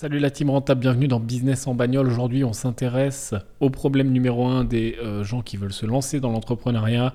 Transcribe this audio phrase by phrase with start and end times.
[0.00, 2.06] Salut la team rentable, bienvenue dans Business en bagnole.
[2.06, 6.30] Aujourd'hui, on s'intéresse au problème numéro un des euh, gens qui veulent se lancer dans
[6.30, 7.12] l'entrepreneuriat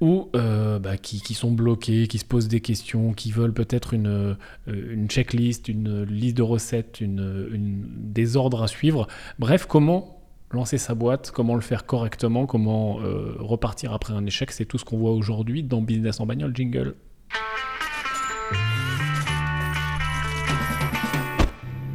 [0.00, 4.34] ou euh, bah, qui, sont bloqués, qui se posent des questions, qui veulent peut-être une,
[4.66, 9.08] euh, checklist, une liste de recettes, des ordres à suivre.
[9.38, 10.22] Bref, comment
[10.52, 12.94] lancer sa boîte, comment le faire correctement, comment
[13.40, 16.56] repartir après un échec, c'est tout ce qu'on voit aujourd'hui dans Business en bagnole.
[16.56, 16.94] Jingle.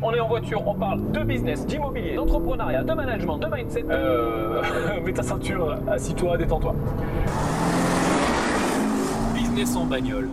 [0.01, 3.85] On est en voiture, on parle de business, d'immobilier, d'entrepreneuriat, de management, de mindset.
[3.89, 4.61] Euh,
[5.05, 6.75] mets ta ceinture, assis-toi, détends-toi.
[9.35, 10.29] Business en bagnole.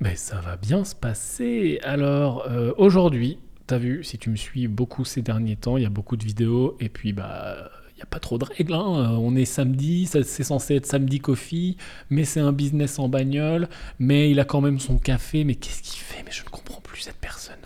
[0.00, 1.78] Mais ça va bien se passer.
[1.84, 5.86] Alors, euh, aujourd'hui, t'as vu, si tu me suis beaucoup ces derniers temps, il y
[5.86, 7.70] a beaucoup de vidéos, et puis bah.
[7.88, 8.74] Il n'y a pas trop de règles.
[8.74, 9.16] Hein.
[9.18, 11.78] On est samedi, c'est censé être samedi coffee,
[12.10, 15.44] mais c'est un business en bagnole, mais il a quand même son café.
[15.44, 16.22] Mais qu'est-ce qu'il fait?
[16.22, 17.56] Mais je ne comprends plus cette personne.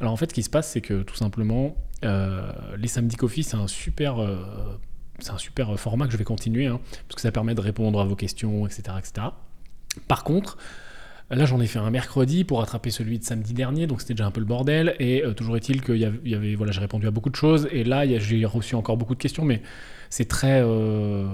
[0.00, 3.42] Alors en fait, ce qui se passe, c'est que tout simplement, euh, les samedi coffee,
[3.42, 4.36] c'est un super, euh,
[5.18, 8.00] c'est un super format que je vais continuer, hein, parce que ça permet de répondre
[8.00, 9.28] à vos questions, etc., etc.
[10.06, 10.56] Par contre,
[11.30, 14.26] Là, j'en ai fait un mercredi pour rattraper celui de samedi dernier, donc c'était déjà
[14.26, 14.96] un peu le bordel.
[14.98, 17.68] Et euh, toujours est-il qu'il y avait, voilà, j'ai répondu à beaucoup de choses.
[17.70, 19.60] Et là, j'ai reçu encore beaucoup de questions, mais
[20.26, 21.26] très, euh,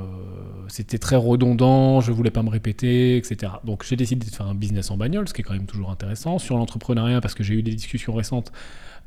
[0.66, 2.00] c'était très redondant.
[2.00, 3.52] Je voulais pas me répéter, etc.
[3.62, 5.90] Donc j'ai décidé de faire un business en bagnole, ce qui est quand même toujours
[5.92, 8.52] intéressant sur l'entrepreneuriat, parce que j'ai eu des discussions récentes.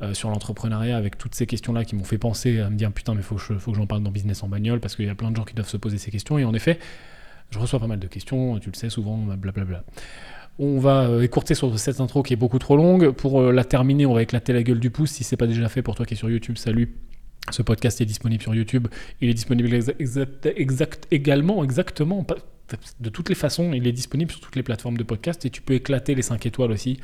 [0.03, 3.15] Euh, sur l'entrepreneuriat avec toutes ces questions-là qui m'ont fait penser à me dire putain
[3.15, 5.15] mais faut que, faut que j'en parle dans business en bagnole parce qu'il y a
[5.15, 6.77] plein de gens qui doivent se poser ces questions et en effet
[7.49, 9.83] je reçois pas mal de questions, tu le sais souvent, blablabla.
[10.59, 13.11] On va euh, écourter sur cette intro qui est beaucoup trop longue.
[13.11, 15.11] Pour euh, la terminer, on va éclater la gueule du pouce.
[15.11, 16.95] Si c'est pas déjà fait pour toi qui es sur YouTube, salut.
[17.51, 18.87] Ce podcast est disponible sur YouTube.
[19.21, 19.69] Il est disponible
[21.11, 22.25] également, exactement,
[22.99, 23.71] de toutes les façons.
[23.71, 26.45] Il est disponible sur toutes les plateformes de podcast et tu peux éclater les 5
[26.45, 26.99] étoiles aussi.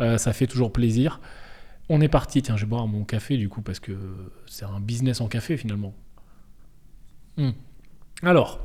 [0.00, 1.20] Euh, ça fait toujours plaisir.
[1.88, 2.42] On est parti.
[2.42, 3.92] Tiens, je vais boire mon café du coup parce que
[4.46, 5.94] c'est un business en café finalement.
[7.36, 7.50] Hmm.
[8.22, 8.60] Alors,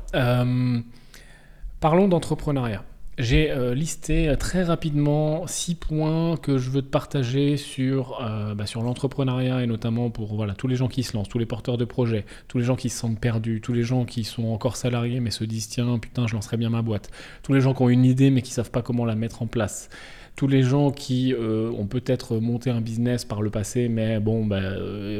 [1.80, 2.84] parlons d'entrepreneuriat.
[3.18, 8.54] J'ai euh, listé euh, très rapidement six points que je veux te partager sur, euh,
[8.54, 11.46] bah, sur l'entrepreneuriat et notamment pour voilà, tous les gens qui se lancent, tous les
[11.46, 14.48] porteurs de projets, tous les gens qui se sentent perdus, tous les gens qui sont
[14.48, 17.10] encore salariés mais se disent tiens putain je lancerai bien ma boîte,
[17.42, 19.46] tous les gens qui ont une idée mais qui savent pas comment la mettre en
[19.46, 19.88] place,
[20.34, 24.60] tous les gens qui ont peut-être monté un business par le passé mais bon bah,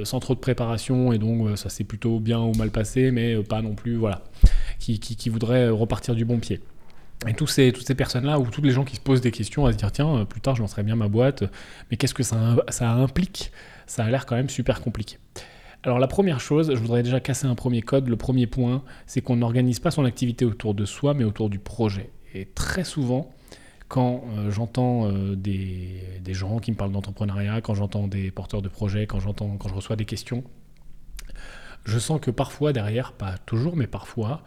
[0.05, 3.63] sans trop de préparation et donc ça s'est plutôt bien ou mal passé mais pas
[3.63, 4.23] non plus voilà,
[4.79, 6.61] qui, qui voudraient repartir du bon pied.
[7.27, 9.65] Et tous ces, toutes ces personnes-là, ou tous les gens qui se posent des questions
[9.65, 11.45] à se dire tiens, euh, plus tard je lancerai bien ma boîte,
[11.91, 13.53] mais qu'est-ce que ça, ça implique?
[13.87, 15.19] Ça a l'air quand même super compliqué.
[15.83, 18.09] Alors la première chose, je voudrais déjà casser un premier code.
[18.09, 21.59] Le premier point, c'est qu'on n'organise pas son activité autour de soi, mais autour du
[21.59, 22.11] projet.
[22.35, 23.31] Et très souvent,
[23.89, 28.63] quand euh, j'entends euh, des, des, gens qui me parlent d'entrepreneuriat, quand j'entends des porteurs
[28.63, 30.45] de projets, quand quand je reçois des questions,
[31.85, 34.43] je sens que parfois derrière, pas toujours, mais parfois,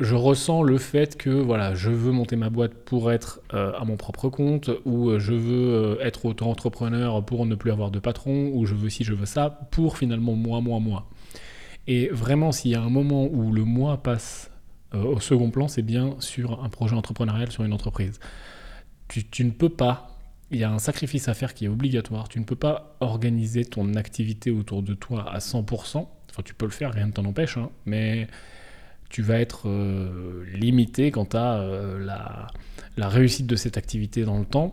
[0.00, 3.84] je ressens le fait que voilà, je veux monter ma boîte pour être euh, à
[3.84, 7.98] mon propre compte, ou euh, je veux euh, être auto-entrepreneur pour ne plus avoir de
[7.98, 11.08] patron, ou je veux ci, je veux ça, pour finalement moi, moi, moi.
[11.88, 14.50] Et vraiment, s'il y a un moment où le moi passe
[14.94, 18.20] au second plan, c'est bien sur un projet entrepreneurial, sur une entreprise.
[19.08, 20.18] Tu, ne peux pas,
[20.50, 23.64] il y a un sacrifice à faire qui est obligatoire, tu ne peux pas organiser
[23.64, 27.24] ton activité autour de toi à 100%, enfin tu peux le faire, rien ne t'en
[27.24, 28.28] empêche, hein, mais
[29.08, 31.98] tu vas être euh, limité quant à euh,
[32.96, 34.72] la, réussite de cette activité dans le temps,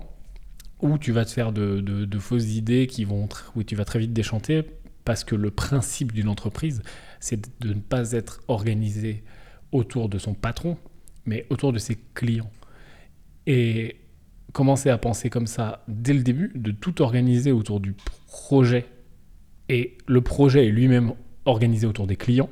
[0.81, 4.13] ou tu vas te faire de, fausses idées qui vont, où tu vas très vite
[4.13, 4.63] déchanter,
[5.05, 6.81] parce que le principe d'une entreprise,
[7.19, 9.23] c'est de ne pas être organisé
[9.71, 10.77] autour de son patron,
[11.25, 12.49] mais autour de ses clients.
[13.47, 13.97] Et
[14.53, 17.95] commencer à penser comme ça dès le début, de tout organiser autour du
[18.27, 18.87] projet,
[19.69, 21.13] et le projet est lui-même
[21.45, 22.49] organisé autour des clients,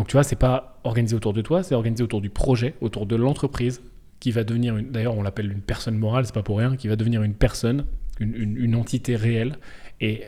[0.00, 3.04] donc tu vois, c'est pas organisé autour de toi, c'est organisé autour du projet, autour
[3.04, 3.82] de l'entreprise
[4.18, 6.96] qui va devenir, d'ailleurs on l'appelle une personne morale, c'est pas pour rien, qui va
[6.96, 7.84] devenir une personne,
[8.18, 9.58] une, entité réelle.
[10.00, 10.22] Et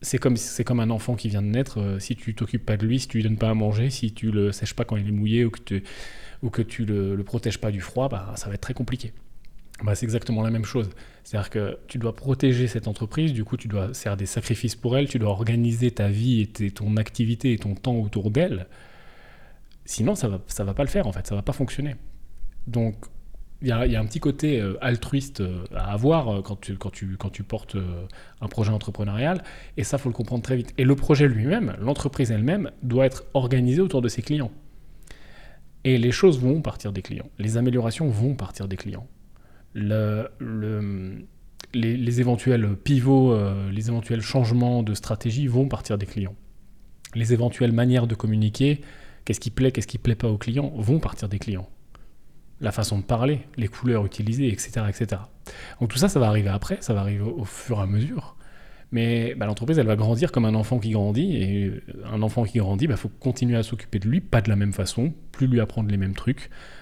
[0.00, 2.78] c'est comme, c'est comme un enfant qui vient de naître, euh, si tu t'occupes pas
[2.78, 4.96] de lui, si tu lui donnes pas à manger, si tu le sèches pas quand
[4.96, 5.84] il est mouillé ou que tu,
[6.42, 9.12] ou que tu le, le protèges pas du froid, bah, ça va être très compliqué.
[9.84, 10.88] Bah, c'est exactement la même chose.
[11.22, 14.96] C'est-à-dire que tu dois protéger cette entreprise, du coup tu dois faire des sacrifices pour
[14.96, 18.66] elle, tu dois organiser ta vie et ton activité et ton temps autour d'elle.
[19.88, 21.96] Sinon, ça va, ça va pas le faire en fait, ça va pas fonctionner.
[22.66, 23.06] Donc,
[23.62, 26.90] il y, a, un petit côté euh, altruiste euh, à avoir euh, quand, tu, quand,
[26.90, 27.74] tu, quand tu portes
[28.42, 29.42] un projet entrepreneurial,
[29.78, 30.74] et ça, faut le comprendre très vite.
[30.76, 34.50] Et le projet lui-même, l'entreprise elle-même, doit être organisée autour de ses clients.
[35.84, 39.06] Et les choses vont partir des clients, les améliorations vont partir des clients.
[39.72, 41.24] Le, le,
[41.72, 43.34] les, éventuels pivots,
[43.70, 46.34] les éventuels changements de stratégie vont partir des clients.
[47.14, 48.82] Les éventuelles manières de communiquer,
[49.28, 51.68] qu'est-ce qui plaît, qu'est-ce qui plaît pas aux clients, vont partir des clients.
[52.62, 54.86] La façon de parler, les couleurs utilisées, etc.
[54.88, 55.20] etc.
[55.80, 58.36] Donc tout ça, ça va arriver après, ça va arriver au, fur et à mesure.
[58.90, 61.36] Mais bah, l'entreprise, elle va grandir comme un enfant qui grandit.
[61.36, 61.72] Et
[62.10, 64.56] un enfant qui grandit, il bah, faut continuer à s'occuper de lui, pas de la
[64.56, 66.77] même façon, plus lui apprendre les mêmes trucs, euh,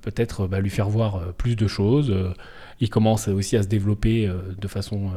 [0.00, 2.10] peut-être bah, lui faire voir euh, plus de choses.
[2.10, 2.32] Euh,
[2.80, 4.26] il commence aussi à se développer
[4.58, 5.10] de façon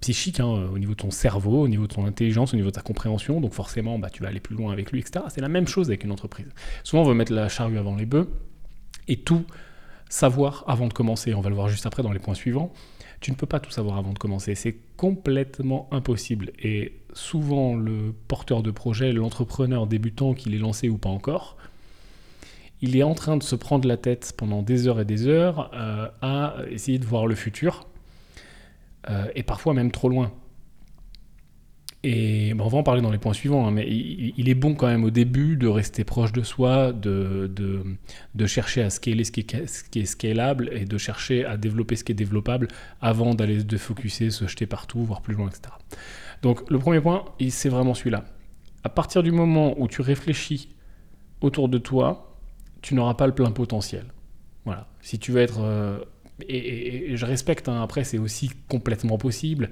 [0.00, 2.76] psychique, hein, au niveau de son cerveau, au niveau de son intelligence, au niveau de
[2.76, 3.40] sa compréhension.
[3.40, 5.24] Donc forcément, bah, tu vas aller plus loin avec lui, etc.
[5.30, 6.46] C'est la même chose avec une entreprise.
[6.84, 8.30] Souvent, on veut mettre la charrue avant les bœufs
[9.08, 9.44] et tout
[10.08, 11.34] savoir avant de commencer.
[11.34, 12.72] On va le voir juste après dans les points suivants.
[13.20, 14.54] Tu ne peux pas tout savoir avant de commencer.
[14.54, 16.52] C'est complètement impossible.
[16.62, 21.56] Et souvent, le porteur de projet, l'entrepreneur débutant, qu'il est lancé ou pas encore,
[22.80, 25.70] il est en train de se prendre la tête pendant des heures et des heures
[25.74, 27.86] euh, à essayer de voir le futur,
[29.10, 30.32] euh, et parfois même trop loin.
[32.04, 34.86] Et on va en parler dans les points suivants, hein, mais il, est bon quand
[34.86, 37.50] même au début de rester proche de soi, de,
[38.34, 41.56] de, chercher à scaler ce qui, est, ce qui est scalable et de chercher à
[41.56, 42.68] développer ce qui est développable
[43.00, 45.74] avant d'aller se focuser, se jeter partout, voir plus loin, etc.
[46.40, 48.24] Donc le premier point, c'est vraiment celui-là.
[48.84, 50.68] À partir du moment où tu réfléchis
[51.40, 52.27] autour de toi,
[52.82, 54.04] tu n'auras pas le plein potentiel.
[54.64, 54.86] Voilà.
[55.00, 55.60] Si tu veux être.
[55.60, 55.98] Euh,
[56.48, 59.70] et, je respecte, hein, après, c'est aussi complètement possible.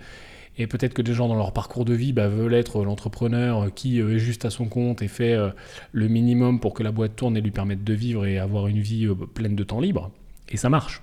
[0.58, 4.00] Et peut-être que des gens dans leur parcours de vie bah, veulent être l'entrepreneur qui
[4.00, 5.50] euh, est juste à son compte et fait euh,
[5.92, 8.80] le minimum pour que la boîte tourne et lui permette de vivre et avoir une
[8.80, 10.10] vie pleine de temps libre.
[10.48, 11.02] Et ça marche.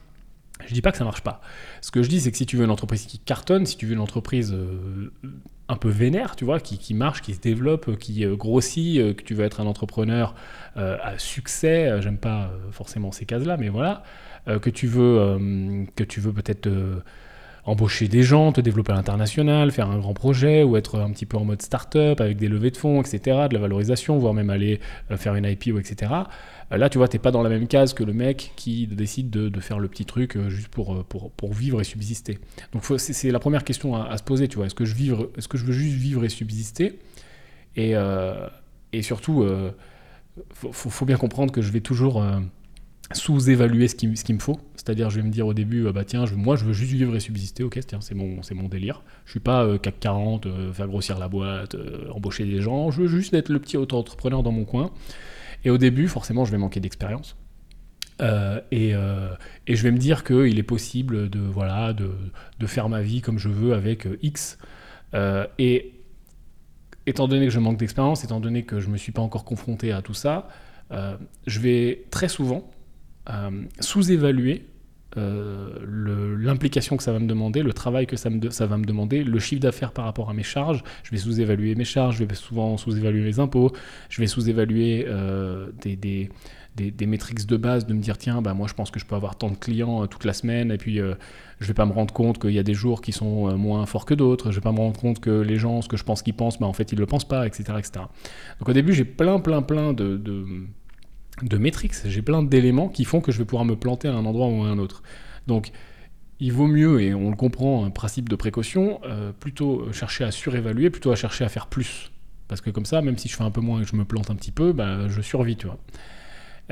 [0.66, 1.42] Je dis pas que ça marche pas.
[1.82, 3.86] Ce que je dis, c'est que si tu veux une entreprise qui cartonne, si tu
[3.86, 4.56] veux une entreprise
[5.70, 9.24] un peu vénère, tu vois, qui, marche, qui se développe, qui euh, grossit, euh, que
[9.24, 10.36] tu veux être un entrepreneur
[10.78, 14.04] euh, à succès, j'aime pas forcément ces cases-là, mais voilà,
[14.62, 15.38] que tu veux,
[15.96, 16.68] que tu veux peut-être
[17.66, 21.26] embaucher des gens, te développer à l'international, faire un grand projet, ou être un petit
[21.26, 24.50] peu en mode start-up avec des levées de fonds, etc., de la valorisation, voire même
[24.50, 24.80] aller
[25.16, 26.12] faire une IPO, etc.
[26.72, 29.30] Là, tu vois, tu n'es pas dans la même case que le mec qui décide
[29.30, 32.40] de, faire le petit truc juste pour, pour, pour vivre et subsister.
[32.74, 34.66] Donc c'est la première question à, se poser, tu vois.
[34.66, 37.00] Est-ce que, je est que je veux juste vivre et subsister?
[37.76, 37.94] Et,
[38.92, 39.46] et surtout,
[40.64, 42.24] il faut, bien comprendre que je vais toujours
[43.12, 44.60] sous-évaluer ce qu'il ce me faut.
[44.84, 47.22] C'est-à-dire, je vais me dire au début, bah tiens, moi je veux juste vivre et
[47.22, 49.02] subsister, ok, c'est mon, mon délire.
[49.26, 52.92] Je suis pas euh, CAC 40, euh, faire grossir la boîte, euh, embaucher des gens,
[52.92, 54.92] je veux juste être le petit auto-entrepreneur dans mon coin.
[55.64, 57.38] Et au début, forcément, je vais manquer d'expérience.
[58.20, 63.38] Et, je vais me dire qu'il est possible de, voilà, de, faire ma vie comme
[63.38, 64.58] je veux avec X.
[65.58, 65.94] et
[67.06, 69.46] étant donné que je manque d'expérience, étant donné que je ne me suis pas encore
[69.46, 70.50] confronté à tout ça,
[70.92, 72.70] je vais très souvent
[73.30, 74.66] euh, sous-évaluer
[75.18, 79.40] euh, l'implication que ça va me demander, le travail que ça, va me demander, le
[79.40, 80.84] chiffre d'affaires par rapport à mes charges.
[81.04, 83.72] Je vais sous-évaluer mes charges, je vais souvent sous-évaluer mes impôts,
[84.10, 88.68] je vais sous-évaluer euh, des, des, métriques de base, de me dire tiens, bah, moi
[88.68, 91.68] je pense que je peux avoir tant de clients toute la semaine, et puis je
[91.68, 94.16] vais pas me rendre compte qu'il y a des jours qui sont moins forts que
[94.16, 96.34] d'autres, je vais pas me rendre compte que les gens, ce que je pense qu'ils
[96.34, 97.64] pensent, bah, en fait ils le pensent pas, etc.
[97.78, 98.06] etc.
[98.60, 100.20] Donc au début j'ai plein, plein, plein de
[101.58, 104.48] métriques, j'ai plein d'éléments qui font que je vais pouvoir me planter à un endroit
[104.48, 105.04] ou à un autre.
[105.48, 105.72] Donc,
[106.40, 110.32] il vaut mieux, et on le comprend, un principe de précaution, euh, plutôt chercher à
[110.32, 112.12] surévaluer, plutôt à chercher à faire plus.
[112.48, 114.06] Parce que comme ça, même si je fais un peu moins et que je me
[114.06, 115.78] plante un petit peu, bah, je survis, tu vois.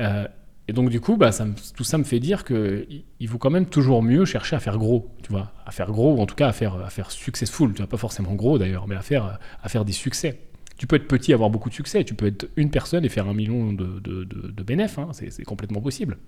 [0.00, 0.26] Euh,
[0.68, 1.30] et donc du coup, bah,
[1.74, 4.78] tout ça me fait dire qu'il il vaut quand même toujours mieux chercher à faire
[4.78, 7.72] gros, tu vois, à faire gros, ou en tout cas à faire, à faire successful,
[7.72, 10.38] tu vois, pas forcément gros d'ailleurs, mais à faire, à faire des succès.
[10.82, 12.02] Tu peux être petit et avoir beaucoup de succès.
[12.02, 14.98] Tu peux être une personne et faire un million de, de, bénéfices.
[14.98, 15.10] Hein.
[15.12, 16.18] C'est complètement possible.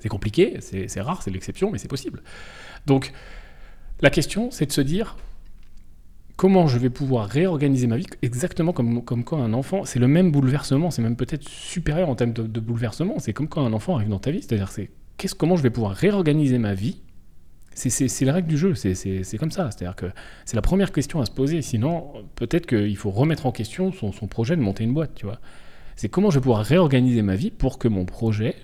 [0.00, 2.22] C'est compliqué, c'est rare, c'est l'exception, mais c'est possible.
[2.86, 3.12] Donc,
[4.00, 5.18] la question, c'est de se dire
[6.36, 9.84] comment je vais pouvoir réorganiser ma vie exactement comme, comme quand un enfant.
[9.84, 13.18] C'est le même bouleversement, c'est même peut-être supérieur en termes de, bouleversement.
[13.18, 14.40] C'est comme quand un enfant arrive dans ta vie.
[14.40, 14.88] C'est-à-dire, c'est
[15.36, 17.02] comment je vais pouvoir réorganiser ma vie
[17.76, 19.70] c'est la règle du jeu, c'est comme ça.
[19.70, 20.06] C'est-à-dire que
[20.44, 21.60] c'est la première question à se poser.
[21.62, 25.38] Sinon, peut-être qu'il faut remettre en question son, projet de monter une boîte, tu vois.
[25.94, 28.54] C'est comment je vais pouvoir réorganiser ma vie pour que mon projet,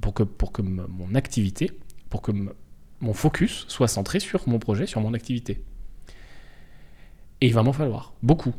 [0.00, 1.70] pour que, pour que mon activité,
[2.10, 2.32] pour que
[3.00, 5.62] mon focus soit centré sur mon projet, sur mon activité.
[7.40, 8.54] Et il va m'en falloir beaucoup.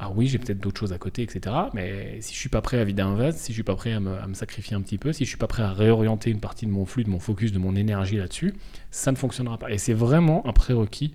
[0.00, 1.54] Alors ah oui, j'ai peut-être d'autres choses à côté, etc.
[1.72, 3.92] Mais si je suis pas prêt à vider un vase, si je suis pas prêt
[3.92, 6.66] à me, sacrifier un petit peu, si je suis pas prêt à réorienter une partie
[6.66, 8.54] de mon flux, de mon focus, de mon énergie là-dessus,
[8.90, 9.70] ça ne fonctionnera pas.
[9.70, 11.14] Et c'est vraiment un prérequis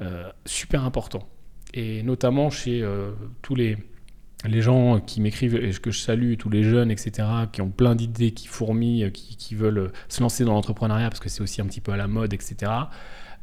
[0.00, 1.28] euh, super important.
[1.74, 3.10] Et notamment chez euh,
[3.42, 3.76] tous les
[4.44, 7.96] les gens qui m'écrivent et que je salue, tous les jeunes, etc., qui ont plein
[7.96, 11.80] d'idées, qui fourmillent, qui, veulent se lancer dans l'entrepreneuriat parce que c'est aussi un petit
[11.80, 12.70] peu à la mode, etc.,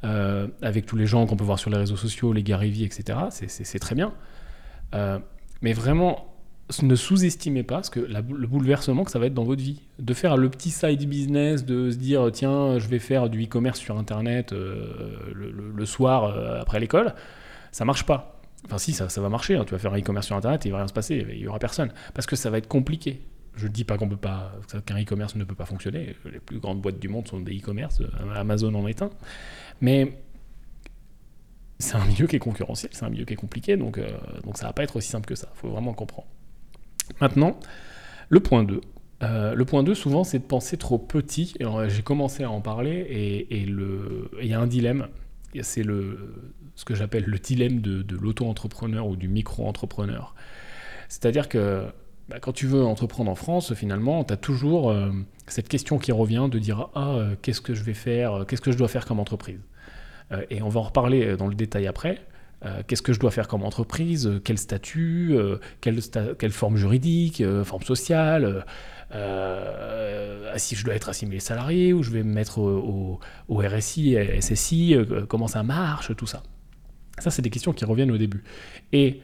[0.05, 2.86] euh, avec tous les gens qu'on peut voir sur les réseaux sociaux, les Gary Vee,
[2.86, 4.13] etc., c'est très bien.
[4.94, 5.20] Euh,
[5.62, 6.36] mais vraiment,
[6.82, 9.82] ne sous-estimez pas ce que le bouleversement que ça va être dans votre vie.
[10.00, 13.80] De faire le petit side business, de se dire tiens, je vais faire du e-commerce
[13.80, 17.13] sur Internet euh, le, soir après l'école,
[17.72, 19.56] ça marche pas Enfin, si, ça, va marcher.
[19.56, 19.63] Hein.
[19.65, 21.25] Tu vas faire un e-commerce sur Internet et il va rien se passer.
[21.30, 21.92] Il y aura personne.
[22.13, 23.22] Parce que ça va être compliqué.
[23.56, 24.54] Je ne dis pas qu'on peut pas,
[24.86, 26.15] qu'un e-commerce ne peut pas fonctionner.
[26.25, 28.01] Les plus grandes boîtes du monde sont des e-commerce.
[28.01, 29.10] Euh, Amazon en est un.
[29.82, 30.18] Mais
[31.79, 34.10] c'est un milieu qui est concurrentiel, c'est un milieu qui est compliqué, donc, euh,
[34.44, 35.50] donc ça va pas être aussi simple que ça.
[35.55, 36.27] Il faut vraiment comprendre.
[37.22, 37.60] Maintenant,
[38.29, 38.82] le point 2.
[39.24, 41.55] Euh, le point 2, souvent, c'est de penser trop petit.
[41.88, 45.08] J'ai commencé à en parler et il y a un dilemme.
[45.62, 50.36] C'est ce que j'appelle le dilemme de, l'auto-entrepreneur ou du micro-entrepreneur.
[51.08, 51.86] C'est-à-dire que
[52.27, 55.12] bah, quand tu veux entreprendre en France, finalement, tu as toujours euh,
[55.48, 58.72] cette question qui revient de dire Ah, euh, qu'est-ce que je vais faire Qu'est-ce que
[58.72, 59.60] je dois faire comme entreprise?
[60.50, 62.20] Et on va en reparler dans le détail après.
[62.88, 65.38] qu'est-ce que je dois faire comme entreprise Quel statut
[65.82, 68.65] quelle, forme juridique Forme sociale
[69.13, 74.17] euh, si je dois être assimilé salarié ou je vais me mettre au, au, RSI,
[74.41, 74.98] SSI,
[75.29, 76.41] comment ça marche, tout ça.
[77.20, 78.44] Ça, c'est des questions qui reviennent au début.
[78.91, 79.22] Et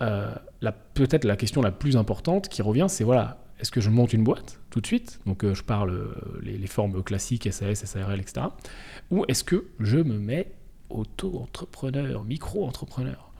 [0.00, 0.34] euh,
[0.94, 4.24] peut-être la question la plus importante qui revient, c'est voilà, est-ce que je monte une
[4.24, 5.20] boîte tout de suite?
[5.26, 8.46] Donc euh, je parle euh, les, formes classiques, SAS, SARL, etc.
[9.10, 10.52] Ou est-ce que je me mets
[10.90, 13.30] auto-entrepreneur, micro-entrepreneur?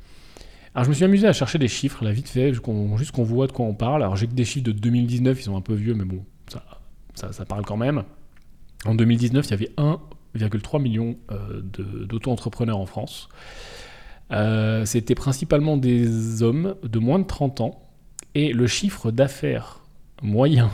[0.75, 3.47] Alors je me suis amusé à chercher des chiffres, là vite fait, juste qu'on voit
[3.47, 4.03] de quoi on parle.
[4.03, 6.25] Alors j'ai que des chiffres de 2019, ils sont un peu vieux, mais bon,
[7.15, 8.05] ça, ça parle quand même.
[8.85, 10.01] En 2019, il y avait un
[10.37, 13.29] 1,3 million euh, d'auto-entrepreneurs en France.
[14.33, 17.89] Euh, c'était principalement des hommes de moins de 30 ans
[18.35, 19.81] et le chiffre d'affaires
[20.23, 20.71] moyen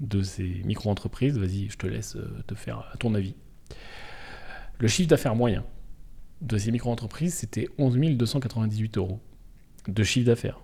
[0.00, 3.34] de ces micro-entreprises, vas-y, je te laisse euh, te faire ton avis.
[4.78, 5.64] Le chiffre d'affaires moyen
[6.42, 9.20] de ces micro-entreprises, c'était 11 298 euros
[9.88, 10.60] de chiffre d'affaires.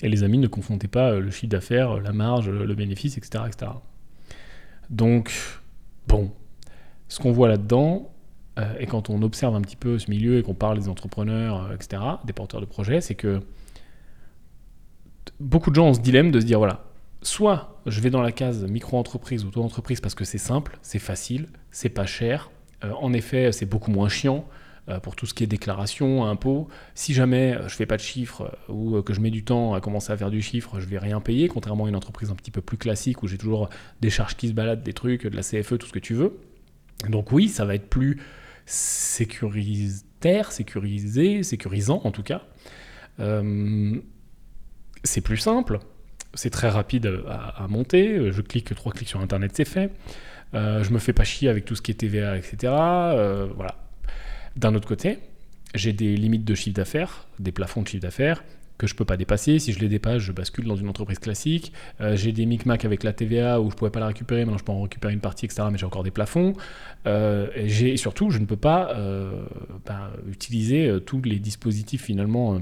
[0.00, 3.72] Et les amis ne confondaient pas le chiffre d'affaires, la marge, le bénéfice, etc., etc.
[4.90, 5.32] Donc,
[6.06, 6.32] bon,
[7.08, 8.10] ce qu'on voit là-dedans,
[8.58, 11.64] euh, et quand on observe un petit peu ce milieu et qu'on parle des entrepreneurs,
[11.64, 13.40] euh, etc., des porteurs de projets, c'est que
[15.40, 16.84] beaucoup de gens ont ce dilemme de se dire voilà,
[17.22, 21.48] soit je vais dans la case micro-entreprise ou auto-entreprise parce que c'est simple, c'est facile,
[21.70, 24.46] c'est pas cher, euh, en effet, c'est beaucoup moins chiant
[25.02, 26.68] pour tout ce qui est déclaration, impôts.
[26.94, 30.12] Si jamais je fais pas de chiffres ou que je mets du temps à commencer
[30.12, 32.62] à faire du chiffre, je vais rien payer, contrairement à une entreprise un petit peu
[32.62, 33.68] plus classique où j'ai toujours
[34.00, 36.38] des charges qui se baladent, des trucs, de la CFE, tout ce que tu veux.
[37.08, 38.18] Donc oui, ça va être plus
[38.66, 42.42] sécuritaire, sécurisé, sécurisant en tout cas.
[43.20, 43.96] Euh,
[45.04, 45.78] c'est plus simple,
[46.34, 48.30] c'est très rapide à, monter.
[48.32, 49.90] Je clique trois clics sur Internet, c'est fait.
[50.54, 52.56] Euh, je me fais pas chier avec tout ce qui est TVA, etc.
[52.64, 53.74] Euh, voilà.
[54.56, 55.18] D'un autre côté,
[55.74, 58.42] j'ai des limites de chiffre d'affaires, des plafonds de chiffre d'affaires
[58.78, 59.58] que je peux pas dépasser.
[59.58, 61.72] Si je les dépasse, je bascule dans une entreprise classique.
[62.00, 64.62] Euh, j'ai des micmacs avec la TVA où je pouvais pas la récupérer, maintenant je
[64.62, 65.64] peux en récupérer une partie, etc.
[65.72, 66.52] Mais j'ai encore des plafonds.
[67.04, 68.94] Et, surtout, je ne peux pas
[69.86, 72.60] ben, utiliser tous les dispositifs finalement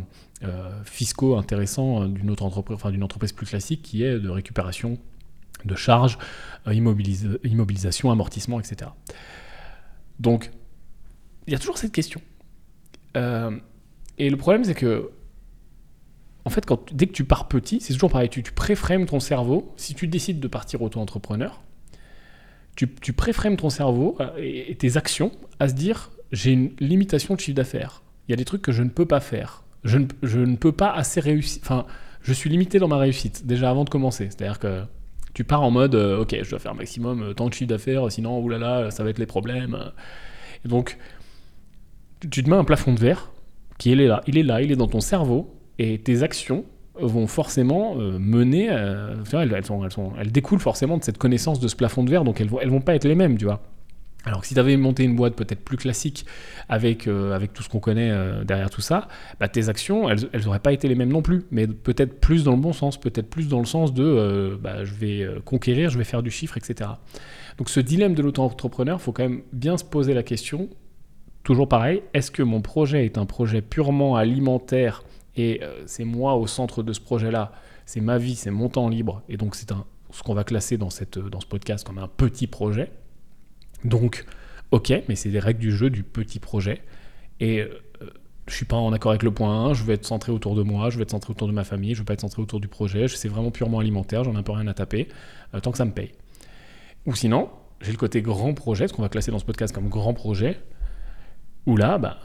[0.85, 4.99] fiscaux intéressants d'une autre entreprise, enfin d'une entreprise plus classique qui est de récupération
[5.65, 6.19] de charges,
[6.67, 8.91] immobilisation, amortissement, etc.
[10.21, 10.51] Donc,
[11.47, 12.21] il y a toujours cette question.
[13.15, 15.11] et le problème, c'est que
[16.47, 19.19] en fait, quand, dès que tu pars petit, c'est toujours pareil, tu, tu préframes ton
[19.19, 19.75] cerveau.
[19.77, 21.61] Si tu décides de partir auto-entrepreneur,
[22.77, 27.35] tu, tu préframes ton cerveau euh, et, tes actions à se dire j'ai une limitation
[27.35, 28.05] de chiffre d'affaires.
[28.29, 29.65] Il y a des trucs que je ne peux pas faire.
[29.83, 31.61] Je ne, je ne peux pas assez réussir.
[31.65, 31.85] Enfin,
[32.23, 34.27] je suis limité dans ma réussite déjà avant de commencer.
[34.27, 34.85] C'est-à-dire que
[35.37, 38.11] tu pars en mode euh, ok, je dois faire maximum euh, tant de chiffre d'affaires,
[38.11, 39.77] sinon oulala, ça va être les problèmes.
[40.65, 40.97] Et donc,
[42.31, 43.31] tu te mets un plafond de verre
[43.77, 46.65] qui est là, il est là, il est dans ton cerveau et tes actions
[46.99, 49.63] vont forcément euh, mener, elles,
[50.19, 52.81] elles, découlent forcément de cette connaissance de ce plafond de verre, donc elles, elles vont
[52.81, 53.61] pas être les mêmes, tu vois.
[54.27, 56.27] Alors que si tu avais monté une boîte peut-être plus classique
[56.69, 59.09] avec, euh, avec tout ce qu'on connaît euh, derrière tout ça,
[59.41, 62.53] bah, tes actions, elles n'auraient pas été les mêmes non plus, mais peut-être plus dans
[62.53, 66.05] le bon sens, peut-être plus dans le sens de bah, je vais conquérir, je vais
[66.05, 66.91] faire du chiffre, etc.
[67.57, 70.69] Donc ce dilemme de l'auto-entrepreneur, il faut quand même bien se poser la question,
[71.45, 75.03] toujours pareil, est-ce que mon projet est un projet purement alimentaire
[75.37, 77.53] et euh, c'est moi au centre de ce projet-là.
[77.85, 79.23] C'est ma vie, c'est mon temps libre.
[79.29, 79.71] Et donc, c'est
[80.11, 82.91] ce qu'on va classer dans, cette, dans ce podcast comme un petit projet?
[83.85, 84.25] Donc,
[84.71, 86.83] ok, mais c'est des règles du jeu du petit projet.
[87.41, 87.69] Et euh,
[88.49, 90.63] je suis pas en accord avec le point 1, je veux être centré autour de
[90.63, 92.61] moi, je veux être centré autour de ma famille, je veux pas être centré autour
[92.61, 95.09] du projet, c'est vraiment purement alimentaire, j'en ai un peu rien à taper,
[95.55, 96.13] euh, tant que ça me paye.
[97.07, 99.89] Ou sinon, j'ai le côté grand projet, ce qu'on va classer dans ce podcast comme
[99.89, 100.61] grand projet,
[101.67, 102.19] où là, bah,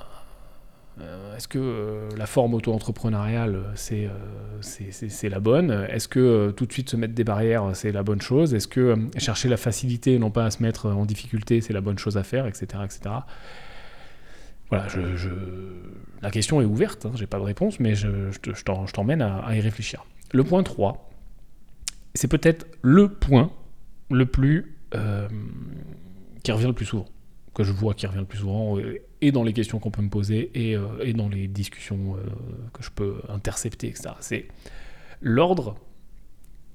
[1.36, 4.10] est-ce que euh, la forme auto-entrepreneuriale, c'est
[4.62, 5.72] c'est la bonne?
[5.90, 8.54] Est-ce que tout de suite se mettre des barrières, c'est la bonne chose?
[8.54, 11.82] Est-ce que chercher la facilité et non pas à se mettre en difficulté, c'est la
[11.82, 12.84] bonne chose à faire, etc.
[12.84, 13.16] etc.
[14.70, 14.88] Voilà,
[16.22, 19.60] la question est ouverte, hein, j'ai pas de réponse, mais je, je t'emmène à, y
[19.60, 20.06] réfléchir.
[20.32, 21.10] Le point 3,
[22.14, 23.52] c'est peut-être le point
[24.10, 24.78] le plus.
[24.96, 25.28] Euh,
[26.44, 27.06] qui revient le plus souvent,
[27.54, 30.02] que je vois qui revient le plus souvent, euh, et dans les questions qu'on peut
[30.02, 32.16] me poser, et, euh, dans les discussions
[32.74, 34.10] que je peux intercepter, etc.
[34.20, 34.48] C'est
[35.22, 35.76] l'ordre.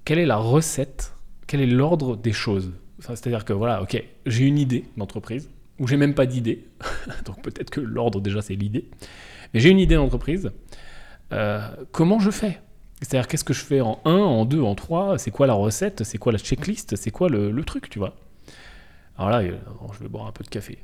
[0.04, 1.14] Quelle est la recette
[1.46, 2.72] Quel est l'ordre des choses?
[3.00, 6.64] C'est-à-dire que voilà, ok, j'ai une idée d'entreprise, ou j'ai même pas d'idée,
[7.24, 8.88] donc peut-être que l'ordre déjà c'est l'idée,
[9.52, 10.50] mais j'ai une idée d'entreprise,
[11.32, 12.60] euh, comment je fais?
[13.02, 16.04] C'est-à-dire qu'est-ce que je fais en 1, en 2, en 3, c'est quoi la recette,
[16.04, 18.16] c'est quoi la checklist, c'est quoi le, truc, tu vois?
[19.18, 19.56] Alors là, euh,
[19.92, 20.78] je vais boire un peu de café.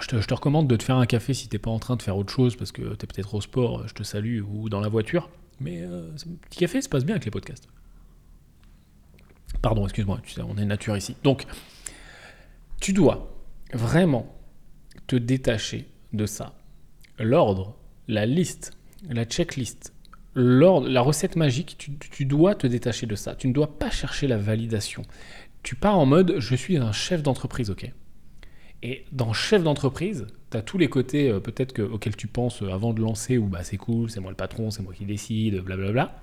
[0.00, 2.16] Je, te, recommande de te faire un café si t'es pas en train de faire
[2.16, 4.88] autre chose, parce que tu es peut-être au sport, je te salue, ou dans la
[4.88, 7.68] voiture, mais euh, un petit café se passe bien avec les podcasts.
[9.62, 11.16] Pardon, excuse-moi, on est nature ici.
[11.24, 11.44] Donc,
[12.80, 13.36] tu dois
[13.72, 14.34] vraiment
[15.06, 16.54] te détacher de ça.
[17.18, 17.76] L'ordre,
[18.08, 18.72] la liste,
[19.08, 19.92] la checklist,
[20.34, 23.34] la recette magique, tu, dois te détacher de ça.
[23.34, 25.02] Tu ne dois pas chercher la validation.
[25.62, 27.92] Tu pars en mode je suis un chef d'entreprise, ok
[28.82, 32.72] Et dans chef d'entreprise, tu as tous les côtés euh, peut-être auxquels tu penses euh,
[32.72, 35.60] avant de lancer, où bah, c'est cool, c'est moi le patron, c'est moi qui décide,
[35.60, 36.14] blablabla.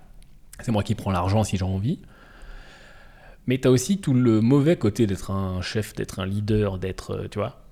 [0.61, 1.99] C'est moi qui prends l'argent si j'ai envie.
[3.45, 7.11] Mais tu as aussi tout le mauvais côté d'être un chef, d'être un leader, d'être,
[7.11, 7.66] euh, tu vois,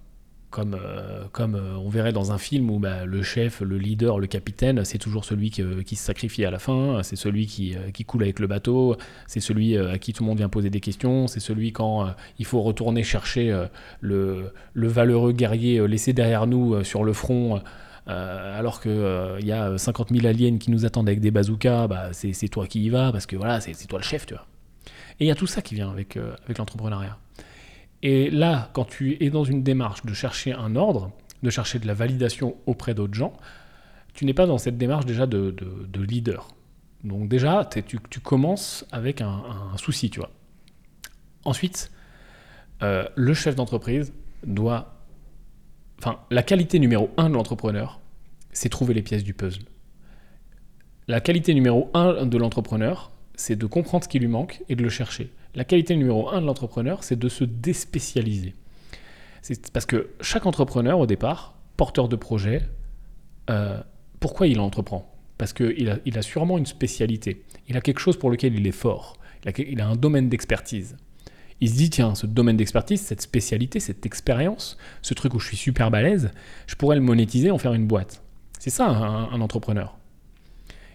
[0.55, 4.27] comme, euh, euh, on verrait dans un film où bah, le chef, le leader, le
[4.27, 8.39] capitaine, c'est toujours celui qui, se sacrifie à la fin, c'est celui qui, coule avec
[8.39, 8.95] le bateau,
[9.27, 12.07] c'est celui à qui tout le monde vient poser des questions, c'est celui quand
[12.39, 13.65] il faut retourner chercher
[13.99, 17.61] le, le, valeureux guerrier laissé derrière nous sur le front.
[18.07, 18.91] alors qu'il
[19.39, 22.65] il y a 50 000 aliens qui nous attendent avec des bazookas, bah, c'est toi
[22.65, 24.45] qui y vas, parce que voilà, c'est toi le chef, tu vois.
[25.19, 27.17] Et il y a tout ça qui vient euh, avec l'entrepreneuriat.
[28.07, 31.87] Et là, quand tu es dans une démarche de chercher un ordre, de chercher de
[31.87, 33.33] la validation auprès d'autres gens,
[34.13, 36.49] tu n'es pas dans cette démarche déjà de, de, leader.
[37.03, 39.41] Donc déjà, tu, tu, commences avec un,
[39.77, 40.29] souci, tu vois.
[41.45, 41.91] Ensuite,
[42.83, 44.13] euh, le chef d'entreprise
[44.45, 45.01] doit...
[45.97, 48.01] Enfin, la qualité numéro un de l'entrepreneur,
[48.51, 49.63] c'est trouver les pièces du puzzle.
[51.07, 54.83] La qualité numéro un de l'entrepreneur, c'est de comprendre ce qui lui manque et de
[54.83, 55.31] le chercher.
[55.55, 58.53] La qualité numéro un de l'entrepreneur, c'est de se déspécialiser.
[59.41, 62.63] C'est parce que chaque entrepreneur, au départ, porteur de projet,
[63.49, 63.79] euh,
[64.19, 65.11] pourquoi il entreprend?
[65.37, 67.43] Parce qu'il a, sûrement une spécialité.
[67.67, 69.17] Il a quelque chose pour lequel il est fort.
[69.57, 70.97] Il a, un domaine d'expertise.
[71.61, 75.47] Il se dit, tiens, ce domaine d'expertise, cette spécialité, cette expérience, ce truc où je
[75.47, 76.31] suis super balèze,
[76.67, 78.23] je pourrais le monétiser, en faire une boîte.
[78.59, 79.97] C'est ça un entrepreneur.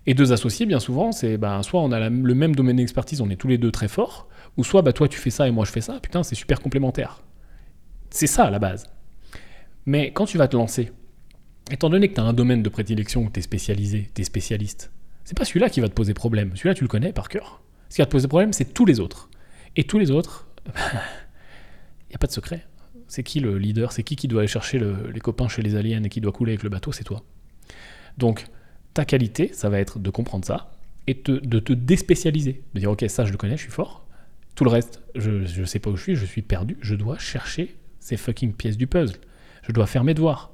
[0.07, 3.31] Et deux associés, bien souvent, c'est bah, soit on a le même domaine d'expertise, on
[3.31, 5.65] est tous les deux très forts, ou soit bah, toi tu fais ça et moi
[5.65, 7.23] je fais ça, putain, c'est super complémentaire.
[8.11, 8.87] C'est ça à la base.
[9.87, 10.93] Mais quand tu vas te lancer,
[11.71, 14.25] étant donné que tu as un domaine de prédilection où tu es spécialisé, tu es
[14.25, 14.91] spécialiste,
[15.25, 16.57] c'est pas celui-là qui va te poser problème.
[16.57, 17.63] Celui-là, tu le connais par cœur.
[17.89, 19.31] Ce qui va te poser problème, c'est tous les autres.
[19.77, 22.67] Et tous les autres, il n'y a pas de secret.
[23.07, 23.93] C'est qui le leader?
[23.93, 26.53] C'est qui qui doit aller chercher les copains chez les aliens et qui doit couler
[26.53, 26.91] avec le bateau?
[26.93, 27.23] C'est toi.
[28.19, 28.47] Donc,
[28.93, 32.63] ta qualité, ça va être de comprendre ça et de te déspécialiser.
[32.75, 34.07] De dire, ok, ça je le connais, je suis fort.
[34.61, 36.77] Tout le reste, je ne sais pas où je suis, je suis perdu.
[36.83, 39.17] Je dois chercher ces fucking pièces du puzzle.
[39.63, 40.51] Je dois faire mes devoirs.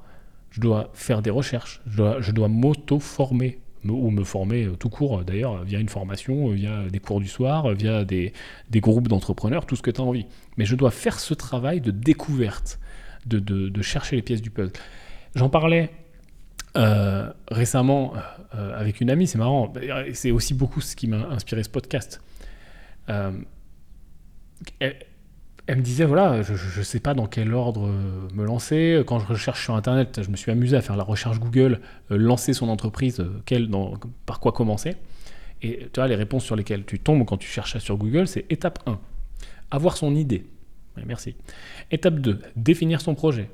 [0.49, 1.81] Je dois faire des recherches.
[1.87, 3.59] Je dois, je m'auto-former.
[3.83, 7.73] Ou me former euh, tout court, d'ailleurs, via une formation, via des cours du soir,
[7.73, 8.31] via des,
[8.69, 10.25] des groupes d'entrepreneurs, tout ce que tu as envie.
[10.55, 12.79] Mais je dois faire ce travail de découverte,
[13.25, 14.71] de, de, chercher les pièces du puzzle.
[15.35, 15.91] J'en parlais
[16.77, 18.13] euh, récemment,
[18.55, 19.73] euh, avec une amie, c'est marrant,
[20.13, 22.21] c'est aussi beaucoup ce qui m'a inspiré ce podcast.
[23.09, 23.31] Euh,
[24.79, 24.97] elle,
[25.69, 27.91] me disait, voilà, je ne sais pas dans quel ordre
[28.33, 29.03] me lancer.
[29.05, 32.53] Quand je recherche sur Internet, je me suis amusé à faire la recherche Google, lancer
[32.53, 33.93] son entreprise, quel, dans,
[34.25, 34.95] par quoi commencer.
[35.61, 38.45] Et tu vois, les réponses sur lesquelles tu tombes quand tu cherches sur Google, c'est
[38.51, 38.99] étape 1,
[39.71, 40.45] avoir son idée.
[41.05, 41.35] merci.
[41.91, 43.49] Étape 2, définir son projet.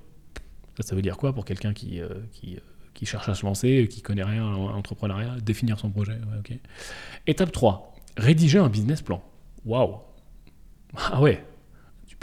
[0.77, 2.57] Ça, ça veut dire quoi pour quelqu'un qui, qui
[2.93, 6.17] qui cherche à se lancer, qui connaît rien en entrepreneuriat, définir son projet.
[7.27, 9.23] Étape 3, rédiger un business plan.
[9.65, 9.97] Waouh
[10.95, 11.43] Ah ouais,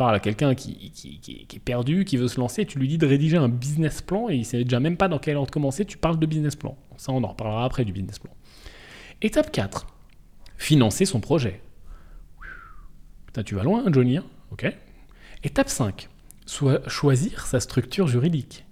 [0.00, 0.90] parles à quelqu'un qui,
[1.28, 4.34] est perdu, qui veut se lancer, tu lui dis de rédiger un business plan et
[4.34, 6.78] il sait déjà même pas dans quel ordre commencer, tu parles de business plan.
[6.96, 8.32] Ça, on en reparlera après du business plan.
[9.20, 9.86] Étape 4,
[10.56, 11.60] financer son projet.
[13.26, 14.74] Putain, tu vas loin, hein, Johnny, hein ok.
[15.44, 16.08] Étape 5,
[16.46, 18.64] soit choisir sa structure juridique.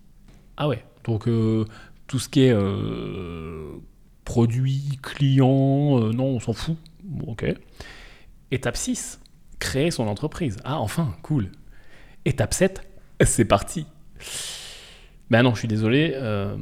[0.56, 1.66] Ah ouais, donc euh,
[2.06, 3.74] tout ce qui est euh,
[4.24, 6.78] produit, client, euh, non, on s'en fout.
[7.26, 7.44] Ok.
[8.50, 9.20] Étape 6,
[9.58, 10.56] créer son entreprise.
[10.64, 11.50] Ah, enfin, cool.
[12.24, 12.82] Étape 7,
[13.24, 13.86] c'est parti.
[15.30, 16.56] Ben non, je suis désolé, euh,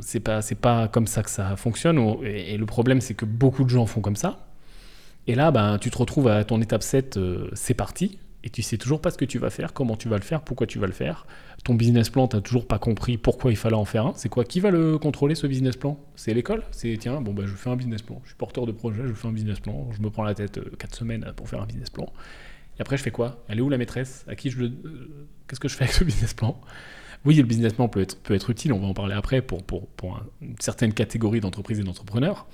[0.00, 1.98] c'est pas, pas comme ça que ça fonctionne.
[2.24, 4.48] Et le problème, c'est que beaucoup de gens font comme ça.
[5.28, 8.18] Et là, ben, tu te retrouves à ton étape 7, euh, c'est parti.
[8.44, 10.42] Et tu sais toujours pas ce que tu vas faire, comment tu vas le faire,
[10.42, 11.26] pourquoi tu vas le faire.
[11.64, 14.12] Ton business plan, tu n'as toujours pas compris pourquoi il fallait en faire un.
[14.14, 15.98] C'est quoi Qui va le contrôler, ce business plan?
[16.14, 16.62] C'est l'école?
[16.70, 18.20] C'est tiens, bon, bah, je fais un business plan.
[18.22, 19.88] Je suis porteur de projet, je fais un business plan.
[19.90, 22.06] Je me prends la tête 4 semaines pour faire un business plan.
[22.78, 23.42] Et après, je fais quoi?
[23.48, 24.24] Elle est où la maîtresse?
[24.28, 24.66] À qui je le.
[24.66, 26.60] euh, Qu'est-ce que je fais avec ce business plan?
[27.24, 29.64] Oui, le business plan peut être, peut être utile, on va en parler après pour,
[29.64, 32.46] pour, pour un- une certaine catégorie d'entreprises et d'entrepreneurs.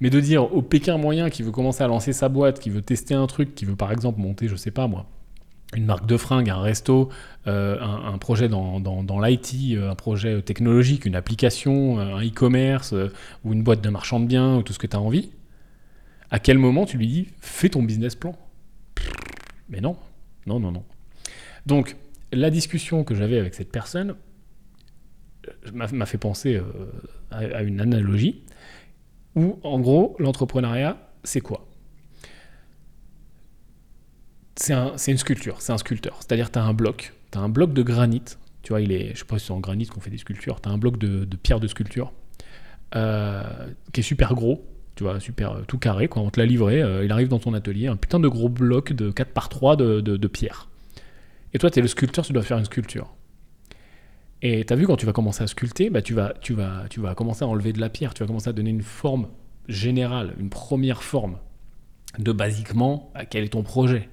[0.00, 2.82] Mais de dire au Pékin moyen qui veut commencer à lancer sa boîte, qui veut
[2.82, 5.06] tester un truc, qui veut par exemple monter, je sais pas moi,
[5.74, 7.08] une marque de fringues, un resto,
[7.46, 12.94] euh, un, projet dans, dans, l'IT, euh, un projet technologique, une application, euh, un e-commerce,
[13.44, 15.30] ou une boîte de marchand de biens, ou tout ce que tu as envie,
[16.30, 18.36] à quel moment tu lui dis fais ton business plan?
[19.68, 19.96] Mais non,
[20.46, 20.84] non, non, non.
[21.66, 21.96] Donc,
[22.32, 24.14] la discussion que j'avais avec cette personne
[25.72, 26.60] m'a fait penser
[27.30, 28.42] à une analogie
[29.36, 31.66] où, en gros, l'entrepreneuriat, c'est quoi?
[34.56, 36.16] C'est un- une sculpture, c'est un sculpteur.
[36.20, 38.22] C'est-à-dire, tu as un bloc, tu as un bloc de granit,
[38.62, 40.60] tu vois, il est, je sais pas si c'est en granit qu'on fait des sculptures,
[40.60, 42.12] tu as un bloc de, de pierre de sculpture
[42.94, 43.42] euh,
[43.92, 46.22] qui est super gros, tu vois, super euh, tout carré, quoi.
[46.22, 48.92] On te l'a livré, euh, il arrive dans ton atelier, un putain de gros bloc
[48.92, 50.68] de 4 par 3 de, de, de pierre.
[51.52, 53.12] Et toi, tu es le sculpteur, tu dois faire une sculpture.
[54.42, 56.84] Et tu as vu, quand tu vas commencer à sculpter, bah, tu, vas, tu, vas,
[56.90, 59.28] tu vas commencer à enlever de la pierre, tu vas commencer à donner une forme
[59.68, 61.38] générale, une première forme
[62.18, 64.08] de basiquement quel est ton projet.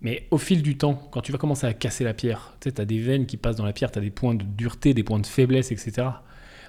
[0.00, 2.80] Mais au fil du temps, quand tu vas commencer à casser la pierre, tu sais,
[2.80, 5.02] as des veines qui passent dans la pierre, tu as des points de dureté, des
[5.02, 6.08] points de faiblesse, etc.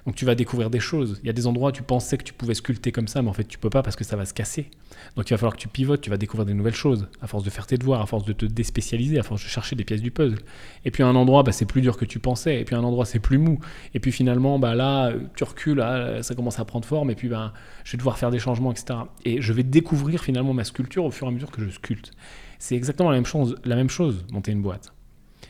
[0.07, 1.19] Donc tu vas découvrir des choses.
[1.21, 3.27] Il y a des endroits où tu pensais que tu pouvais sculpter comme ça, mais
[3.27, 4.71] en fait tu peux pas parce que ça va se casser.
[5.17, 7.43] Donc il va falloir que tu pivotes, tu vas découvrir des nouvelles choses, à force
[7.43, 10.01] de faire tes devoirs, à force de te déspécialiser, à force de chercher des pièces
[10.01, 10.39] du puzzle.
[10.85, 12.79] Et puis à un endroit, bah, c'est plus dur que tu pensais, et puis à
[12.79, 13.59] un endroit, c'est plus mou.
[13.93, 17.27] Et puis finalement, bah, là, tu recules, là, ça commence à prendre forme, et puis
[17.27, 17.51] bah,
[17.83, 18.99] je vais devoir faire des changements, etc.
[19.25, 22.11] Et je vais découvrir finalement ma sculpture au fur et à mesure que je sculpte.
[22.59, 24.93] C'est exactement la même chose, la même chose, monter une boîte.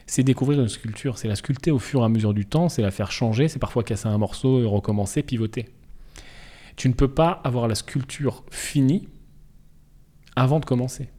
[0.07, 2.81] C'est découvrir une sculpture, c'est la sculpter au fur et à mesure du temps, c'est
[2.81, 5.67] la faire changer, c'est parfois casser un morceau et recommencer, pivoter.
[6.77, 9.09] Tu ne peux pas avoir la sculpture finie
[10.37, 11.09] avant de commencer.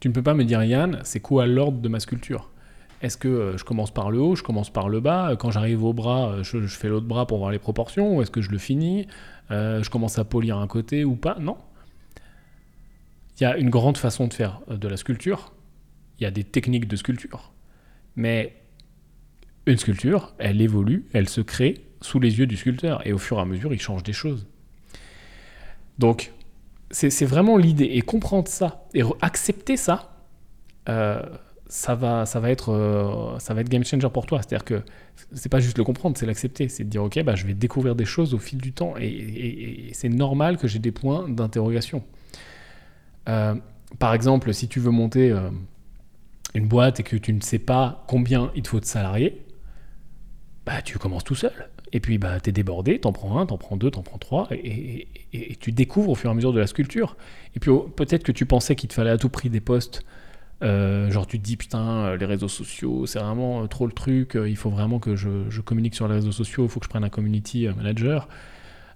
[0.00, 2.50] Tu ne peux pas me dire, Yann, c'est quoi l'ordre de ma sculpture?
[3.00, 5.36] Est-ce que euh, je commence par le haut, je commence par le bas?
[5.38, 8.16] Quand j'arrive au bras, euh, je, fais l'autre bras pour voir les proportions?
[8.16, 9.06] Ou est-ce que je le finis?
[9.50, 11.36] Euh, Je commence à polir un côté ou pas?
[11.40, 11.56] Non.
[13.38, 15.52] Il y a une grande façon de faire de la sculpture.
[16.18, 17.52] Il y a des techniques de sculpture.
[18.18, 18.52] Mais
[19.66, 23.06] une sculpture, elle évolue, elle se crée sous les yeux du sculpteur.
[23.06, 24.48] Et au fur et à mesure, il change des choses.
[25.98, 26.32] Donc,
[26.90, 27.84] c'est vraiment l'idée.
[27.92, 30.16] Et comprendre ça, et accepter ça,
[30.88, 31.22] euh,
[31.68, 34.40] ça, va, ça, va être, euh, ça va être game changer pour toi.
[34.42, 34.82] C'est-à-dire que
[35.32, 36.68] c'est pas juste le comprendre, c'est l'accepter.
[36.68, 38.94] C'est de dire, OK, bah, je vais découvrir des choses au fil du temps.
[38.98, 42.02] Et, c'est normal que j'ai des points d'interrogation.
[43.28, 43.54] Euh,
[44.00, 45.32] par exemple, si tu veux monter
[46.54, 49.44] une boîte et que tu ne sais pas combien il te faut de salariés,
[50.66, 51.68] bah, tu commences tout seul.
[51.92, 54.48] Et puis, bah, tu es débordé, t'en prends un, t'en prends deux, t'en prends trois,
[54.50, 55.08] et,
[55.60, 57.16] tu découvres au fur et à mesure de la sculpture.
[57.56, 60.04] Et puis, peut-être que tu pensais qu'il te fallait à tout prix des postes.
[60.62, 63.92] euh, genre, tu te dis, putain, euh, les réseaux sociaux, c'est vraiment euh, trop le
[63.92, 66.90] truc, il faut vraiment que je, communique sur les réseaux sociaux, il faut que je
[66.90, 68.28] prenne un community manager.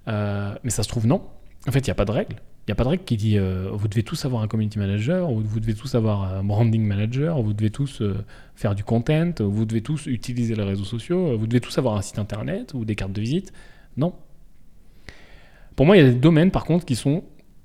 [0.06, 1.22] Mais ça se trouve, non.
[1.66, 2.36] En fait, il n'y a pas de règle.
[2.62, 4.78] Il n'y a pas de règle qui dit euh, vous devez tous avoir un community
[4.78, 8.76] manager, ou vous devez tous avoir un branding manager, ou vous devez tous euh, faire
[8.76, 11.96] du content, ou vous devez tous utiliser les réseaux sociaux, ou vous devez tous avoir
[11.96, 13.52] un site internet ou des cartes de visite.
[13.96, 14.14] Non.
[15.74, 17.24] Pour moi, il y a des domaines par contre qui sont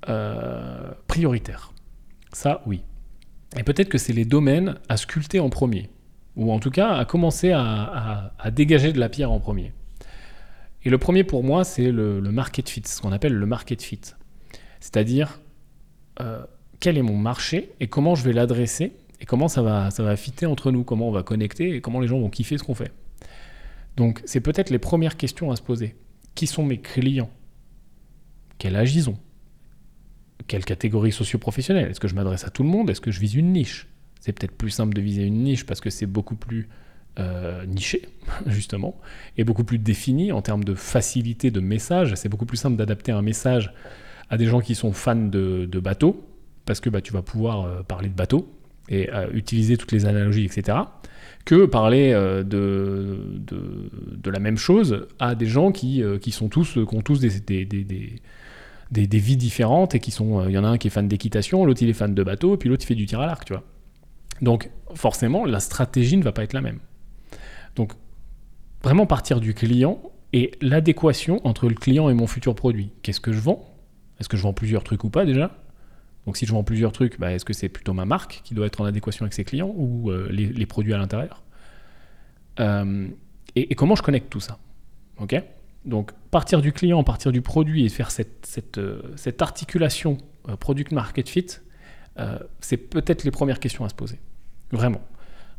[0.09, 1.73] euh, prioritaires.
[2.33, 2.81] Ça, oui.
[3.55, 5.91] Et peut-être que c'est les domaines à sculpter en premier,
[6.35, 9.73] ou en tout cas à commencer à dégager de la pierre en premier.
[10.83, 13.81] Et le premier pour moi, c'est le, le market fit, ce qu'on appelle le market
[13.81, 14.01] fit.
[14.79, 15.39] C'est-à-dire,
[16.19, 16.43] euh,
[16.79, 20.15] quel est mon marché et comment je vais l'adresser et comment ça va, ça va
[20.15, 22.75] fitter entre nous, comment on va connecter et comment les gens vont kiffer ce qu'on
[22.75, 22.91] fait.
[23.95, 25.95] Donc, c'est peut-être les premières questions à se poser.
[26.35, 27.31] Qui sont mes clients?
[28.59, 29.17] Quel âge ils ont?
[30.45, 31.89] Quelle catégorie socio-professionnelle?
[31.89, 32.89] Est-ce que je m'adresse à tout le monde?
[32.91, 33.87] Est-ce que je vise une niche?
[34.19, 36.69] C'est peut-être plus simple de viser une niche parce que c'est beaucoup plus
[37.17, 38.07] euh, niché,
[38.45, 38.99] justement,
[39.35, 42.13] et beaucoup plus défini en termes de facilité de message.
[42.15, 43.73] C'est beaucoup plus simple d'adapter un message
[44.29, 46.23] à des gens qui sont fans de, bateaux,
[46.65, 48.49] parce que bah, tu vas pouvoir euh, parler de bateaux
[48.89, 50.77] et euh, utiliser toutes les analogies, etc.,
[51.45, 57.01] que parler de, de, la même chose à des gens qui, qui sont tous, ont
[57.01, 60.45] tous des, des, des, des vies différentes et qui sont.
[60.49, 62.55] Il y en a un qui est fan d'équitation, l'autre il est fan de bateaux,
[62.55, 63.63] et puis l'autre il fait du tir à l'arc, tu vois.
[64.41, 66.79] Donc forcément, la stratégie ne va pas être la même.
[67.77, 67.93] Donc
[68.83, 70.01] vraiment partir du client
[70.33, 72.91] et l'adéquation entre le client et mon futur produit.
[73.01, 73.76] Qu'est-ce que je vends?
[74.19, 75.51] Est-ce que je vends plusieurs trucs ou pas déjà?
[76.25, 78.65] Donc si je vends plusieurs trucs, bah, est-ce que c'est plutôt ma marque qui doit
[78.65, 81.41] être en adéquation avec ses clients ou euh, les, produits à l'intérieur?
[82.59, 83.07] Euh,
[83.55, 84.59] et, comment je connecte tout ça?
[85.19, 85.41] Ok?
[85.85, 90.17] Donc partir du client, partir du produit et faire cette, euh, articulation
[90.59, 91.47] product market fit,
[92.59, 94.19] c'est peut-être les premières questions à se poser.
[94.71, 95.01] Vraiment.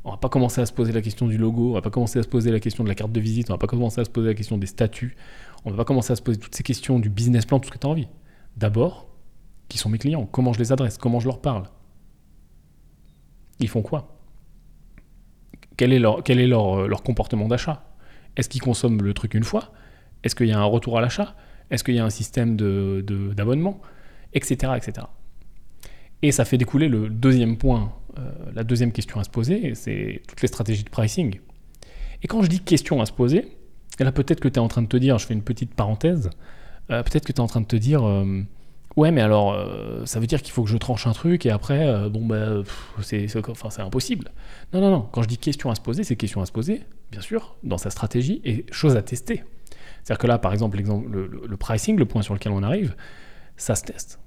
[0.05, 2.19] On va pas commencer à se poser la question du logo, on va pas commencer
[2.19, 4.05] à se poser la question de la carte de visite, on va pas commencer à
[4.05, 5.17] se poser la question des statuts,
[5.65, 7.73] on va pas commencer à se poser toutes ces questions du business plan, tout ce
[7.73, 8.09] que tu as envie.
[8.59, 9.09] D'abord,
[9.69, 11.65] qui sont mes clients Comment je les adresse Comment je leur parle
[13.61, 14.19] Ils font quoi?
[15.77, 17.85] Quel est leur, leur comportement d'achat?
[18.37, 19.73] Est-ce qu'ils consomment le truc une fois?
[20.25, 21.37] Est-ce qu'il y a un retour à l'achat?
[21.71, 23.81] Est-ce qu'il y a un système d'abonnement?
[24.33, 24.73] Etc.
[24.77, 25.07] etc.
[26.23, 30.23] Et ça fait découler le deuxième point euh, la deuxième question à se poser, c'est
[30.27, 31.39] toutes les stratégies de pricing.
[32.23, 33.47] Et quand je dis question à se poser,
[34.01, 35.75] et là peut-être que tu es en train de te dire, je fais une petite
[35.75, 36.31] parenthèse,
[36.91, 38.43] euh, peut-être que tu es en train de te dire, euh,
[38.97, 39.57] ouais mais alors
[40.07, 42.63] ça veut dire qu'il faut que je tranche un truc et après, bon bah
[43.03, 43.29] c'est
[43.81, 44.33] impossible.
[44.73, 46.83] Non, non, non, quand je dis question à se poser, c'est question à se poser,
[47.13, 49.45] bien sûr, dans sa stratégie et chose à tester.
[50.03, 52.97] C'est-à-dire que là, par exemple, le pricing, le point sur lequel on arrive,
[53.57, 54.21] ça se teste.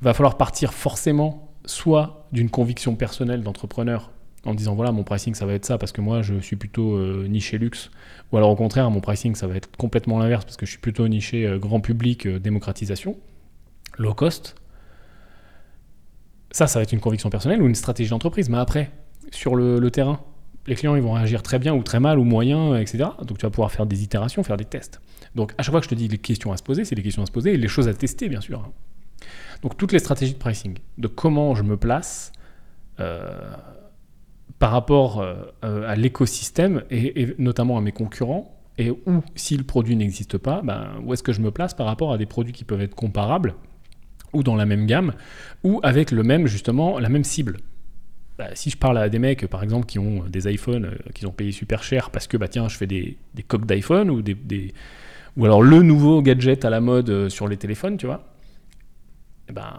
[0.00, 4.12] Va falloir partir forcément soit d'une conviction personnelle d'entrepreneur
[4.44, 6.94] en disant voilà mon pricing ça va être ça parce que moi je suis plutôt
[6.94, 7.90] euh, niché luxe.
[8.32, 10.80] Ou alors au contraire mon pricing ça va être complètement l'inverse parce que je suis
[10.80, 13.16] plutôt niché euh, grand public euh, démocratisation
[13.98, 14.54] low cost.
[16.50, 18.48] Ça ça va être une conviction personnelle ou une stratégie d'entreprise.
[18.48, 18.90] Mais après
[19.32, 20.20] sur le, terrain
[20.66, 23.44] les clients ils vont réagir très bien ou très mal ou moyen etc donc tu
[23.44, 25.00] vas pouvoir faire des itérations faire des tests.
[25.34, 27.02] Donc à chaque fois que je te dis les questions à se poser c'est les
[27.02, 28.70] questions à se poser et les choses à tester bien sûr.
[29.62, 32.32] Donc toutes les stratégies de pricing, de comment je me place
[34.58, 39.96] par rapport euh, à l'écosystème et, notamment à mes concurrents, et où, si le produit
[39.96, 42.64] n'existe pas, ben, où est-ce que je me place par rapport à des produits qui
[42.64, 43.54] peuvent être comparables,
[44.32, 45.14] ou dans la même gamme,
[45.64, 47.58] ou avec le même, justement, la même cible?
[48.36, 51.26] Bah, si je parle à des mecs, par exemple, qui ont des iPhones, euh, qui
[51.26, 53.16] ont payé super cher parce que, bah tiens, je fais des,
[53.48, 54.74] coques d'iPhone, ou des,
[55.36, 58.24] ou alors le nouveau gadget à la mode sur les téléphones, tu vois,
[59.48, 59.72] eh ben,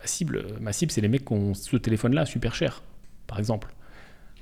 [0.00, 2.82] ma cible, ma cible c'est les mecs qui ont ce téléphone-là super cher,
[3.26, 3.75] par exemple.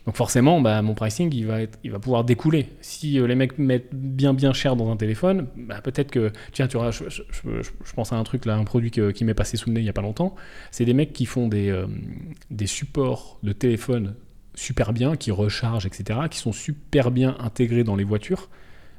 [0.06, 2.68] Donc forcément, bah, mon pricing, il va, être, il va pouvoir découler.
[2.82, 6.30] Si euh, les mecs mettent bien bien cher dans un téléphone, bah, peut-être que...
[6.52, 7.00] Tiens, tu vois, je,
[7.94, 9.88] pense à un truc, là, un produit qui m'est passé sous le nez il n'y
[9.88, 10.34] a pas longtemps.
[10.70, 11.86] C'est des mecs qui font des, euh,
[12.50, 14.14] des supports de téléphone
[14.54, 18.48] super bien, qui rechargent, etc., qui sont super bien intégrés dans les voitures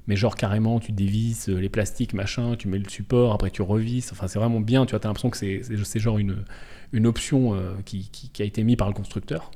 [0.08, 3.64] mais genre carrément tu dévisses euh, les plastiques, machin, tu mets le support, après tu
[3.64, 6.46] revisses, enfin c'est vraiment bien, tu as l'impression que c'est genre une,
[6.94, 9.50] une option qui, qui, a été mise par le constructeur.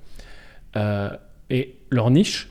[1.49, 2.49] Et leur niche,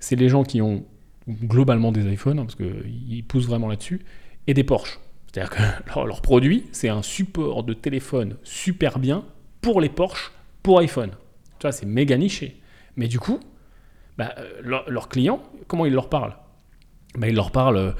[0.00, 0.84] c'est les gens qui ont
[1.28, 4.00] globalement des iPhones, hein, parce qu'ils poussent vraiment là-dessus,
[4.46, 4.98] et des Porsche.
[5.26, 9.24] C'est-à-dire que leur, produit, c'est un support de téléphone super bien
[9.60, 10.32] pour les Porsche,
[10.62, 11.10] pour iPhone.
[11.58, 12.60] Tu vois, c'est méga niché.
[12.96, 13.40] Mais du coup,
[14.16, 16.36] bah, leurs clients, comment ils leur parlent
[17.26, 17.92] il leur parle, euh,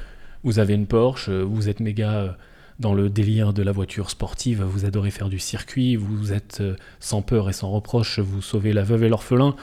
[0.43, 2.31] vous avez une Porsche, euh, vous êtes méga euh,
[2.79, 6.63] dans le délire de la voiture sportive, vous adorez faire du circuit, vous êtes
[6.99, 9.55] sans peur et sans reproche, vous sauvez la veuve et l'orphelin,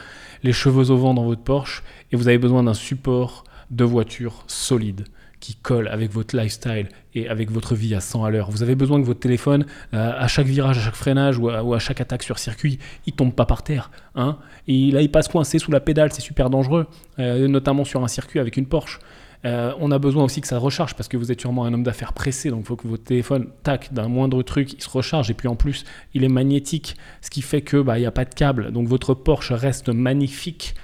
[0.43, 4.43] les cheveux au vent dans votre Porsche, et vous avez besoin d'un support de voiture
[4.47, 5.05] solide
[5.39, 8.49] qui colle avec votre lifestyle et avec votre vie à 100 à l'heure.
[8.49, 12.01] Vous avez besoin que votre téléphone, à chaque virage, à chaque freinage ou à, chaque
[12.01, 13.91] attaque sur circuit, il tombe pas par terre.
[14.15, 18.07] Hein et là, il passe coincé sous la pédale, c'est super dangereux, notamment sur un
[18.07, 18.99] circuit avec une Porsche.
[19.45, 21.83] Euh, on a besoin aussi que ça recharge parce que vous êtes sûrement un homme
[21.83, 25.29] d'affaires pressé, donc il faut que votre téléphone, tac, d'un moindre truc, il se recharge.
[25.29, 28.25] Et puis en plus, il est magnétique, ce qui fait que bah, n'y a pas
[28.25, 30.75] de câble, donc votre Porsche reste magnifique,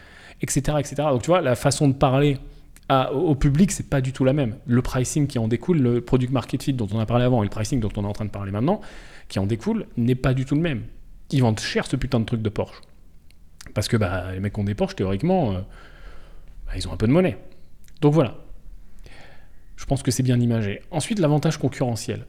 [0.41, 0.95] etc., etc.
[1.11, 2.37] Donc tu vois, la façon de parler
[3.11, 4.57] au public, c'est pas du tout la même.
[4.67, 7.45] Le pricing qui en découle, le product market fit dont on a parlé avant et
[7.45, 8.81] le pricing dont on est en train de parler maintenant,
[9.29, 10.83] qui en découle, n'est pas du tout le même.
[11.31, 12.81] Ils vendent cher ce putain de truc de Porsche.
[13.73, 15.61] Parce que bah, les mecs qui ont des Porsche, théoriquement, euh,
[16.67, 17.37] bah, ils ont un peu de monnaie.
[18.01, 18.42] Donc voilà.
[19.75, 20.81] Je pense que c'est bien imagé.
[20.91, 22.25] Ensuite, l'avantage concurrentiel.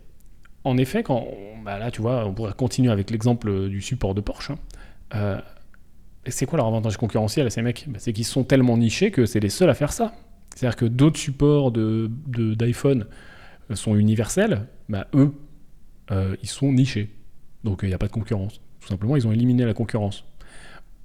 [0.64, 1.26] En effet, quand
[1.64, 4.50] bah là, tu vois, on pourrait continuer avec l'exemple du support de Porsche.
[4.50, 4.58] Hein.
[5.14, 5.40] Euh,
[6.26, 7.84] c'est quoi leur avantage concurrentiel à ces mecs?
[7.88, 10.14] Bah, C'est qu'ils sont tellement nichés que c'est les seuls à faire ça.
[10.54, 13.06] C'est-à-dire que d'autres supports d'iPhone d'iPhone
[13.72, 15.34] sont universels, bah, eux,
[16.10, 17.10] euh, ils sont nichés.
[17.64, 18.60] Donc il n'y a pas de concurrence.
[18.80, 20.24] Tout simplement, ils ont éliminé la concurrence.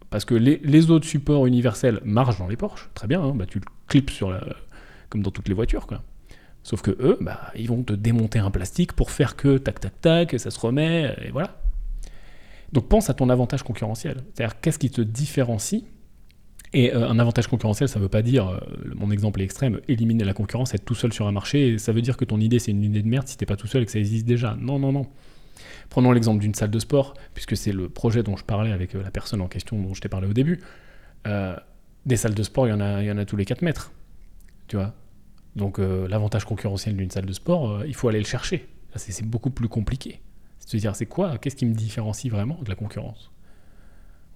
[0.10, 3.38] Parce que les, autres supports universels marchent dans les Porsche, très bien, hein.
[3.48, 4.38] tu le clips sur
[5.10, 5.86] comme dans toutes les voitures.
[5.86, 6.02] Quoi.
[6.70, 10.00] Sauf que eux, bah, ils vont te démonter un plastique pour faire que tac tac
[10.02, 11.60] tac, ça se remet, et voilà.
[12.74, 14.18] Donc pense à ton avantage concurrentiel.
[14.36, 15.82] C'est-à-dire qu'est-ce qui te différencie?
[16.74, 18.60] Et euh, un avantage concurrentiel, ça ne veut pas dire, euh,
[18.94, 22.04] mon exemple est extrême, éliminer la concurrence, être tout seul sur un marché, ça veut
[22.04, 23.86] dire que ton idée c'est une idée de merde si t'es pas tout seul et
[23.88, 24.56] que ça existe déjà.
[24.62, 25.08] Non, non, non.
[25.90, 29.02] Prenons l'exemple d'une salle de sport, puisque c'est le projet dont je parlais avec euh,
[29.02, 30.60] la personne en question dont je t'ai parlé au début.
[32.06, 33.64] des salles de sport, il y, en a, il y en a tous les 4
[33.64, 33.92] mètres.
[34.68, 34.94] Tu vois?
[35.56, 38.68] Donc l'avantage concurrentiel d'une salle de sport, il faut aller le chercher.
[38.96, 40.22] C'est beaucoup plus compliqué.
[40.60, 43.32] C'est à dire, c'est quoi Qu'est-ce qui me différencie vraiment de la concurrence?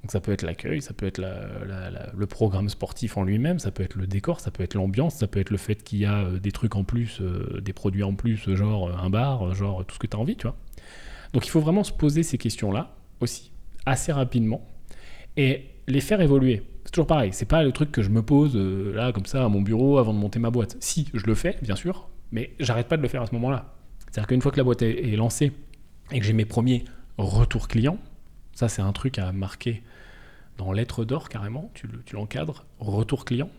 [0.04, 3.84] Donc ça peut être l'accueil, ça peut être le programme sportif en lui-même, ça peut
[3.84, 6.26] être le décor, ça peut être l'ambiance, ça peut être le fait qu'il y a
[6.26, 9.86] euh, des trucs en plus, euh, des produits en plus, genre euh, un bar, genre
[9.86, 10.58] tout ce que tu as envie, tu vois.
[11.32, 13.54] Donc il faut vraiment se poser ces questions-là aussi,
[13.86, 14.68] assez rapidement,
[15.38, 16.64] et les faire évoluer.
[16.86, 19.50] C'est toujours pareil, c'est pas le truc que je me pose là comme ça à
[19.50, 20.78] mon bureau avant de monter ma boîte.
[20.80, 23.74] Si, je le fais, bien sûr, mais j'arrête pas de le faire à ce moment-là.
[24.06, 25.54] C'est-à-dire qu'une fois que la boîte est lancée
[26.12, 26.84] et que j'ai mes premiers
[27.18, 27.98] retours clients,
[28.54, 29.82] ça c'est un truc à marquer
[30.58, 33.50] dans lettre d'or carrément, tu, l'encadres, retour client,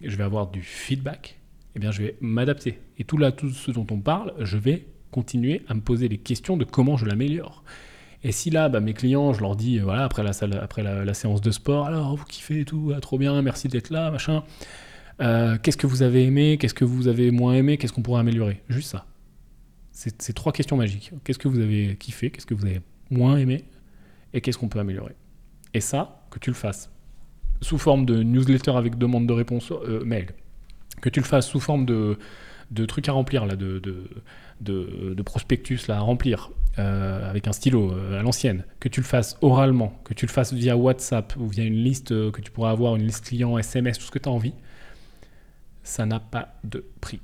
[0.00, 1.38] et je vais avoir du feedback,
[1.74, 2.78] eh bien je vais m'adapter.
[2.98, 6.18] Et tout là, tout ce dont on parle, je vais continuer à me poser les
[6.18, 7.64] questions de comment je l'améliore.
[8.26, 11.86] Et si là, bah, mes clients, je leur dis, voilà, après la, séance de sport,
[11.86, 14.42] alors vous kiffez et tout, ah, trop bien, merci d'être là, machin.
[15.20, 18.18] Euh, qu'est-ce que vous avez aimé, qu'est-ce que vous avez moins aimé, qu'est-ce qu'on pourrait
[18.18, 18.64] améliorer?
[18.68, 19.06] Juste ça.
[19.92, 21.12] C'est trois questions magiques.
[21.22, 23.62] Qu'est-ce que vous avez kiffé, qu'est-ce que vous avez moins aimé,
[24.34, 25.14] et qu'est-ce qu'on peut améliorer?
[25.72, 26.90] Et ça, que tu le fasses
[27.60, 30.30] sous forme de newsletter avec demande de réponse euh, mail,
[31.00, 32.18] que tu le fasses sous forme de,
[32.72, 33.80] de trucs à remplir, là, de,
[34.60, 39.06] de, prospectus là, à remplir euh, avec un stylo euh, à l'ancienne, que tu le
[39.06, 42.70] fasses oralement, que tu le fasses via WhatsApp ou via une liste que tu pourras
[42.70, 44.54] avoir, une liste client, SMS, tout ce que tu as envie,
[45.82, 47.20] ça n'a pas de prix.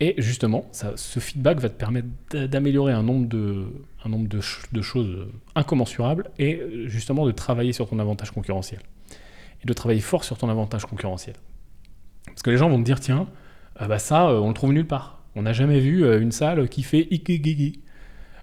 [0.00, 7.26] Et justement, ce feedback va te permettre d'améliorer un nombre, de, choses incommensurables et justement
[7.26, 8.80] de travailler sur ton avantage concurrentiel.
[9.62, 11.36] Et de travailler fort sur ton avantage concurrentiel.
[12.26, 13.28] Parce que les gens vont te dire, tiens,
[13.76, 15.22] ah bah ça, euh, on le trouve nulle part.
[15.34, 17.80] On n'a jamais vu euh, une salle qui fait ikigigi.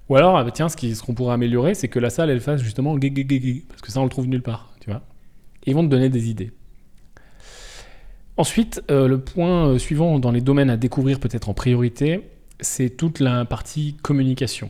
[0.09, 2.61] Ou alors, ah bah tiens, ce qu'on pourrait améliorer, c'est que la salle, elle fasse
[2.61, 5.01] justement gigi, parce que ça, on le trouve nulle part, tu vois.
[5.65, 6.51] Ils vont te donner des idées.
[8.37, 12.89] Ensuite, euh, le point euh, suivant dans les domaines à découvrir peut-être en priorité, c'est
[12.89, 14.69] toute la partie communication.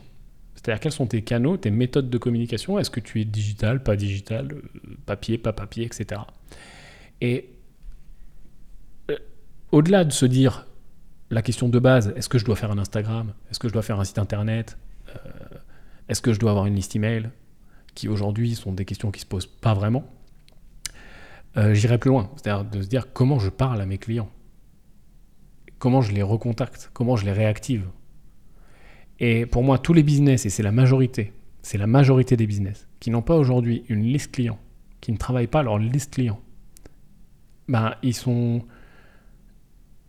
[0.55, 2.77] C'est-à-dire quels sont tes canaux, tes méthodes de communication?
[2.77, 4.61] Est-ce que tu es digital, pas digital, euh,
[5.05, 6.21] papier, pas papier, etc.
[7.21, 7.49] Et
[9.71, 10.67] au-delà de se dire
[11.29, 13.33] la question de base, est-ce que je dois faire un Instagram?
[13.49, 14.77] Est-ce que je dois faire un site internet?
[16.09, 17.29] Est-ce que je dois avoir une liste email
[17.95, 20.05] Qui aujourd'hui sont des questions qui se posent pas vraiment.
[21.57, 24.29] Euh, j'irai plus loin, c'est-à-dire de se dire comment je parle à mes clients,
[25.79, 27.87] comment je les recontacte, comment je les réactive.
[29.19, 32.87] Et pour moi, tous les business, et c'est la majorité, c'est la majorité des business,
[32.99, 34.57] qui n'ont pas aujourd'hui une liste client,
[35.01, 36.39] qui ne travaillent pas leur liste client,
[37.67, 38.63] ben, ils sont,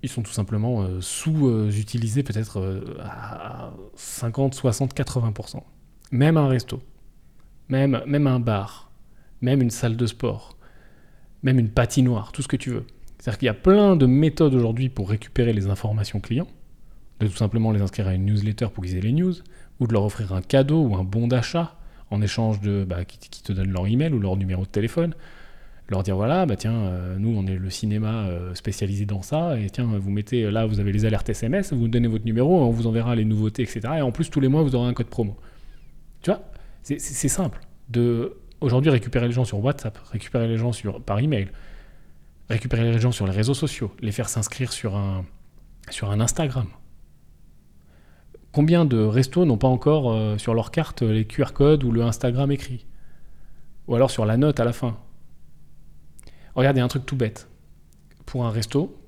[0.03, 5.63] ils sont tout simplement euh, sous-utilisés peut-être euh, à 50, 60, 80%.
[6.11, 6.83] Même un resto,
[7.69, 8.91] même, même un bar,
[9.41, 10.57] même une salle de sport,
[11.43, 12.85] même une patinoire, tout ce que tu veux.
[13.19, 16.49] C'est-à-dire qu'il y a plein de méthodes aujourd'hui pour récupérer les informations clients,
[17.21, 19.35] de tout simplement les inscrire à une newsletter pour qu'ils aient les news,
[19.79, 21.77] ou de leur offrir un cadeau ou un bon d'achat
[22.11, 25.15] en échange de bah, qui, te donnent leur email ou leur numéro de téléphone,
[25.93, 29.59] leur dire voilà bah tiens euh, nous on est le cinéma euh, spécialisé dans ça
[29.59, 32.71] et tiens vous mettez là vous avez les alertes SMS, vous donnez votre numéro, on
[32.71, 35.07] vous enverra les nouveautés etc et en plus tous les mois vous aurez un code
[35.07, 35.37] promo.
[36.23, 36.43] Tu vois
[36.83, 41.49] c'est simple de aujourd'hui récupérer les gens sur WhatsApp, récupérer les gens sur, par email,
[42.49, 45.25] récupérer les gens sur les réseaux sociaux, les faire s'inscrire sur un,
[46.21, 46.67] Instagram.
[48.53, 52.03] Combien de restos n'ont pas encore euh, sur leur carte les QR codes ou le
[52.03, 52.87] Instagram écrit?
[53.89, 54.99] Ou alors sur la note à la fin?
[56.55, 57.49] Regardez un truc tout bête.
[58.27, 58.99] Pour un resto,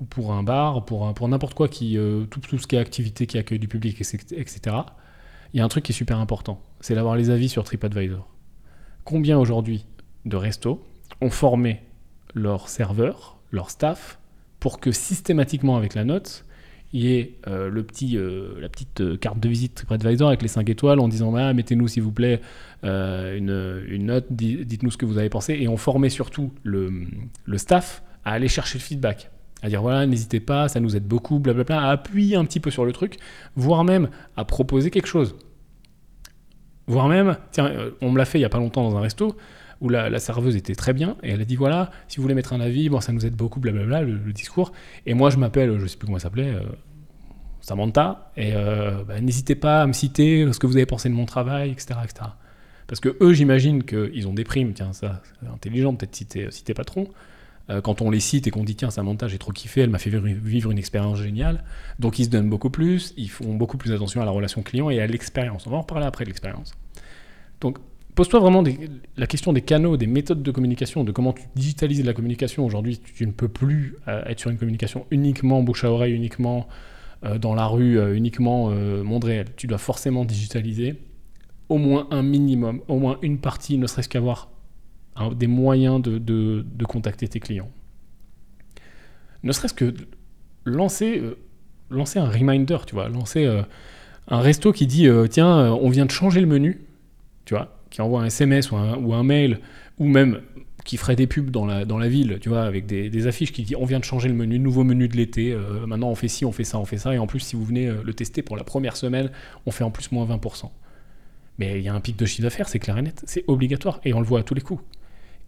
[0.00, 3.26] ou pour un bar, pour, pour n'importe quoi, euh, tout, tout, ce qui est activité
[3.26, 4.76] qui accueille du public, etc.,
[5.54, 6.62] il y a un truc qui est super important.
[6.80, 8.32] C'est d'avoir les avis sur TripAdvisor
[9.04, 9.86] combien aujourd'hui
[10.24, 10.84] de restos
[11.20, 11.82] ont formé
[12.34, 14.18] leurs serveurs, leur staff,
[14.60, 16.44] pour que systématiquement avec la note,
[16.92, 20.42] il y ait euh, le petit, euh, la petite euh, carte de visite TripAdvisor avec
[20.42, 22.40] les 5 étoiles en disant ah, mettez-nous s'il vous plaît
[22.82, 26.92] une, une, note, dites-nous ce que vous avez pensé, et on formait surtout le,
[27.44, 29.30] le, staff à aller chercher le feedback.
[29.62, 32.72] À dire voilà, n'hésitez pas, ça nous aide beaucoup, blablabla, à appuyer un petit peu
[32.72, 33.18] sur le truc,
[33.54, 35.36] voire même à proposer quelque chose.
[36.88, 39.36] Voire même, tiens, on me l'a fait il y a pas longtemps dans un resto,
[39.82, 42.52] où la, serveuse était très bien, et elle a dit voilà, si vous voulez mettre
[42.52, 44.72] un avis, bon, ça nous aide beaucoup, blablabla, le, le discours.
[45.04, 46.62] Et moi, je m'appelle, je sais plus comment elle s'appelait, euh,
[47.60, 51.14] Samantha, et euh, bah, n'hésitez pas à me citer ce que vous avez pensé de
[51.14, 52.00] mon travail, etc.
[52.04, 52.30] etc.
[52.86, 56.74] Parce que eux, j'imagine qu'ils ont des primes, tiens, ça, c'est intelligent, peut-être citer, citer
[56.74, 57.08] patron.
[57.70, 59.98] Euh, quand on les cite et qu'on dit tiens, Samantha, j'ai trop kiffé, elle m'a
[59.98, 61.64] fait vivre une expérience géniale.
[61.98, 64.90] Donc ils se donnent beaucoup plus, ils font beaucoup plus attention à la relation client
[64.90, 65.66] et à l'expérience.
[65.66, 66.74] On va en reparler après de l'expérience.
[67.60, 67.78] Donc
[68.14, 68.62] Pose-toi vraiment
[69.16, 72.66] la question des canaux, des méthodes de communication, de comment tu digitalises la communication.
[72.66, 76.68] Aujourd'hui, tu, ne peux plus euh, être sur une communication uniquement bouche à oreille, uniquement
[77.24, 79.46] euh, dans la rue, euh, uniquement monde réel.
[79.56, 80.96] Tu dois forcément digitaliser
[81.70, 84.50] au moins un minimum, au moins une partie, ne serait-ce qu'avoir
[85.34, 87.70] des moyens de, de, contacter tes clients.
[89.42, 89.94] Ne serait-ce que
[90.64, 91.22] lancer,
[91.88, 93.46] lancer un reminder, tu vois, lancer
[94.28, 96.82] un resto qui dit tiens, on vient de changer le menu,
[97.46, 99.60] tu vois qui envoie un SMS ou un, ou un, mail,
[99.98, 100.40] ou même
[100.84, 103.62] qui ferait des pubs dans la, dans la ville, tu vois, avec des, affiches qui
[103.62, 106.26] disent on vient de changer le menu, nouveau menu de l'été, euh, maintenant on fait
[106.26, 108.14] ci, on fait ça, on fait ça, et en plus si vous venez euh, le
[108.14, 109.30] tester pour la première semaine,
[109.66, 110.70] on fait en plus moins 20%.
[111.58, 114.00] Mais il y a un pic de chiffre d'affaires, c'est clair et net, c'est obligatoire,
[114.04, 114.82] et on le voit à tous les coups.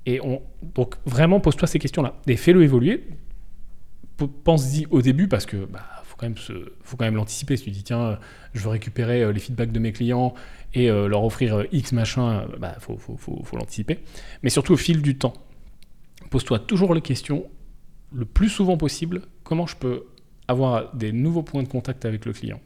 [0.05, 0.43] Et on,
[0.75, 3.05] donc vraiment pose-toi ces questions-là, et fais-le évoluer,
[4.45, 7.57] pense-y au début parce que bah, faut quand même faut quand même l'anticiper.
[7.57, 8.19] Si tu dis tiens,
[8.53, 10.35] je veux récupérer euh, les feedbacks de mes clients
[10.75, 12.99] et euh, leur offrir euh, X machin, bah faut,
[13.53, 14.01] l'anticiper.
[14.43, 15.35] Mais surtout au fil du temps,
[16.31, 17.45] pose-toi toujours les questions
[18.13, 19.23] le plus souvent possible.
[19.45, 20.05] Comment je peux
[20.49, 22.61] avoir des nouveaux points de contact avec le client?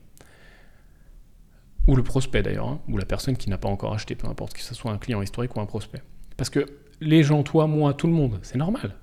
[1.87, 4.53] Ou le prospect d'ailleurs, hein, ou la personne qui n'a pas encore acheté, peu importe
[4.53, 6.03] que ce soit un client historique ou un prospect.
[6.37, 6.67] Parce que
[7.01, 8.97] les gens, toi, moi, tout le monde, c'est normal.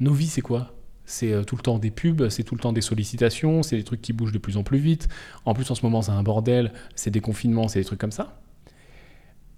[0.00, 0.72] Nos vies, c'est quoi?
[1.06, 3.84] C'est euh, tout le temps des pubs, c'est tout le temps des sollicitations, c'est des
[3.84, 5.08] trucs qui bougent de plus en plus vite.
[5.44, 8.12] En plus, en ce moment, c'est un bordel, c'est des confinements, c'est des trucs comme
[8.12, 8.40] ça.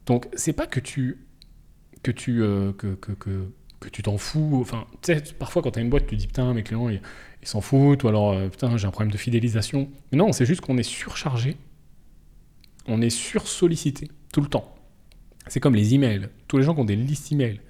[0.08, 1.18] Donc, c'est pas que tu
[2.02, 4.58] que tu euh, que, que, que, tu t'en fous.
[4.62, 4.86] Enfin,
[5.38, 7.00] parfois quand tu as une boîte, tu dis putain, mes clients ils
[7.42, 9.90] s'en foutent, ou alors euh, putain, j'ai un problème de fidélisation.
[10.10, 11.58] Mais non, c'est juste qu'on est surchargé,
[12.86, 14.74] on est sursollicité tout le temps.
[15.46, 16.30] C'est comme les emails.
[16.46, 17.60] Tous les gens qui ont des listes emails,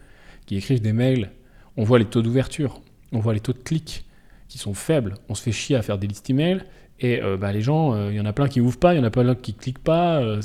[0.47, 1.33] qui écrivent des mails,
[1.77, 2.81] on voit les taux d'ouverture,
[3.11, 4.05] on voit les taux de clics
[4.47, 6.63] qui sont faibles, on se fait chier à faire des listes email,
[7.01, 8.99] et euh, bah, les gens, il euh, y en a plein qui ouvrent pas, il
[8.99, 10.41] y en a plein qui cliquent pas, euh,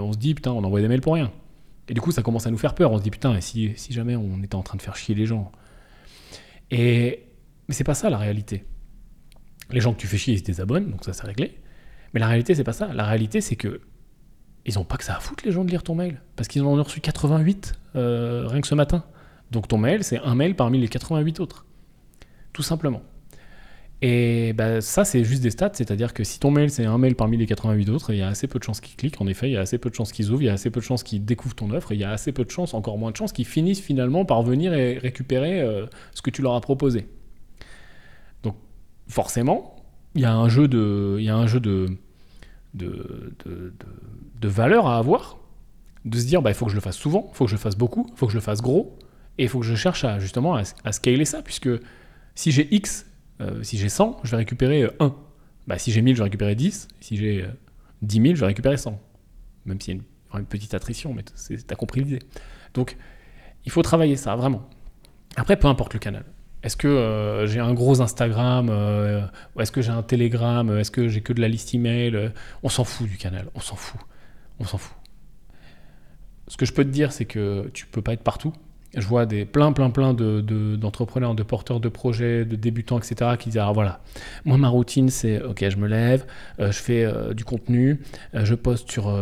[0.00, 1.30] on se dit putain, on envoie des mails pour rien.
[1.88, 3.72] Et du coup, ça commence à nous faire peur, on se dit putain, et si,
[3.76, 5.50] si jamais on était en train de faire chier les gens
[6.70, 7.24] Et
[7.68, 8.64] mais c'est pas ça la réalité.
[9.70, 11.58] Les gens que tu fais chier, ils se désabonnent, donc ça c'est réglé.
[12.14, 12.92] Mais la réalité, c'est pas ça.
[12.92, 13.80] La réalité, c'est que
[14.66, 16.62] ils ont pas que ça à foutre les gens de lire ton mail, parce qu'ils
[16.62, 19.04] en ont reçu 88 rien que ce matin.
[19.50, 21.66] Donc ton mail, c'est un mail parmi les 88 autres
[22.52, 23.02] tout simplement.
[24.02, 27.14] Et bah, ça, c'est juste des stats, c'est-à-dire que si ton mail, c'est un mail
[27.14, 29.50] parmi les 88 autres, il y a assez peu de chances qu'ils cliquent, en effet,
[29.50, 30.84] il y a assez peu de chances qu'ils ouvrent, il y a assez peu de
[30.84, 33.10] chances qu'ils découvrent ton offre, et il y a assez peu de chances, encore moins
[33.10, 35.84] de chances, qu'ils finissent finalement par venir et récupérer euh,
[36.14, 37.08] ce que tu leur as proposé.
[38.42, 38.56] Donc,
[39.06, 39.76] forcément,
[40.14, 41.88] il y a un jeu de, il y a un jeu de,
[42.72, 43.74] de, de,
[44.40, 45.40] de, valeur à avoir,
[46.06, 47.56] de se dire, bah, il faut que je le fasse souvent, il faut que je
[47.56, 48.96] le fasse beaucoup, il faut que je le fasse gros,
[49.36, 51.68] et il faut que je cherche à, justement à, à scaler ça, puisque
[52.34, 53.04] si j'ai X,
[53.40, 55.04] euh, si j'ai 100, je vais récupérer 1.
[55.04, 55.10] Euh,
[55.66, 56.88] bah, si j'ai 1000, je vais récupérer 10.
[57.00, 57.44] Si j'ai
[58.02, 59.00] 10 euh, 000, je vais récupérer 100.
[59.66, 60.00] Même s'il y
[60.32, 62.20] a une, petite attrition, mais tu as compris l'idée.
[62.74, 62.96] Donc,
[63.64, 64.68] il faut travailler ça, vraiment.
[65.36, 66.24] Après, peu importe le canal.
[66.62, 68.68] Est-ce que j'ai un gros Instagram
[69.58, 72.32] Est-ce que j'ai un Telegram Est-ce que j'ai que de la liste email
[72.62, 74.00] On s'en fout du canal, on s'en fout.
[74.58, 74.96] On s'en fout.
[76.48, 78.52] Ce que je peux te dire, c'est que tu peux pas être partout
[78.96, 83.32] je vois des plein, plein, plein d'entrepreneurs, de, de, porteurs de projets, de débutants, etc.,
[83.38, 84.00] qui disent ah, voilà,
[84.44, 86.24] moi ma routine c'est ok, je me lève,
[86.58, 88.00] euh, je fais euh, du contenu,
[88.34, 89.16] euh, je poste sur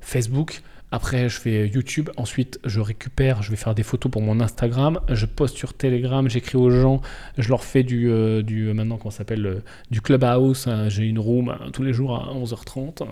[0.00, 0.62] Facebook.
[0.94, 2.10] Après, je fais YouTube.
[2.18, 5.00] Ensuite, je récupère, je vais faire des photos pour mon Instagram.
[5.08, 7.00] Je poste sur Telegram, j'écris aux gens,
[7.38, 8.10] je leur fais du,
[8.42, 10.66] du maintenant, comment s'appelle, du Clubhouse.
[10.66, 10.90] Hein.
[10.90, 13.04] J'ai une room hein, tous les jours à 11h30.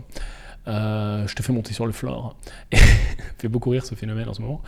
[0.66, 2.36] je te fais monter sur le floor.
[3.38, 4.61] fait beaucoup rire ce phénomène en ce moment.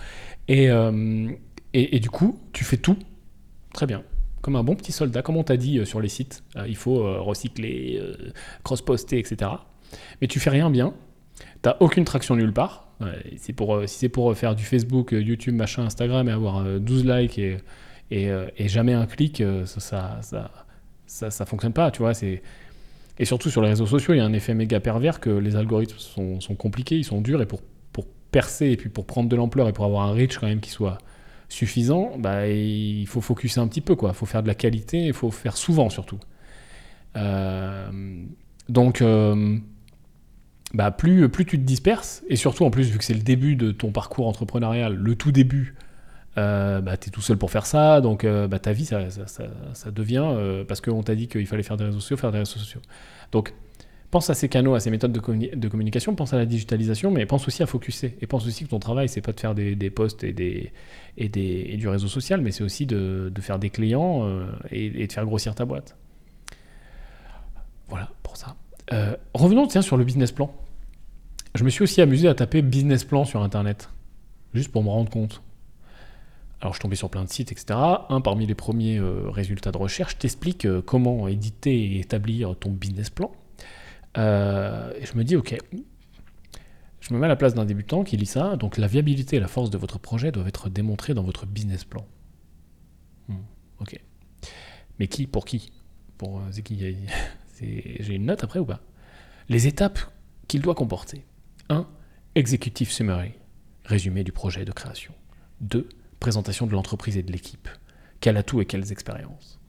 [0.51, 1.31] Euh,
[1.75, 2.99] et, du coup, tu fais tout
[3.73, 4.03] très bien.
[4.43, 6.77] Comme un bon petit soldat, comme on t'a dit euh, sur les sites, euh, il
[6.77, 8.03] faut recycler,
[8.65, 9.51] cross-poster, etc.
[10.21, 10.95] Mais tu fais rien bien,
[11.63, 12.89] t'as aucune traction nulle part.
[13.37, 17.41] c'est pour, si c'est pour faire du Facebook, YouTube, machin, Instagram et avoir 12 likes
[18.11, 20.21] et, jamais un clic, ça
[21.07, 22.15] ça, ça, fonctionne pas, tu vois.
[22.15, 22.43] C'est,
[23.19, 25.57] Et surtout sur les réseaux sociaux, il y a un effet méga pervers que les
[25.57, 27.61] algorithmes sont, sont compliqués, ils sont durs, et pour
[28.33, 30.71] percer, et puis pour prendre de l'ampleur, et pour avoir un reach quand même qui
[30.71, 30.99] soit
[31.49, 34.11] suffisant, bah, il faut focuser un petit peu, quoi.
[34.11, 36.19] Il faut faire de la qualité, il faut faire souvent surtout.
[37.17, 37.91] Euh,
[38.69, 39.59] donc, euh,
[40.73, 43.55] bah, plus, plus tu te disperses, et surtout en plus, vu que c'est le début
[43.55, 45.77] de ton parcours entrepreneurial, le tout début,
[46.39, 49.27] euh, bah, tu es tout seul pour faire ça, donc bah, ta vie, ça, ça,
[49.27, 52.39] ça, ça devient, parce qu'on t'a dit qu'il fallait faire des réseaux sociaux, faire des
[52.39, 52.81] réseaux sociaux.
[53.31, 53.53] Donc,
[54.13, 57.25] pense à ces canaux, à ces méthodes de, de communication, pense à la digitalisation, mais
[57.25, 58.19] pense aussi à focuser.
[58.21, 60.71] Et pense aussi que ton travail, c'est pas de faire des, posts et, des,
[61.17, 64.45] et, des, et du réseau social, mais c'est aussi de, de, faire des clients euh,
[64.71, 65.97] et, de faire grossir ta boîte.
[67.89, 68.55] Voilà pour ça.
[68.93, 70.55] Euh, revenons tiens, sur le business plan.
[71.55, 73.89] Je me suis aussi amusé à taper business plan sur Internet,
[74.53, 75.41] juste pour me rendre compte.
[76.61, 77.79] Alors je tombé sur plein de sites, etc.
[78.11, 83.09] Un parmi les premiers euh, résultats de recherche t'explique comment éditer et établir ton business
[83.09, 83.33] plan.
[84.19, 85.57] Euh, et je me dis, ok,
[87.01, 88.57] je me mets à la place d'un débutant qui lit ça.
[88.57, 91.85] Donc la viabilité et la force de votre projet doivent être démontrées dans votre business
[91.85, 92.07] plan.
[93.29, 93.43] Hmm,
[93.81, 93.99] ok.
[94.99, 95.73] Mais qui Pour qui?
[96.19, 96.79] Pour euh, qui?
[97.61, 98.81] J'ai une note après ou pas?
[99.49, 100.01] Les étapes
[100.49, 101.25] qu'il doit comporter.
[101.69, 101.87] 1.
[102.35, 103.33] Executive summary,
[103.85, 105.15] résumé du projet de création.
[105.61, 105.89] 2.
[106.21, 107.69] Présentation de l'entreprise et de l'équipe.
[108.21, 109.61] Quels atouts et quelles expériences?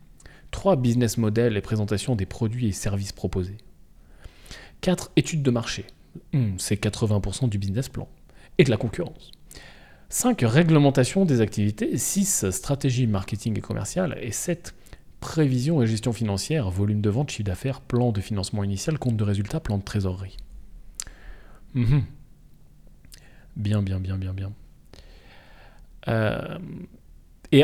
[0.51, 0.75] 3.
[0.75, 3.57] Business model et présentation des produits et services proposés.
[4.84, 5.11] 4.
[5.15, 5.86] Études de marché.
[6.34, 8.07] Mmh, c'est 80% du business plan.
[8.57, 9.31] Et de la concurrence.
[10.09, 10.41] 5.
[10.45, 11.97] Réglementation des activités.
[11.97, 12.49] 6.
[12.51, 14.19] Stratégie marketing et commerciale.
[14.21, 14.75] Et 7.
[15.21, 19.23] Prévision et gestion financière, volume de vente, chiffre d'affaires, plan de financement initial, compte de
[19.23, 20.36] résultat, plan de trésorerie.
[21.73, 21.99] Mmh.
[23.55, 24.51] Bien, bien, bien, bien, bien.
[26.09, 26.59] Euh,
[27.53, 27.63] et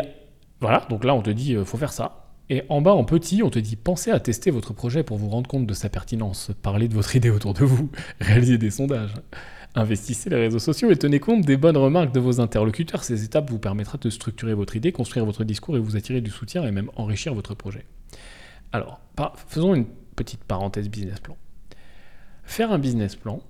[0.62, 2.19] voilà, donc là on te dit, il faut faire ça.
[2.50, 5.30] Et en bas, en petit, on te dit pensez à tester votre projet pour vous
[5.30, 9.14] rendre compte de sa pertinence, parlez de votre idée autour de vous, réalisez des sondages,
[9.76, 13.04] investissez les réseaux sociaux et tenez compte des bonnes remarques de vos interlocuteurs.
[13.04, 16.32] Ces étapes vous permettront de structurer votre idée, construire votre discours et vous attirer du
[16.32, 17.86] soutien et même enrichir votre projet.
[18.72, 19.00] Alors,
[19.48, 19.86] faisons une
[20.16, 21.38] petite parenthèse business plan.
[22.44, 23.42] Faire un business plan,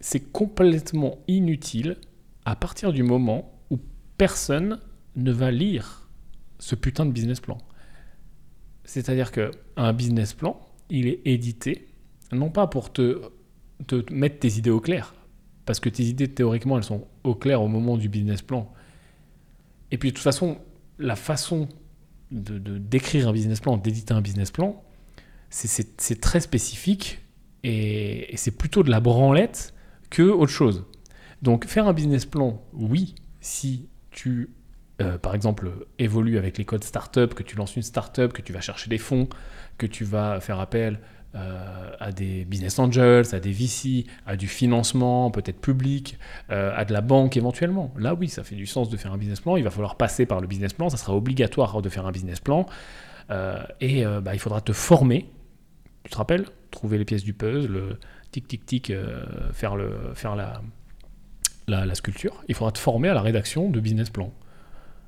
[0.00, 1.96] c'est complètement inutile
[2.44, 3.80] à partir du moment où
[4.16, 4.78] personne
[5.16, 6.08] ne va lire
[6.60, 7.58] ce putain de business plan.
[8.88, 10.58] C'est-à-dire qu'un business plan,
[10.88, 11.88] il est édité,
[12.32, 13.20] non pas pour te,
[14.10, 15.14] mettre tes idées au clair,
[15.66, 18.72] parce que tes idées, théoriquement, elles sont au clair au moment du business plan.
[19.90, 20.56] Et puis, de toute façon,
[20.98, 21.68] la façon
[22.30, 24.82] de, de d'écrire un business plan, d'éditer un business plan,
[25.50, 27.18] c'est, très spécifique
[27.64, 29.74] et, et c'est plutôt de la branlette
[30.08, 30.86] que autre chose.
[31.42, 34.48] Donc, faire un business plan, oui, si tu
[35.00, 38.52] euh, par exemple, évolue avec les codes startup, que tu lances une startup, que tu
[38.52, 39.28] vas chercher des fonds,
[39.76, 40.98] que tu vas faire appel
[41.36, 46.18] euh, à des business angels, à des VC, à du financement peut-être public,
[46.50, 47.94] euh, à de la banque éventuellement.
[47.96, 49.56] Là, oui, ça fait du sens de faire un business plan.
[49.56, 50.88] Il va falloir passer par le business plan.
[50.88, 52.66] Ça sera obligatoire de faire un business plan.
[53.80, 55.30] Et bah, il faudra te former.
[56.02, 56.46] Tu te rappelles?
[56.70, 57.98] Trouver les pièces du puzzle,
[58.30, 58.92] tic, tic, tic,
[59.52, 60.62] faire, le, faire la,
[61.66, 62.42] la, sculpture.
[62.48, 64.32] Il faudra te former à la rédaction de business plan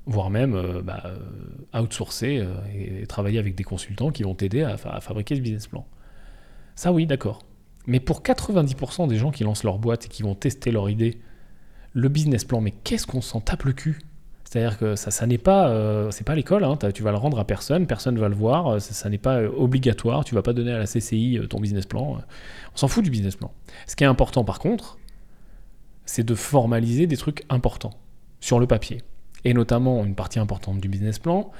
[0.05, 1.03] voire même euh, bah,
[1.79, 5.85] outsourcer euh, et, travailler avec des consultants qui vont t'aider à, fabriquer ce business plan.
[6.75, 7.43] Ça oui, d'accord.
[7.87, 11.19] Mais pour 90% des gens qui lancent leur boîte et qui vont tester leur idée,
[11.93, 13.99] le business plan, mais qu'est-ce qu'on s'en tape le cul?
[14.43, 17.45] C'est-à-dire que ça, ça n'est pas, euh, pas l'école, hein, tu vas le rendre à
[17.45, 20.77] personne, personne va le voir, ça, ça n'est pas obligatoire, tu vas pas donner à
[20.77, 22.17] la CCI ton business plan.
[22.73, 23.51] On s'en fout du business plan.
[23.87, 24.97] Ce qui est important par contre,
[26.05, 27.93] c'est de formaliser des trucs importants
[28.41, 29.01] sur le papier
[29.45, 31.51] et notamment une partie importante du business plan,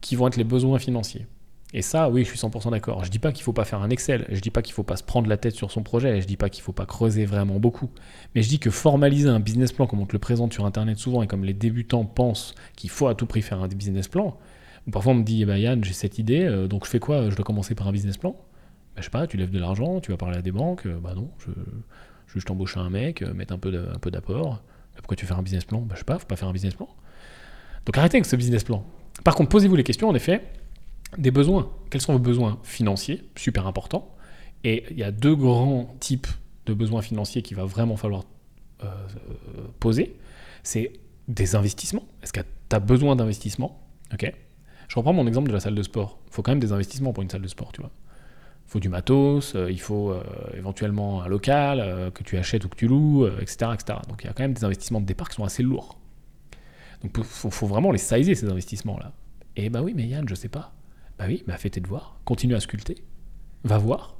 [0.00, 1.26] qui vont être les besoins financiers.
[1.72, 3.04] Et ça, oui, je suis 100% d'accord.
[3.04, 4.96] Je dis pas qu'il faut pas faire un Excel, je dis pas qu'il faut pas
[4.96, 7.60] se prendre la tête sur son projet, je dis pas qu'il faut pas creuser vraiment
[7.60, 7.90] beaucoup.
[8.34, 10.98] Mais je dis que formaliser un business plan comme on te le présente sur Internet
[10.98, 14.36] souvent et comme les débutants pensent qu'il faut à tout prix faire un business plan,
[14.90, 17.30] parfois on me dit, eh ben Yann, j'ai cette idée, euh, donc je fais quoi?
[17.30, 18.32] Je dois commencer par un business plan?
[18.32, 18.36] Ben,
[18.96, 21.14] Je sais pas, tu lèves de l'argent, tu vas parler à des banques, euh, bah
[21.14, 21.52] non, je,
[22.26, 24.60] je juste embaucher un mec, euh, mettre un peu d'apport.
[24.96, 25.80] Pourquoi tu fais un business plan?
[25.82, 26.88] Ben, Je sais pas, faut pas faire un business plan.
[27.86, 28.84] Donc arrêtez avec ce business plan.
[29.24, 30.42] Par contre, posez-vous les questions, en effet,
[31.18, 31.70] des besoins.
[31.90, 33.22] Quels sont vos besoins financiers?
[33.36, 34.14] Super important.
[34.64, 36.28] Et il y a deux grands types
[36.66, 38.24] de besoins financiers qu'il va vraiment falloir
[38.84, 38.88] euh,
[39.78, 40.16] poser.
[40.62, 40.92] C'est
[41.28, 42.04] des investissements.
[42.22, 43.80] Est-ce que tu as besoin d'investissement?
[44.12, 44.32] Ok.
[44.88, 46.18] Je reprends mon exemple de la salle de sport.
[46.26, 47.90] Il faut quand même des investissements pour une salle de sport, tu vois.
[48.66, 50.22] Il faut du matos, euh, il faut euh,
[50.56, 53.98] éventuellement un local que tu achètes ou que tu loues, etc., etc.
[54.08, 55.99] Donc il y a quand même des investissements de départ qui sont assez lourds.
[57.02, 59.12] Donc il faut, vraiment les sizer ces investissements-là.
[59.56, 60.72] Et bah oui, mais Yann, je sais pas.
[61.18, 62.96] Bah oui, bah fais tes devoirs, continue à sculpter,
[63.64, 64.16] va voir,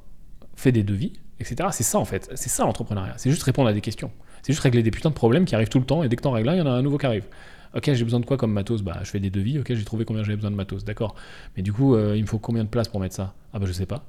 [0.54, 1.70] fait des devis, etc.
[1.72, 3.14] C'est ça en fait, c'est ça l'entrepreneuriat.
[3.16, 4.10] C'est juste répondre à des questions.
[4.42, 6.22] C'est juste régler des putains de problèmes qui arrivent tout le temps et dès que
[6.22, 7.26] t'en règles un, il y en a un nouveau qui arrive.
[7.74, 8.82] Ok, j'ai besoin de quoi comme matos?
[8.82, 9.58] Bah, je fais des devis.
[9.60, 10.84] Ok, j'ai trouvé combien j'avais besoin de matos.
[10.84, 11.14] D'accord.
[11.56, 13.34] Mais du coup, euh, il me faut combien de place pour mettre ça?
[13.52, 14.04] Ah bah, je sais pas.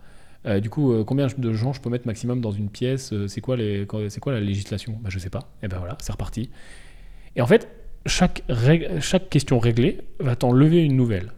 [0.47, 3.13] Euh, du coup, euh, combien de gens je peux mettre maximum dans une pièce?
[3.28, 4.97] C'est quoi, les, quoi la législation?
[5.01, 5.51] Bah, je sais pas.
[5.61, 6.49] Et ben voilà, c'est reparti.
[7.36, 7.69] Et en fait,
[8.06, 8.43] chaque,
[9.30, 11.32] question réglée va t'en lever une nouvelle.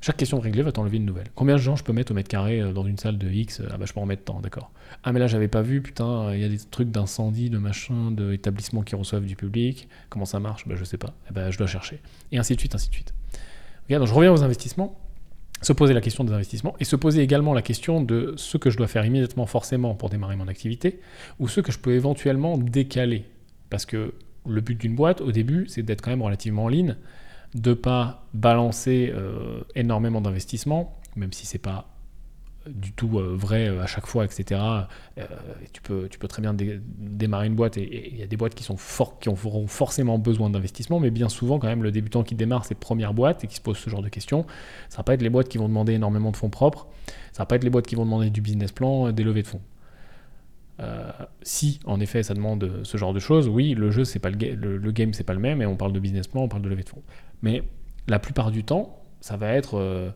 [0.00, 1.28] Chaque question réglée va t'enlever une nouvelle.
[1.36, 3.62] Combien de gens je peux mettre au mètre carré euh, dans une salle de X
[3.70, 4.72] Ah bah je peux en mettre tant, d'accord.
[5.04, 8.10] Ah mais là j'avais pas vu, putain, il y a des trucs d'incendie, de machin,
[8.10, 9.88] d'établissements qui reçoivent du public.
[10.08, 10.66] Comment ça marche?
[10.66, 11.14] Bah je sais pas.
[11.30, 12.00] Eh ben je dois chercher.
[12.32, 13.14] Et ainsi de suite, ainsi de suite.
[13.86, 14.98] Regarde, je reviens aux investissements.
[15.60, 18.70] Se poser la question des investissements et se poser également la question de ce que
[18.70, 20.98] je dois faire immédiatement forcément pour démarrer mon activité
[21.38, 23.24] ou ce que je peux éventuellement décaler.
[23.70, 24.14] Parce que
[24.46, 26.96] le but d'une boîte au début c'est d'être quand même relativement en ligne
[27.54, 31.88] de pas balancer euh, énormément d'investissements, même si c'est pas
[32.66, 34.60] du tout euh, vrai euh, à chaque fois, etc.
[35.72, 38.54] tu, peux, tu peux très bien démarrer une boîte et il y a des boîtes
[38.54, 38.76] qui, sont
[39.26, 43.14] auront forcément besoin d'investissement, mais bien souvent, quand même, le débutant qui démarre ses premières
[43.14, 44.46] boîtes et qui se pose ce genre de questions,
[44.88, 46.86] ça va pas être les boîtes qui vont demander énormément de fonds propres,
[47.32, 49.48] ça va pas être les boîtes qui vont demander du business plan, des levées de
[49.48, 49.60] fonds.
[51.42, 54.90] Si en effet ça demande ce genre de choses, oui, le jeu c'est pas le
[54.90, 56.82] game c'est pas le même et on parle de business plan, on parle de levée
[56.82, 57.02] de fonds.
[57.42, 57.62] Mais
[58.08, 60.10] la plupart du temps, ça va être euh,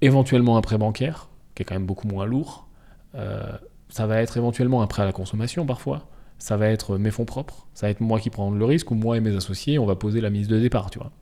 [0.00, 2.68] éventuellement un prêt bancaire, qui est quand même beaucoup moins lourd.
[3.14, 3.52] Euh,
[3.88, 6.08] ça va être éventuellement un prêt à la consommation parfois.
[6.38, 7.68] Ça va être mes fonds propres.
[7.74, 9.94] Ça va être moi qui prends le risque ou moi et mes associés, on va
[9.94, 11.12] poser la mise de départ, tu vois.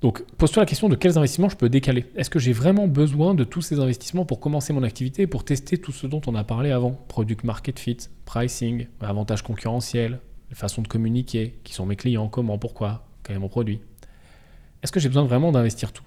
[0.00, 2.06] Donc, pose-toi la question de quels investissements je peux décaler.
[2.14, 5.78] Est-ce que j'ai vraiment besoin de tous ces investissements pour commencer mon activité pour tester
[5.78, 6.92] tout ce dont on a parlé avant?
[7.08, 10.20] Product market fit, pricing, avantages concurrentiels,
[10.52, 13.80] façon de communiquer, qui sont mes clients, comment, pourquoi, mon produit.
[14.82, 16.04] Est-ce que j'ai besoin vraiment d'investir tout?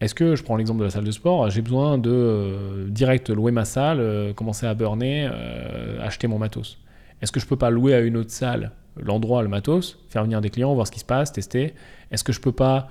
[0.00, 3.28] Est-ce que, je prends l'exemple de la salle de sport, j'ai besoin de euh, direct
[3.28, 6.78] louer ma salle, euh, commencer à burner, euh, acheter mon matos
[7.20, 10.40] Est-ce que je peux pas louer à une autre salle l'endroit, le matos, faire venir
[10.40, 11.74] des clients, voir ce qui se passe, tester?
[12.10, 12.88] Est-ce que je peux pas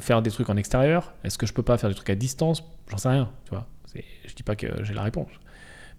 [0.00, 2.64] faire des trucs en extérieur Est-ce que je peux pas faire des trucs à distance?
[2.88, 3.66] J'en sais rien, tu vois.
[3.94, 5.30] Je dis pas que j'ai la réponse.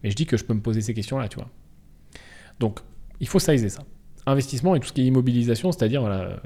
[0.03, 1.49] Mais je dis que je peux me poser ces questions-là, tu vois.
[2.59, 2.79] Donc,
[3.19, 3.83] il faut sizer ça.
[4.25, 6.41] Investissement et tout ce qui est immobilisation, c'est-à-dire voilà,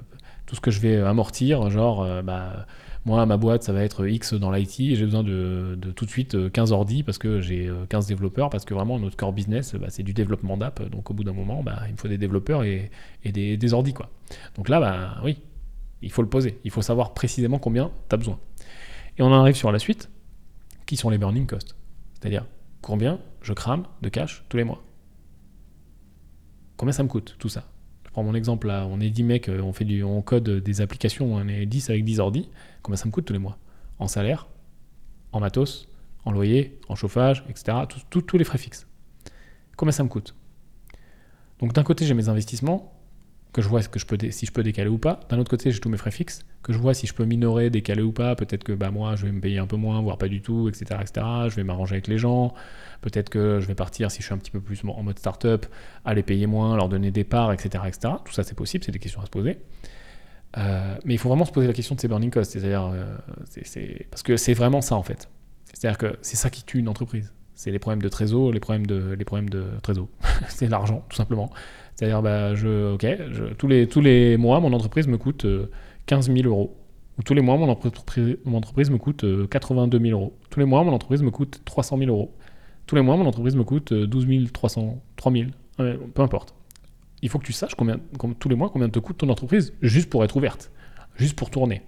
[0.45, 2.65] tout ce que je vais amortir, genre, euh, bah,
[3.05, 6.09] moi, ma boîte, ça va être X dans l'IT, et j'ai besoin de, tout de
[6.09, 9.31] suite 15 euh, ordi parce que j'ai 15 euh, développeurs, parce que vraiment, notre core
[9.31, 12.07] business, bah, c'est du développement d'app, donc au bout d'un moment, bah, il me faut
[12.07, 12.91] des développeurs et,
[13.23, 14.09] des, des ordis, quoi.
[14.55, 15.37] Donc là, bah, oui,
[16.01, 18.39] il faut le poser, il faut savoir précisément combien tu as besoin.
[19.17, 20.09] Et on en arrive sur la suite,
[20.85, 21.75] qui sont les burning costs.
[22.13, 22.45] C'est-à-dire,
[22.81, 24.83] combien je crame de cash tous les mois
[26.77, 27.65] Combien ça me coûte, tout ça
[28.09, 30.49] je prends mon exemple là, on est 10 mecs, euh, on, fait du, on code
[30.49, 32.49] des applications, on est 10 avec 10 ordi.
[32.81, 33.59] Combien ça me coûte tous les mois?
[33.99, 34.47] En salaire,
[35.31, 35.87] en matos,
[36.25, 37.77] en loyer, en chauffage, etc.
[38.09, 38.87] Tous les frais fixes.
[39.77, 40.33] Combien ça me coûte?
[41.59, 42.98] Donc d'un côté, j'ai mes investissements,
[43.53, 45.19] que je vois que je peux si je peux décaler ou pas.
[45.29, 47.69] D'un autre côté, j'ai tous mes frais fixes, que je vois si je peux minorer,
[47.69, 48.35] décaler ou pas.
[48.35, 50.69] Peut-être que bah, moi, je vais me payer un peu moins, voire pas du tout,
[50.69, 50.99] etc.
[51.01, 51.25] etc.
[51.49, 52.53] Je vais m'arranger avec les gens.
[53.01, 55.65] Peut-être que je vais partir, si je suis un petit peu plus en mode start-up,
[56.05, 57.83] à les payer moins, leur donner des parts, etc.
[57.87, 58.13] etc.
[58.23, 59.57] Tout ça, c'est possible, c'est des questions à se poser.
[60.57, 62.51] Euh, mais il faut vraiment se poser la question de ces burning costs.
[62.51, 63.17] C'est-à-dire, euh,
[64.11, 65.27] parce que c'est vraiment ça, en fait.
[65.73, 67.33] C'est-à-dire que c'est ça qui tue une entreprise.
[67.55, 70.07] C'est les problèmes de trésor, les problèmes de, les problèmes de trésor.
[70.47, 71.49] c'est l'argent, tout simplement.
[71.99, 73.05] C'est-à-dire, bah, je, ok,
[73.57, 75.45] tous, les, tous les mois, mon entreprise me coûte
[76.05, 76.77] 15 euh, 000 euros.
[77.17, 80.33] Ou tous les mois, mon entreprise, mon entreprise me coûte 82 euh, 000 euros.
[80.49, 82.33] Tous les mois, mon entreprise me coûte 300 000 euros.
[82.85, 86.55] Tous les mois, mon entreprise me coûte 12 300, 3 000, peu importe.
[87.21, 87.99] Il faut que tu saches combien,
[88.39, 90.71] tous les mois combien te coûte ton entreprise juste pour être ouverte,
[91.17, 91.81] juste pour tourner.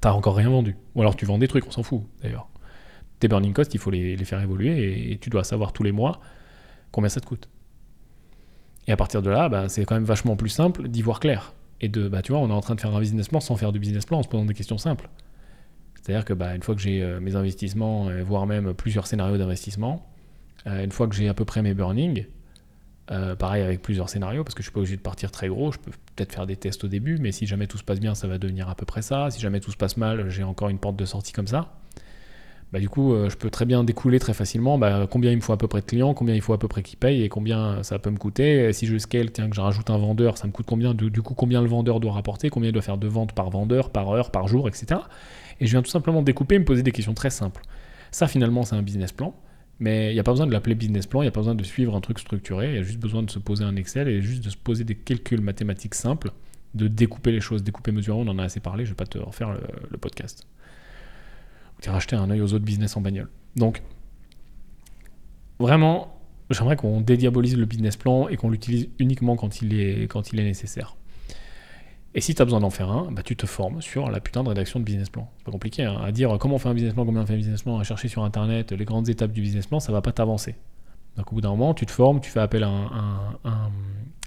[0.00, 0.76] T'as encore rien vendu.
[0.94, 2.48] Ou alors tu vends des trucs, on s'en fout d'ailleurs.
[3.18, 6.20] Tes burning costs, il faut les, faire évoluer et tu dois savoir tous les mois
[6.92, 7.48] combien ça te coûte.
[8.88, 11.52] Et à partir de là, bah, c'est quand même vachement plus simple d'y voir clair.
[11.82, 13.54] Et de, bah, tu vois, on est en train de faire un business plan sans
[13.54, 15.10] faire du business plan, en se posant des questions simples.
[15.94, 19.36] C'est-à-dire que bah, une fois que j'ai euh, mes investissements, euh, voire même plusieurs scénarios
[19.36, 20.10] d'investissement,
[20.66, 22.26] euh, une fois que j'ai à peu près mes burnings,
[23.38, 25.78] pareil avec plusieurs scénarios, parce que je suis pas obligé de partir très gros, je
[25.78, 28.28] peux peut-être faire des tests au début, mais si jamais tout se passe bien, ça
[28.28, 29.30] va devenir à peu près ça.
[29.30, 31.77] Si jamais tout se passe mal, j'ai encore une porte de sortie comme ça
[32.72, 35.40] bah, du coup, euh, je peux très bien découler très facilement bah, combien il me
[35.40, 37.28] faut à peu près de clients, combien il faut à peu près qu'ils payent et
[37.28, 38.72] combien ça peut me coûter.
[38.72, 41.34] si je scale, tiens, que je rajoute un vendeur, ça me coûte combien du, coup,
[41.34, 44.30] combien le vendeur doit rapporter, combien il doit faire de ventes par vendeur, par heure,
[44.30, 45.00] par jour, etc.
[45.60, 47.62] Et je viens tout simplement découper et me poser des questions très simples.
[48.10, 49.34] Ça, finalement, c'est un business plan.
[49.80, 51.54] Mais il n'y a pas besoin de l'appeler business plan, il n'y a pas besoin
[51.54, 54.08] de suivre un truc structuré, il y a juste besoin de se poser un Excel
[54.08, 56.32] et juste de se poser des calculs mathématiques simples,
[56.74, 59.06] de découper les choses, découper, mesurer, on en a assez parlé, je ne vais pas
[59.06, 59.56] te refaire
[59.88, 60.48] le podcast.
[61.80, 63.28] Tu racheté un œil aux autres business en bagnole.
[63.56, 63.82] Donc,
[65.58, 66.18] vraiment,
[66.50, 70.40] j'aimerais qu'on dédiabolise le business plan et qu'on l'utilise uniquement quand il est, quand il
[70.40, 70.96] est nécessaire.
[72.14, 74.42] Et si tu as besoin d'en faire un, bah, tu te formes sur la putain
[74.42, 75.30] de rédaction de business plan.
[75.38, 77.34] C'est pas compliqué hein, à dire comment on fait un business plan, combien on fait
[77.34, 80.00] un business plan, à chercher sur internet les grandes étapes du business plan, ça va
[80.00, 80.56] pas t'avancer.
[81.16, 82.70] Donc au bout d'un moment, tu te formes, tu fais appel à,
[83.44, 83.70] à,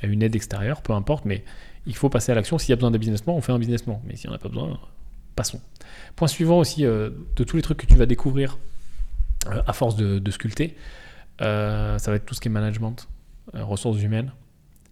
[0.04, 1.44] une aide extérieure, peu importe, mais
[1.86, 2.58] il faut passer à l'action.
[2.58, 4.02] S'il y a besoin d'un business plan, on fait un business plan.
[4.06, 4.80] Mais s'il n'y en a pas besoin,
[5.36, 5.62] passons.
[6.16, 8.58] Point suivant aussi, euh, de tous les trucs que tu vas découvrir
[9.48, 10.76] euh, à force de, sculpter,
[11.42, 13.08] euh, ça va être tout ce qui est management,
[13.54, 14.32] ressources humaines.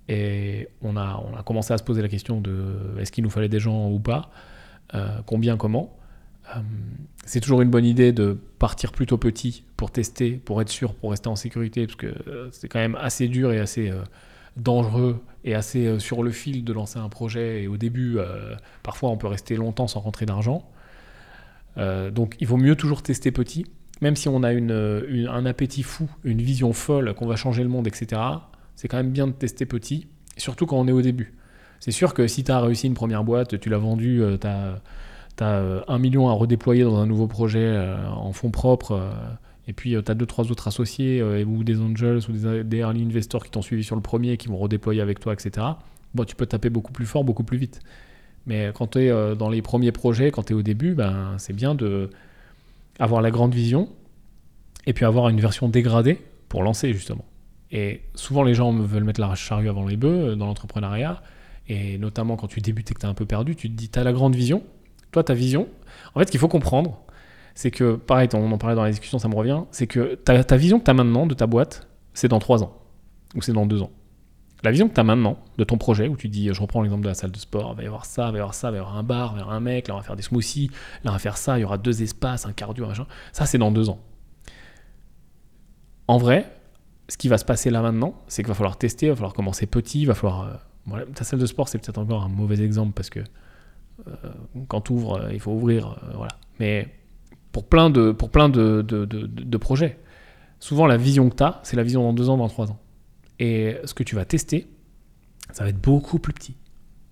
[0.08, 3.30] Et on a, on a commencé à se poser la question de est-ce qu'il nous
[3.30, 4.32] fallait des gens ou pas,
[5.28, 5.96] combien, comment.
[7.26, 11.12] c'est toujours une bonne idée de partir plutôt petit pour tester, pour être sûr, pour
[11.12, 13.94] rester en sécurité, parce que c'est quand même assez dur et assez
[14.58, 17.62] dangereux et assez sur le fil de lancer un projet.
[17.62, 18.18] Et au début,
[18.82, 20.68] parfois, on peut rester longtemps sans rentrer d'argent.
[21.78, 23.66] Euh, donc, il vaut mieux toujours tester petit.
[24.02, 24.72] Même si on a une,
[25.30, 28.22] un appétit fou, une vision folle, qu'on va changer le monde, etc.,
[28.76, 30.08] c'est quand même bien de tester petit,
[30.38, 31.34] surtout quand on est au début.
[31.82, 34.82] C'est sûr que si tu as réussi une première boîte, tu l'as vendue, tu as,
[35.42, 37.78] as, un million à redéployer dans un nouveau projet
[38.10, 39.12] en fonds propres
[39.70, 42.78] et puis, euh, tu as deux, trois autres associés euh, ou des angels ou des,
[42.78, 45.66] early investors qui t'ont suivi sur le premier qui vont redéployer avec toi, etc.
[46.16, 47.80] Bon, tu peux taper beaucoup plus fort, beaucoup plus vite.
[48.50, 51.36] Mais quand tu es euh, dans les premiers projets, quand tu es au début, ben,
[51.38, 52.10] c'est bien de
[52.98, 53.88] avoir la grande vision
[54.88, 56.20] et puis avoir une version dégradée
[56.50, 57.24] pour lancer, justement.
[57.72, 61.22] Et souvent, les gens veulent mettre la charrue avant les bœufs dans l'entrepreneuriat.
[61.68, 63.88] Et notamment quand tu débutes et que tu es un peu perdu, tu te dis,
[63.88, 64.64] tu as la grande vision.
[65.12, 65.68] Toi, ta vision,
[66.16, 67.00] en fait, ce qu'il faut comprendre,
[67.54, 70.44] c'est que, pareil, on en parlait dans la discussion, ça me revient, c'est que ta,
[70.44, 72.76] ta vision que tu as maintenant de ta boîte, c'est dans 3 ans,
[73.36, 73.92] ou c'est dans 2 ans.
[74.64, 77.04] La vision que tu as maintenant de ton projet, où tu dis, je reprends l'exemple
[77.04, 78.70] de la salle de sport, il va y avoir ça, il va y avoir ça,
[78.70, 80.04] il va y avoir un bar, il va y avoir un mec, là on va
[80.04, 80.70] faire des smoothies,
[81.04, 83.08] là on va faire ça, il y aura deux espaces, un cardio, machin.
[83.32, 84.00] Ça, c'est dans 2 ans.
[86.08, 86.52] En vrai,
[87.08, 89.34] ce qui va se passer là maintenant, c'est qu'il va falloir tester, il va falloir
[89.34, 90.62] commencer petit, il va falloir.
[90.94, 93.20] Euh, ta salle de sport, c'est peut-être encore un mauvais exemple parce que
[94.08, 94.14] euh,
[94.68, 96.00] quand tu ouvres, euh, il faut ouvrir.
[96.16, 96.32] voilà.
[96.60, 96.88] Mais
[97.52, 100.00] pour plein de, pour plein de, de, de, projets.
[100.60, 102.80] Souvent, la vision que tu as, c'est la vision dans deux ans, dans trois ans.
[103.40, 104.68] Et ce que tu vas tester,
[105.52, 106.56] ça va être beaucoup plus petit.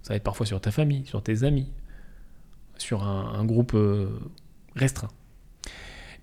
[0.03, 1.67] Ça va être parfois sur ta famille, sur tes amis,
[2.77, 4.09] sur un, groupe euh,
[4.75, 5.09] restreint.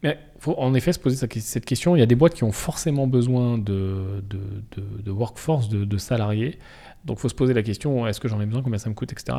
[0.02, 1.96] Mais il faut en effet se poser cette question.
[1.96, 6.58] Il y a des boîtes qui ont forcément besoin de, de workforce, de, salariés.
[7.04, 8.94] Donc il faut se poser la question, est-ce que j'en ai besoin, combien ça me
[8.94, 9.38] coûte, etc.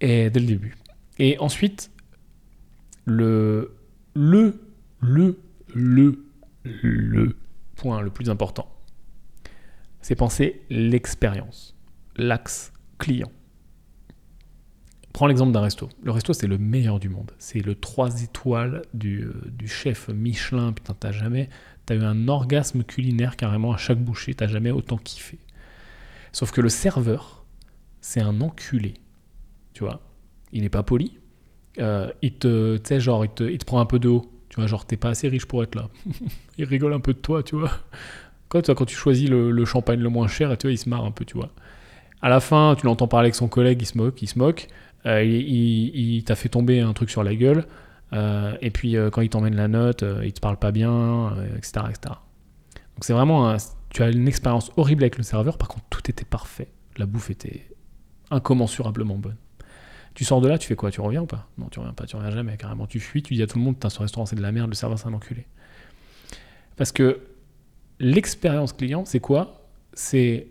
[0.00, 0.76] Et dès le début.
[1.18, 1.90] Et ensuite,
[3.04, 3.74] le,
[4.14, 4.60] le,
[5.00, 5.38] le,
[5.74, 6.24] le,
[6.64, 7.36] le
[7.76, 8.68] point le plus important,
[10.00, 11.76] c'est penser l'expérience,
[12.16, 13.30] l'axe client.
[15.12, 15.88] Prends l'exemple d'un resto.
[16.02, 17.32] Le resto, c'est le meilleur du monde.
[17.38, 20.72] C'est le 3 étoiles du, euh, du chef Michelin.
[20.72, 21.48] Putain, t'as jamais.
[21.86, 24.34] T'as eu un orgasme culinaire carrément à chaque bouchée.
[24.34, 25.38] T'as jamais autant kiffé.
[26.30, 27.44] Sauf que le serveur,
[28.00, 28.94] c'est un enculé.
[29.72, 30.00] Tu vois
[30.52, 31.18] Il n'est pas poli.
[31.78, 34.30] Euh, il te, tu genre, il te, il te, prend un peu de haut.
[34.48, 35.88] Tu vois, genre, t'es pas assez riche pour être là.
[36.58, 37.72] il rigole un peu de toi, tu vois.
[38.48, 41.10] Quand, quand tu choisis le, champagne le moins cher, tu vois, il se marre un
[41.10, 41.50] peu, tu vois.
[42.22, 44.68] À la fin, tu l'entends parler avec son collègue, il se moque, il se moque.
[45.06, 47.66] Euh, il, t'a fait tomber un truc sur la gueule.
[48.12, 52.14] Euh, et puis, quand il t'emmène la note, il te parle pas bien, etc., etc.
[52.96, 53.56] Donc, c'est vraiment
[53.90, 55.58] tu as une expérience horrible avec le serveur.
[55.58, 56.68] Par contre, tout était parfait.
[56.96, 57.66] La bouffe était
[58.30, 59.36] incommensurablement bonne.
[60.14, 60.90] Tu sors de là, tu fais quoi?
[60.90, 61.48] Tu reviens ou pas?
[61.58, 62.86] Non, tu reviens pas, tu reviens jamais, carrément.
[62.86, 64.74] Tu fuis, tu dis à tout le monde, ce restaurant c'est de la merde, le
[64.74, 65.46] serveur c'est un enculé.
[66.76, 67.20] Parce que
[68.00, 69.68] l'expérience client, c'est quoi?
[69.92, 70.48] C'est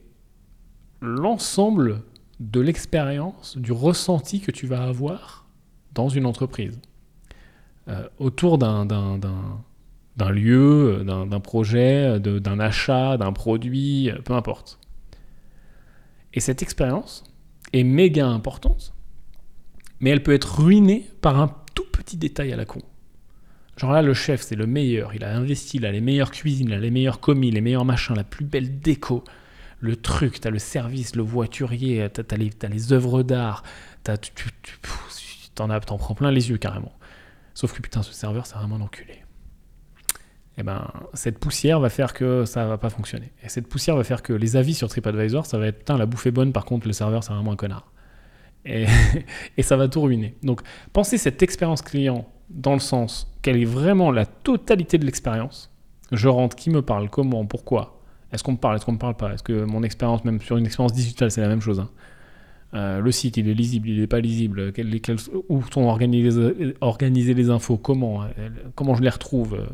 [1.02, 2.02] l'ensemble
[2.40, 5.48] de l'expérience, du ressenti que tu vas avoir
[5.94, 6.80] dans une entreprise.
[7.88, 8.86] Euh, autour d'un
[10.32, 14.80] lieu, d'un projet, d'un achat, d'un produit, peu importe.
[16.34, 17.24] Et cette expérience
[17.74, 18.94] est méga importante
[20.00, 22.82] mais elle peut être ruinée par un tout petit détail à la con.
[23.78, 26.74] Genre là, le chef, c'est le meilleur, il a investi, il a les meilleures cuisines,
[26.74, 29.24] les meilleurs commis, les meilleurs machins, la plus belle déco,
[29.80, 33.62] le truc, t'as le service, le voiturier, t'as as les, œuvres d'art,
[34.04, 36.98] t'en t'en prends plein les yeux carrément.
[37.54, 39.14] Sauf que putain, ce serveur, c'est vraiment un enculé.
[39.14, 43.32] Et eh ben, cette poussière va faire que ça va pas fonctionner.
[43.44, 46.08] Et cette poussière va faire que les avis sur TripAdvisor, ça va être, putain, la
[46.08, 47.92] bouffe est bonne, par contre, le serveur, c'est vraiment un connard.
[49.58, 50.36] et, ça va tout ruiner.
[50.44, 50.62] Donc,
[50.94, 55.72] pensez cette expérience client dans le sens qu'elle est vraiment la totalité de l'expérience.
[56.12, 58.02] Je rentre, qui me parle, comment, pourquoi
[58.32, 60.58] Est-ce qu'on me parle, est-ce qu'on me parle pas Est-ce que mon expérience, même sur
[60.58, 61.90] une expérience digitale, c'est la même chose hein
[62.74, 64.74] Euh, le site, il est lisible, il n'est pas lisible,
[65.50, 69.56] où sont organisées, les infos, comment, euh, comment je les retrouve.
[69.56, 69.66] euh,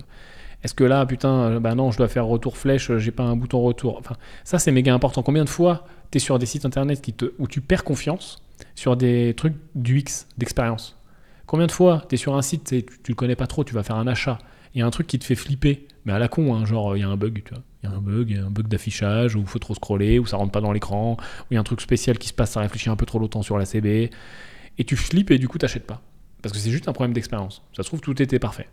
[0.63, 3.61] Est-ce que là, putain, bah non, je dois faire retour flèche, j'ai pas un bouton
[3.61, 3.97] retour.
[3.99, 5.23] Enfin, ça, c'est méga important.
[5.23, 8.42] Combien de fois tu es sur des sites internet qui te, où tu perds confiance
[8.75, 10.97] sur des trucs du X, d'expérience
[11.45, 13.73] Combien de fois tu es sur un site, tu, tu le connais pas trop, tu
[13.73, 14.39] vas faire un achat,
[14.73, 16.97] il y a un truc qui te fait flipper, mais à la con, hein, genre
[16.97, 17.63] il y a un bug, tu vois.
[17.83, 20.19] Il y a un bug, il y a un bug d'affichage, ou faut trop scroller,
[20.19, 22.33] ou ça rentre pas dans l'écran, ou il y a un truc spécial qui se
[22.33, 24.09] passe, ça réfléchit un peu trop longtemps sur la CB,
[24.77, 26.01] et tu flippes et du coup t'achètes pas.
[26.41, 27.61] Parce que c'est juste un problème d'expérience.
[27.75, 28.67] Ça se trouve, tout était parfait.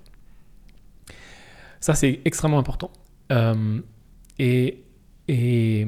[1.81, 2.91] Ça, c'est extrêmement important.
[3.31, 3.81] Euh,
[4.39, 4.83] et,
[5.29, 5.87] et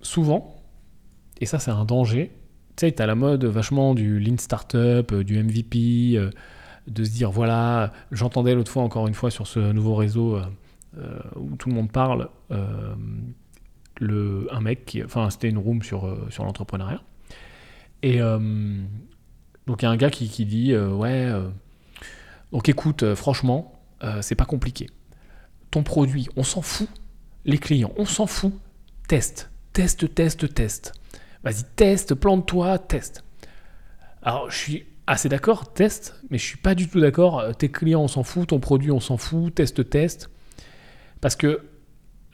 [0.00, 0.62] souvent,
[1.40, 2.32] et ça, c'est un danger,
[2.76, 6.30] tu sais, tu as la mode vachement du lean startup, euh, du MVP, euh,
[6.88, 11.18] de se dire voilà, j'entendais l'autre fois, encore une fois, sur ce nouveau réseau euh,
[11.36, 12.28] où tout le monde parle,
[14.00, 15.02] le, un mec qui.
[15.02, 16.06] Enfin, c'était une room sur,
[16.38, 17.02] l'entrepreneuriat.
[18.02, 21.32] Et donc, il y a un gars qui, qui dit ouais,
[22.52, 23.80] donc écoute, franchement,
[24.20, 24.90] c'est pas compliqué.
[25.70, 26.88] Ton produit, on s'en fout.
[27.44, 28.52] Les clients, on s'en fout.
[29.08, 30.92] Teste, teste, teste, teste.
[31.44, 33.24] Vas-y, teste, plante-toi, teste.
[34.22, 37.40] Alors, je suis assez d'accord, teste, mais je suis pas du tout d'accord.
[37.40, 40.30] euh, Tes clients, on s'en fout, ton produit, on s'en fout, teste, teste.
[41.20, 41.60] Parce que,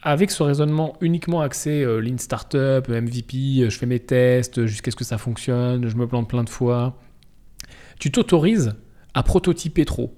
[0.01, 4.91] avec ce raisonnement uniquement axé euh, Lean Startup, MVP, euh, je fais mes tests jusqu'à
[4.91, 6.97] ce que ça fonctionne, je me plante plein de fois,
[7.99, 8.73] tu t'autorises
[9.13, 10.15] à prototyper trop.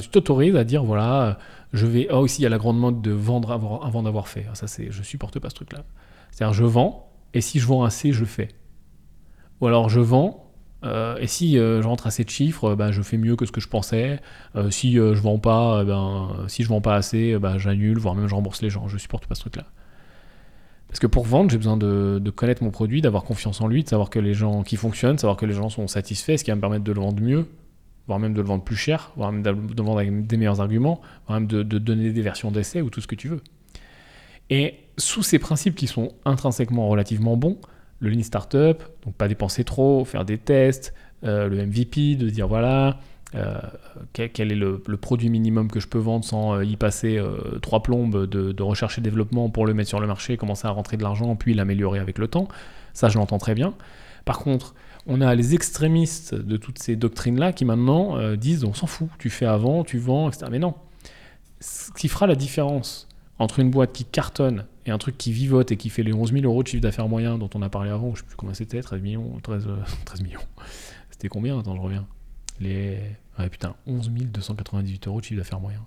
[0.00, 1.34] Tu t'autorises à dire, voilà, euh,
[1.72, 2.06] je vais.
[2.10, 4.46] Ah, aussi, il y a la grande mode de vendre avant, avant d'avoir fait.
[4.50, 5.84] Ah, Ça, c'est, je supporte pas ce truc-là.
[6.30, 8.48] C'est-à-dire, je vends, et si je vends assez, je fais.
[9.60, 10.48] Ou alors, je vends,
[10.84, 13.46] euh, et si euh, je rentre assez de chiffres, euh, bah, je fais mieux que
[13.46, 14.20] ce que je pensais.
[14.56, 18.28] Euh, si je vends pas, ben, si je vends pas assez, bah, j'annule, voire même
[18.28, 18.88] je rembourse les gens.
[18.88, 19.64] Je supporte pas ce truc-là.
[20.88, 23.88] Parce que pour vendre, j'ai besoin de, connaître mon produit, d'avoir confiance en lui, de
[23.88, 26.56] savoir que les gens qui fonctionnent, savoir que les gens sont satisfaits, ce qui va
[26.56, 27.46] me permettre de le vendre mieux,
[28.06, 30.62] voire même de le vendre plus cher, voire même de le vendre avec des meilleurs
[30.62, 33.42] arguments, voire même de donner des versions d'essai ou tout ce que tu veux.
[34.50, 37.58] Et sous ces principes qui sont intrinsèquement relativement bons,
[38.00, 40.94] le lean startup, donc pas dépenser trop, faire des tests,
[41.24, 43.00] euh, le MVP, de dire voilà,
[43.34, 43.58] euh,
[44.12, 47.20] quel, est le, produit minimum que je peux vendre sans euh, y passer
[47.60, 50.96] trois plombes de, recherche et développement pour le mettre sur le marché, commencer à rentrer
[50.96, 52.48] de l'argent, puis l'améliorer avec le temps.
[52.92, 53.74] Ça, je l'entends très bien.
[54.24, 54.74] Par contre,
[55.06, 59.30] on a les extrémistes de toutes ces doctrines-là qui maintenant disent on s'en fout, tu
[59.30, 60.46] fais avant, tu vends, etc.
[60.50, 60.74] Mais non.
[61.60, 63.07] Ce qui fera la différence
[63.38, 66.32] entre une boîte qui cartonne et un truc qui vivote et qui fait les 11
[66.32, 68.54] 000 euros de chiffre d'affaires moyen dont on a parlé avant, je sais plus combien
[68.54, 70.40] c'était, 13 millions, 13, euh, 13 millions.
[71.10, 71.58] C'était combien?
[71.58, 72.06] Attends, je reviens.
[72.60, 72.98] Les...
[73.38, 75.80] Ouais, putain, 11 298 euros de chiffre d'affaires moyen.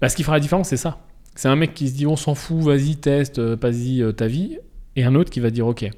[0.00, 1.00] Bah, ce qui fera la différence, c'est ça.
[1.34, 4.26] C'est un mec qui se dit on s'en fout, vas-y, teste, euh, vas-y euh, ta
[4.26, 4.58] vie.
[4.96, 5.88] Et un autre qui va dire ok,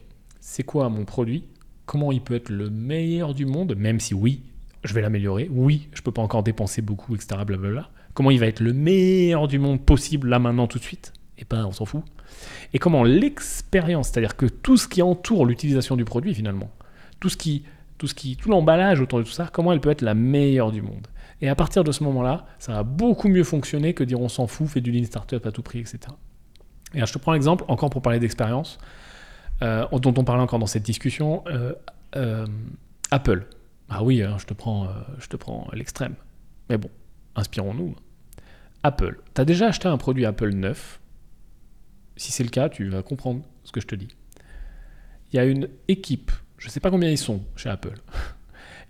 [0.40, 1.44] c'est quoi mon produit?
[1.86, 3.74] Comment il peut être le meilleur du monde?
[3.74, 4.42] Même si oui,
[4.84, 5.48] je vais l'améliorer.
[5.50, 7.42] Oui, je peux pas encore dépenser beaucoup, etc.
[7.44, 7.90] Blablabla.
[8.14, 11.12] Comment il va être le meilleur du monde possible là maintenant tout de suite?
[11.38, 12.02] Et pas, on s'en fout.
[12.72, 16.70] Et comment l'expérience, c'est-à-dire que tout ce qui entoure l'utilisation du produit finalement,
[17.18, 17.64] tout ce qui,
[17.98, 20.70] tout ce qui, tout l'emballage autour de tout ça, comment elle peut être la meilleure
[20.70, 21.06] du monde?
[21.40, 24.46] Et à partir de ce moment-là, ça va beaucoup mieux fonctionner que dire on s'en
[24.46, 25.98] fout, fait du lean startup à tout prix, etc.
[26.92, 28.78] Et alors, je te prends l'exemple encore pour parler d'expérience,
[29.62, 31.42] euh, dont on parlait encore dans cette discussion.
[31.46, 31.72] euh,
[32.16, 32.46] euh,
[33.10, 33.46] Apple.
[33.88, 34.88] Ah oui, hein, je te prends,
[35.18, 36.14] je te prends l'extrême.
[36.68, 36.90] Mais bon,
[37.40, 37.94] inspirons-nous.
[38.82, 39.20] Apple.
[39.34, 41.00] Tu as déjà acheté un produit Apple neuf?
[42.16, 44.08] Si c'est le cas, tu vas comprendre ce que je te dis.
[45.32, 47.94] Il y a une équipe, je ne sais pas combien ils sont chez Apple.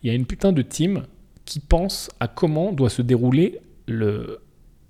[0.02, 1.04] Il y a une putain de team
[1.44, 4.40] qui pense à comment doit se dérouler le,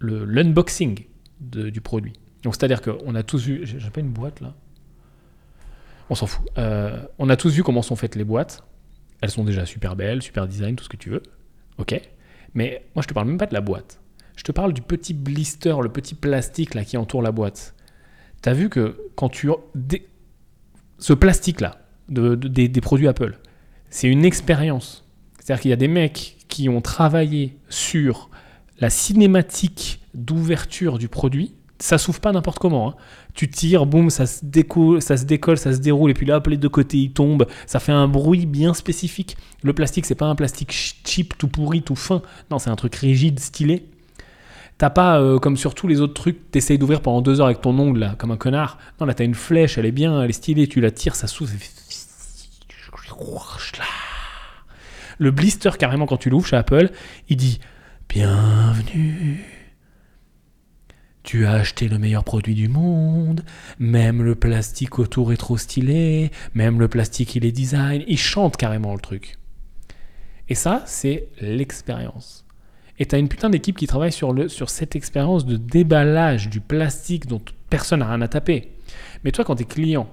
[0.01, 1.05] l'unboxing
[1.41, 2.13] du produit.
[2.43, 4.55] Donc c'est-à-dire qu'on a tous vu, j'ai pas une boîte là
[6.09, 6.47] On s'en fout.
[6.59, 8.63] Euh, on a tous vu comment sont faites les boîtes.
[9.21, 11.23] Elles sont déjà super belles, super design, tout ce que tu veux.
[11.79, 12.01] Ok
[12.55, 14.01] Mais moi je te parle même pas de la boîte.
[14.37, 17.75] Je te parle du petit blister, le petit plastique là qui entoure la boîte.
[18.43, 19.51] T'as vu que quand tu...
[20.99, 23.39] Ce plastique là, de- des, des produits Apple,
[23.91, 25.05] c'est une expérience.
[25.39, 28.31] C'est-à-dire qu'il y a des mecs qui ont travaillé sur
[28.79, 31.55] la cinématique d'ouverture du produit.
[31.83, 32.91] Ça s'ouvre pas n'importe comment.
[32.91, 32.95] hein.
[33.35, 34.41] Tu tires, boum, ça se,
[35.01, 37.47] ça se décolle, ça se déroule, et puis là, les deux côtés, ils tombent.
[37.67, 39.37] Ça fait un bruit bien spécifique.
[39.63, 42.21] Le plastique, c'est pas un plastique ch- cheap, tout pourri, tout fin.
[42.51, 43.87] Non, c'est un truc rigide, stylé.
[44.77, 47.61] T'as pas, euh, comme sur tous les autres trucs, t'essayes d'ouvrir pendant deux heures avec
[47.63, 48.79] ton ongle, là, comme un connard.
[49.01, 51.27] Non, là, t'as une flèche, elle est bien, elle est stylée, tu la tires, ça
[51.29, 51.51] s'ouvre.
[55.19, 56.91] Le blister, carrément, quand tu l'ouvres chez Apple,
[57.29, 57.61] il dit
[58.09, 59.45] Bienvenue.
[61.31, 63.45] Tu as acheté le meilleur produit du monde,
[63.79, 68.03] même le plastique autour est trop stylé, même le plastique il est design.
[68.09, 69.39] Ils chantent carrément le truc.
[70.49, 72.45] Et ça, c'est l'expérience.
[72.99, 76.49] Et tu as une putain d'équipe qui travaille sur, le, sur cette expérience de déballage
[76.49, 78.73] du plastique dont personne n'a rien à taper.
[79.23, 80.11] Mais toi, quand tu es client,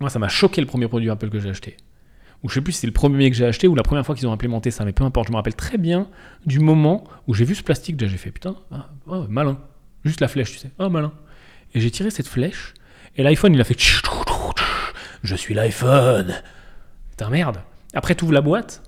[0.00, 1.76] moi, ça m'a choqué le premier produit Apple que j'ai acheté.
[2.42, 4.14] Ou je sais plus si c'est le premier que j'ai acheté ou la première fois
[4.14, 6.08] qu'ils ont implémenté ça, mais peu importe, je me rappelle très bien
[6.46, 8.88] du moment où j'ai vu ce plastique, j'ai fait putain, ah,
[9.28, 9.58] malin.
[10.06, 11.12] Juste la flèche, tu sais, ah malin.
[11.74, 12.74] Et j'ai tiré cette flèche,
[13.16, 13.76] et l'iPhone il a fait
[15.22, 16.32] je suis l'iPhone.
[17.10, 17.60] Putain merde.
[17.92, 18.82] Après tu ouvres la boîte,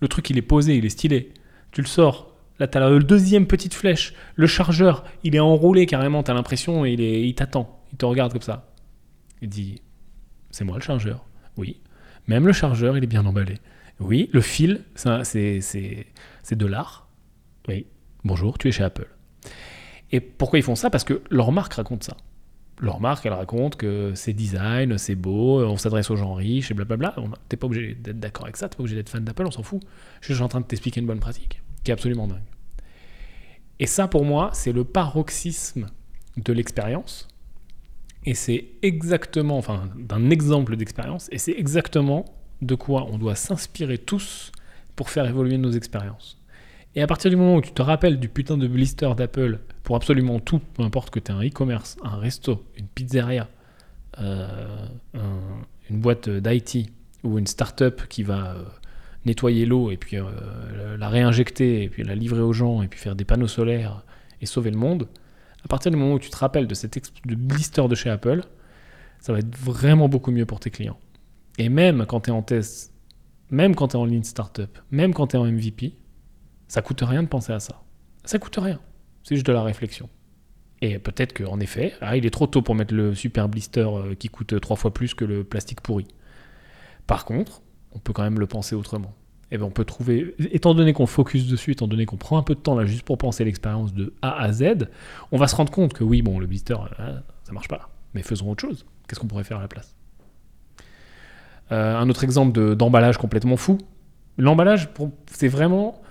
[0.00, 1.32] le truc il est posé, il est stylé.
[1.70, 4.14] Tu le sors, Là, tu as la deuxième petite flèche.
[4.36, 6.22] Le chargeur, il est enroulé carrément.
[6.22, 7.82] Tu as l'impression, il, il t'attend.
[7.90, 8.72] Il te regarde comme ça.
[9.40, 9.82] Il dit
[10.50, 11.24] C'est moi le chargeur.
[11.56, 11.80] Oui.
[12.28, 13.58] Même le chargeur, il est bien emballé.
[14.00, 14.30] Oui.
[14.32, 15.58] Le fil, c'est
[16.52, 17.08] de l'art.
[17.68, 17.86] Oui.
[18.22, 19.08] Bonjour, tu es chez Apple.
[20.12, 20.90] Et pourquoi ils font ça?
[20.90, 22.16] Parce que leur marque raconte ça.
[22.80, 26.74] Leur marque, elle raconte que c'est design, c'est beau, on s'adresse aux gens riches et
[26.74, 27.14] blablabla.
[27.48, 29.62] T'es pas obligé d'être d'accord avec ça, t'es pas obligé d'être fan d'Apple, on s'en
[29.62, 29.80] fout.
[30.20, 32.42] Je suis en train de t'expliquer une bonne pratique qui est absolument dingue.
[33.78, 35.86] Et ça, pour moi, c'est le paroxysme
[36.36, 37.28] de l'expérience.
[38.24, 42.24] Et c'est exactement, enfin, d'un exemple d'expérience, et c'est exactement
[42.60, 44.52] de quoi on doit s'inspirer tous
[44.94, 46.41] pour faire évoluer nos expériences.
[46.94, 49.96] Et à partir du moment où tu te rappelles du putain de blister d'Apple pour
[49.96, 53.48] absolument tout, peu importe que tu aies un e-commerce, un resto, une pizzeria,
[54.20, 54.46] euh,
[55.88, 56.90] une boîte d'IT
[57.24, 58.64] ou une start-up qui va euh,
[59.24, 63.00] nettoyer l'eau et puis euh, la réinjecter et puis la livrer aux gens et puis
[63.00, 64.04] faire des panneaux solaires
[64.42, 65.08] et sauver le monde,
[65.64, 68.42] à partir du moment où tu te rappelles de cet de blister de chez Apple,
[69.20, 70.98] ça va être vraiment beaucoup mieux pour tes clients.
[71.56, 72.92] Et même quand tu es en test,
[73.50, 75.94] même quand tu es en ligne startup, même quand tu es en MVP,
[76.72, 77.82] ça coûte rien de penser à ça.
[78.24, 78.80] Ça coûte rien.
[79.24, 80.08] C'est juste de la réflexion.
[80.80, 84.14] Et peut-être qu'en effet, ah, il est trop tôt pour mettre le super blister euh,
[84.14, 86.06] qui coûte trois fois plus que le plastique pourri.
[87.06, 87.60] Par contre,
[87.92, 89.12] on peut quand même le penser autrement.
[89.50, 92.38] Et eh bien on peut trouver, étant donné qu'on focus dessus, étant donné qu'on prend
[92.38, 94.88] un peu de temps là juste pour penser l'expérience de A à Z,
[95.30, 98.22] on va se rendre compte que oui, bon, le blister, euh, ça marche pas, mais
[98.22, 98.86] faisons autre chose.
[99.06, 99.94] Qu'est-ce qu'on pourrait faire à la place?
[101.70, 103.76] Euh, Un autre exemple d'emballage complètement fou.
[104.38, 104.88] L'emballage,
[105.26, 106.01] c'est vraiment,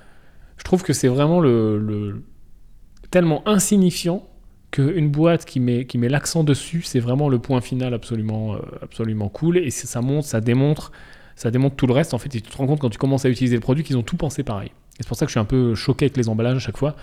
[0.62, 2.22] je trouve que c'est vraiment le,
[3.09, 4.30] tellement insignifiant
[4.70, 9.57] qu'une boîte qui met, l'accent dessus, c'est vraiment le point final absolument, euh, absolument cool.
[9.57, 10.91] Et ça montre, ça démontre
[11.36, 12.30] ça démontre tout le reste en fait.
[12.30, 14.43] Tu te rends compte quand tu commences à utiliser le produit qu'ils ont tout pensé
[14.43, 14.70] pareil.
[14.70, 16.78] Et c'est pour ça que je suis un peu choqué avec les emballages à chaque
[16.78, 16.95] fois.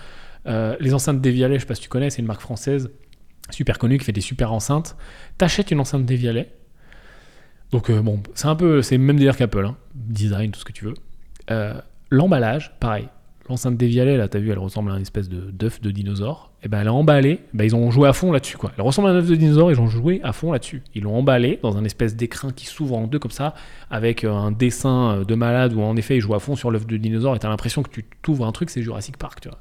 [0.47, 2.89] Euh, les enceintes Devialet, je sais pas si tu connais, c'est une marque française
[3.49, 4.95] super connue qui fait des super enceintes.
[5.37, 6.49] T'achètes une enceinte Devialet.
[7.71, 9.75] Donc euh, bon, c'est un peu, c'est même délire qu'Apple, hein.
[9.93, 10.93] design, tout ce que tu veux.
[12.09, 13.09] L'emballage, pareil.
[13.49, 16.65] L'enceinte Devialet, là, t'as vu, elle ressemble à une espèce de d'œuf de dinosaure et
[16.65, 18.71] eh ben elle est emballée, ben ils ont joué à fond là-dessus quoi.
[18.77, 20.83] Elle ressemble à un œuf de dinosaure, ils ont joué à fond là-dessus.
[20.93, 23.55] Ils l'ont emballé dans un espèce d'écrin qui s'ouvre en deux comme ça,
[23.89, 26.69] avec euh, un dessin euh, de malade où en effet ils jouent à fond sur
[26.69, 29.49] l'œuf de dinosaure et t'as l'impression que tu t'ouvres un truc, c'est Jurassic Park, tu
[29.49, 29.57] vois.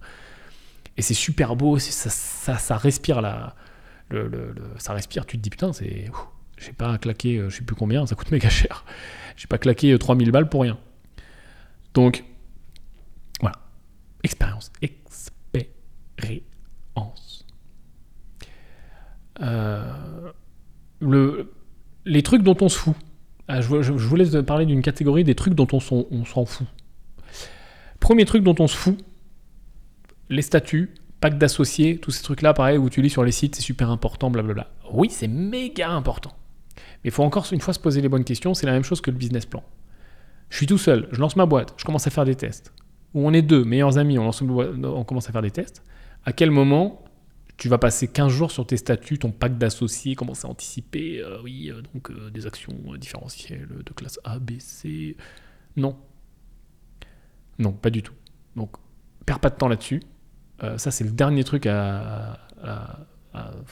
[0.99, 3.22] Et c'est super beau, ça, respire
[4.11, 6.11] le, ça respire, tu te dis putain, c'est,
[6.59, 8.84] j'ai pas claqué, euh, je sais plus combien, ça coûte méga cher.
[9.36, 10.76] J'ai pas claqué 3000 balles pour rien.
[11.95, 12.24] Donc.
[14.22, 14.72] Expérience.
[14.82, 15.28] Expérience.
[19.40, 20.30] Euh,
[21.00, 21.52] le,
[22.04, 22.96] les trucs dont on se fout.
[23.46, 26.66] Ah, je, je, vous laisse parler d'une catégorie des trucs dont on s'en fout.
[28.00, 28.98] Premier truc dont on se fout,
[30.28, 33.62] les statuts, pacte d'associés, tous ces trucs-là, pareil, où tu lis sur les sites, c'est
[33.62, 34.70] super important, blablabla.
[34.92, 36.34] Oui, c'est méga important.
[36.76, 39.00] Mais il faut encore une fois se poser les bonnes questions, c'est la même chose
[39.00, 39.62] que le business plan.
[40.50, 42.72] Je suis tout seul, je lance ma boîte, je commence à faire des tests.
[43.14, 45.82] Ou on est deux, meilleurs amis, on, commence à faire des tests.
[46.24, 47.02] À quel moment
[47.56, 51.38] tu vas passer 15 jours sur tes statuts, ton pack d'associés, commencer à anticiper, euh,
[51.42, 55.16] oui, euh, donc euh, des actions différentielles de classe A, B, C.
[55.76, 55.96] Non.
[57.59, 58.14] Non, pas du tout.
[58.54, 58.76] Donc,
[59.26, 60.02] perds pas de temps là-dessus.
[60.76, 62.38] ça, c'est le dernier truc à.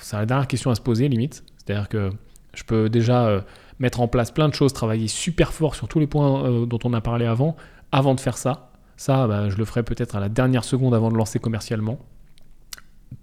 [0.01, 1.45] c'est la dernière question à se poser, limite.
[1.59, 2.11] C'est-à-dire que
[2.55, 3.45] je peux déjà
[3.79, 6.93] mettre en place plein de choses, travailler super fort sur tous les points dont on
[6.93, 7.57] a parlé avant,
[7.93, 8.66] avant de faire ça.
[8.97, 11.99] Ça, bah, je le ferai peut-être à la dernière seconde avant de lancer commercialement.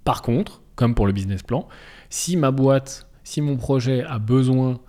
[0.03, 1.67] Par contre, comme pour le business plan,
[2.09, 4.79] si ma boîte, si mon projet a besoin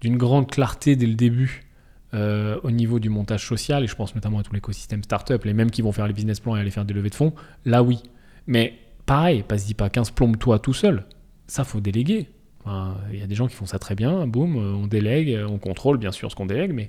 [0.00, 1.66] d'une grande clarté dès le début
[2.14, 5.52] euh, au niveau du montage social, et je pense notamment à tout l'écosystème startup, les
[5.52, 7.34] mêmes qui vont faire les business plans et aller faire des levées de fonds,
[7.64, 8.02] là oui.
[8.46, 11.04] Mais pareil, pas-y pas 15 plombe-toi tout seul.
[11.46, 12.28] Ça, faut déléguer.
[13.12, 15.98] Il y a des gens qui font ça très bien, boum, on délègue, on contrôle
[15.98, 16.88] bien sûr ce qu'on délègue, mais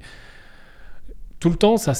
[1.41, 1.91] tout le temps, ça,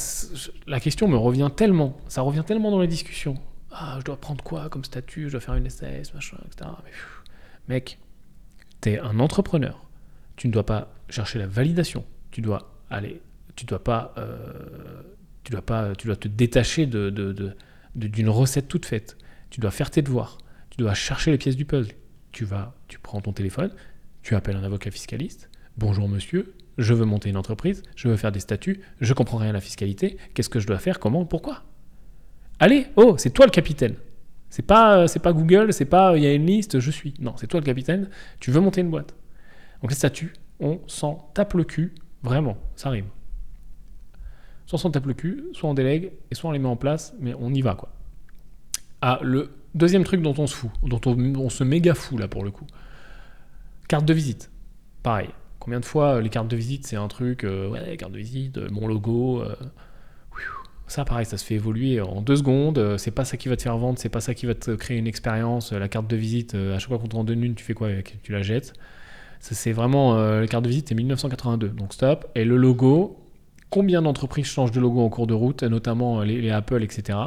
[0.66, 3.36] la question me revient tellement, ça revient tellement dans les discussions
[3.74, 6.70] ah, je dois prendre quoi comme statut, je dois faire une SAS, machin, etc.
[7.68, 7.98] Mec,
[8.82, 9.82] tu es un entrepreneur.
[10.36, 12.04] Tu ne dois pas chercher la validation.
[12.30, 13.22] Tu dois aller.
[13.56, 14.12] Tu dois pas.
[14.18, 15.02] euh,
[15.42, 15.94] tu dois pas.
[15.96, 17.54] Tu dois te détacher de-
[17.94, 19.16] d'une recette toute faite.
[19.48, 20.36] Tu dois faire tes devoirs.
[20.68, 21.92] Tu dois chercher les pièces du puzzle.
[22.30, 22.74] Tu vas.
[22.88, 23.70] Tu prends ton téléphone.
[24.22, 25.48] Tu appelles un avocat fiscaliste.
[25.78, 26.54] Bonjour monsieur.
[26.78, 27.82] Je veux monter une entreprise.
[27.96, 28.80] Je veux faire des statuts.
[29.00, 30.16] Je comprends rien à la fiscalité.
[30.34, 31.62] Qu'est-ce que je dois faire Comment Pourquoi?
[32.58, 33.96] Allez, oh, c'est toi le capitaine.
[34.48, 37.14] C'est pas, euh, c'est pas Google, c'est pas il y a une liste, je suis.
[37.18, 38.08] Non, c'est toi le capitaine.
[38.38, 39.14] Tu veux monter une boîte.
[39.80, 43.06] Donc les statuts, on s'en tape le cul, vraiment, ça rime.
[44.66, 46.76] Soit on s'en tape le cul, soit on délègue, et soit on les met en
[46.76, 47.92] place, mais on y va quoi.
[49.00, 52.28] Ah, le deuxième truc dont on se fout, dont on, on se méga fout là
[52.28, 52.66] pour le coup.
[53.88, 54.50] Carte de visite.
[55.02, 55.30] Pareil.
[55.62, 58.18] Combien de fois euh, les cartes de visite c'est un truc, euh, ouais, carte de
[58.18, 59.44] visite, euh, mon logo.
[60.88, 62.96] ça, pareil, ça se fait évoluer en deux secondes.
[62.98, 64.98] C'est pas ça qui va te faire vendre, c'est pas ça qui va te créer
[64.98, 65.72] une expérience.
[65.72, 68.20] La carte de visite, à chaque fois qu'on te rend une, tu fais quoi avec?
[68.24, 68.72] Tu la jettes.
[69.38, 70.16] C'est vraiment.
[70.16, 72.26] la carte de visite, c'est 1982, donc stop.
[72.34, 73.20] Et le logo,
[73.70, 77.18] combien d'entreprises changent de logo en cours de route, notamment les, Apple, etc.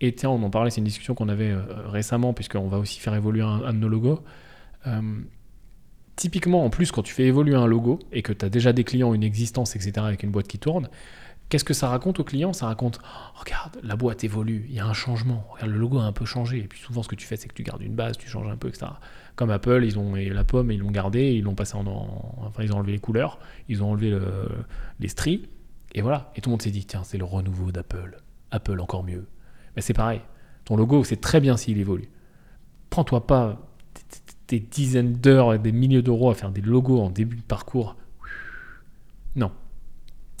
[0.00, 2.98] Et tiens, on en parlait, c'est une discussion qu'on avait euh, récemment, puisqu'on va aussi
[2.98, 4.24] faire évoluer un, de nos logos.
[6.16, 8.84] Typiquement, en plus, quand tu fais évoluer un logo et que tu as déjà des
[8.84, 10.88] clients, une existence, etc., avec une boîte qui tourne,
[11.48, 12.52] Qu'est-ce que ça raconte aux clients?
[12.52, 15.98] Ça raconte, Oh, regarde, la boîte évolue, il y a un changement, regarde, le logo
[16.00, 16.58] a un peu changé.
[16.58, 18.48] Et puis souvent, ce que tu fais, c'est que tu gardes une base, tu changes
[18.48, 18.86] un peu, etc.
[19.36, 22.64] Comme Apple, ils ont la pomme, ils l'ont gardé, ils l'ont passé en, en- Enfin,
[22.64, 23.38] ils ont enlevé les couleurs,
[23.68, 24.48] ils ont enlevé le-
[24.98, 25.48] les stries,
[25.94, 26.32] et voilà.
[26.34, 28.20] Et tout le monde s'est dit, tiens, c'est le renouveau d'Apple.
[28.50, 29.28] Apple encore mieux.
[29.76, 30.22] Mais c'est pareil.
[30.64, 32.08] Ton logo, c'est très bien s'il évolue.
[32.90, 33.70] Prends-toi pas
[34.48, 37.96] des, dizaines d'heures et des milliers d'euros à faire des logos en début de parcours.
[39.34, 39.52] Non.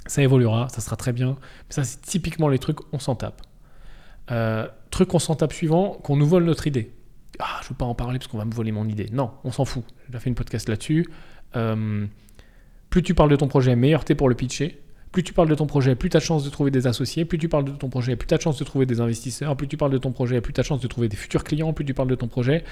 [0.06, 1.36] Ça évoluera, ça sera très bien.
[1.68, 3.42] Mais ça, c'est typiquement les trucs, on s'en tape.
[4.30, 6.92] Euh, truc qu'on s'en tape suivant, qu'on nous vole notre idée.
[7.38, 9.08] Ah, je veux pas en parler parce qu'on va me voler mon idée.
[9.12, 9.84] Non, on s'en fout.
[10.10, 11.06] J'ai fait une podcast là-dessus.
[11.54, 12.06] Euh,
[12.90, 14.80] plus tu parles de ton projet, meilleur t'es pour le pitcher.
[15.16, 17.24] Plus tu parles de ton projet, plus tu as de de trouver des associés.
[17.24, 19.56] Plus tu parles de ton projet, plus tu as de de trouver des investisseurs.
[19.56, 21.72] Plus tu parles de ton projet, plus tu as de de trouver des futurs clients.
[21.72, 22.64] Plus tu parles de ton projet,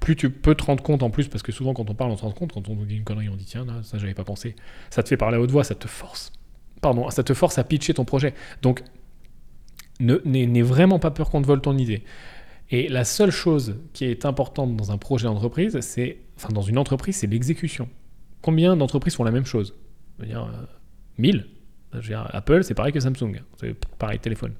[0.00, 2.16] plus tu peux te rendre compte en plus, parce que souvent quand on parle, on
[2.16, 4.24] se rend compte, quand on dit une connerie, on dit tiens, là, ça j'avais pas
[4.24, 4.56] pensé.
[4.90, 6.32] Ça te fait parler à haute voix, ça te force.
[6.80, 8.34] Pardon, ça te force à pitcher ton projet.
[8.62, 8.82] Donc,
[10.00, 12.02] n'aie vraiment pas peur qu'on te vole ton idée.
[12.72, 16.78] Et la seule chose qui est importante dans un projet d'entreprise, c'est, enfin dans une
[16.78, 17.88] entreprise, c'est l'exécution.
[18.40, 19.76] Combien d'entreprises font la même chose?
[20.18, 20.66] Je veux dire, euh,
[21.18, 21.46] 1000.
[22.00, 23.42] Dire, Apple, c'est pareil que Samsung.
[23.58, 24.52] C'est pareil téléphone.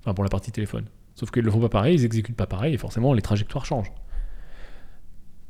[0.00, 0.84] Enfin, pour la partie téléphone.
[1.14, 3.64] Sauf qu'ils ne le font pas pareil, ils exécutent pas pareil, et forcément, les trajectoires
[3.64, 3.92] changent.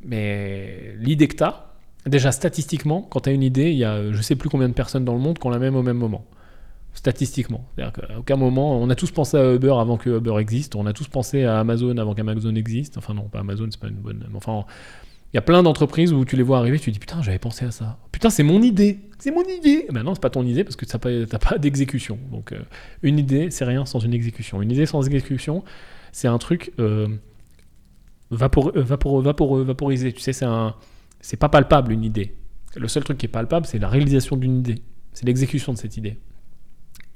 [0.02, 1.36] Mais l'idée que
[2.06, 4.74] déjà statistiquement, quand tu as une idée, il y a je sais plus combien de
[4.74, 6.26] personnes dans le monde qui ont la même au même moment.
[6.92, 7.66] Statistiquement.
[7.74, 10.86] C'est-à-dire qu'à aucun moment, on a tous pensé à Uber avant que Uber existe, on
[10.86, 12.98] a tous pensé à Amazon avant qu'Amazon existe.
[12.98, 14.24] Enfin, non, pas Amazon, c'est pas une bonne.
[14.34, 14.64] Enfin,
[15.34, 17.40] il y a plein d'entreprises où tu les vois arriver, tu te dis putain, j'avais
[17.40, 17.98] pensé à ça.
[18.12, 19.00] Putain, c'est mon idée.
[19.18, 19.86] C'est mon idée.
[19.92, 22.18] Ben non, c'est pas ton idée parce que tu n'as pas d'exécution.
[22.30, 22.60] Donc, euh,
[23.02, 24.62] une idée, c'est rien sans une exécution.
[24.62, 25.64] Une idée sans exécution,
[26.12, 27.08] c'est un truc euh,
[28.30, 30.12] euh, vaporisé.
[30.12, 30.32] Tu sais,
[31.20, 32.34] c'est pas palpable une idée.
[32.76, 34.82] Le seul truc qui est palpable, c'est la réalisation d'une idée.
[35.12, 36.18] C'est l'exécution de cette idée.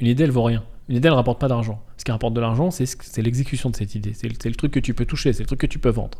[0.00, 0.64] Une idée, elle vaut rien.
[0.88, 1.84] Une idée, elle rapporte pas d'argent.
[1.96, 4.12] Ce qui rapporte de l'argent, c'est ce- c'est l'exécution de cette idée.
[4.14, 6.18] C'est le truc que tu peux toucher, c'est le truc que tu peux vendre.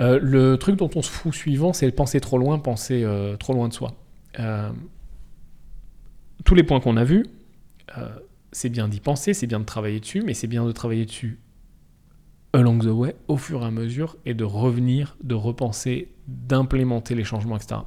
[0.00, 3.52] Euh, le truc dont on se fout suivant, c'est penser trop loin, penser euh, trop
[3.52, 3.92] loin de soi.
[4.40, 4.70] Euh,
[6.44, 7.24] tous les points qu'on a vus,
[8.50, 11.38] c'est bien d'y penser, c'est bien de travailler dessus, mais c'est bien de travailler dessus
[12.52, 17.24] along the way, au fur et à mesure, et de revenir, de repenser, d'implémenter les
[17.24, 17.80] changements, etc.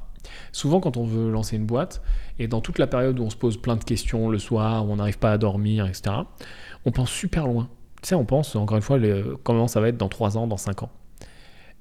[0.52, 2.02] Souvent, quand on veut lancer une boîte,
[2.40, 4.92] et dans toute la période où on se pose plein de questions le soir, où
[4.92, 6.16] on n'arrive pas à dormir, etc.,
[6.86, 7.70] on pense super loin.
[8.02, 9.00] Tu sais, on pense, encore une fois,
[9.44, 10.92] comment ça va être dans 3 ans, dans 5 ans.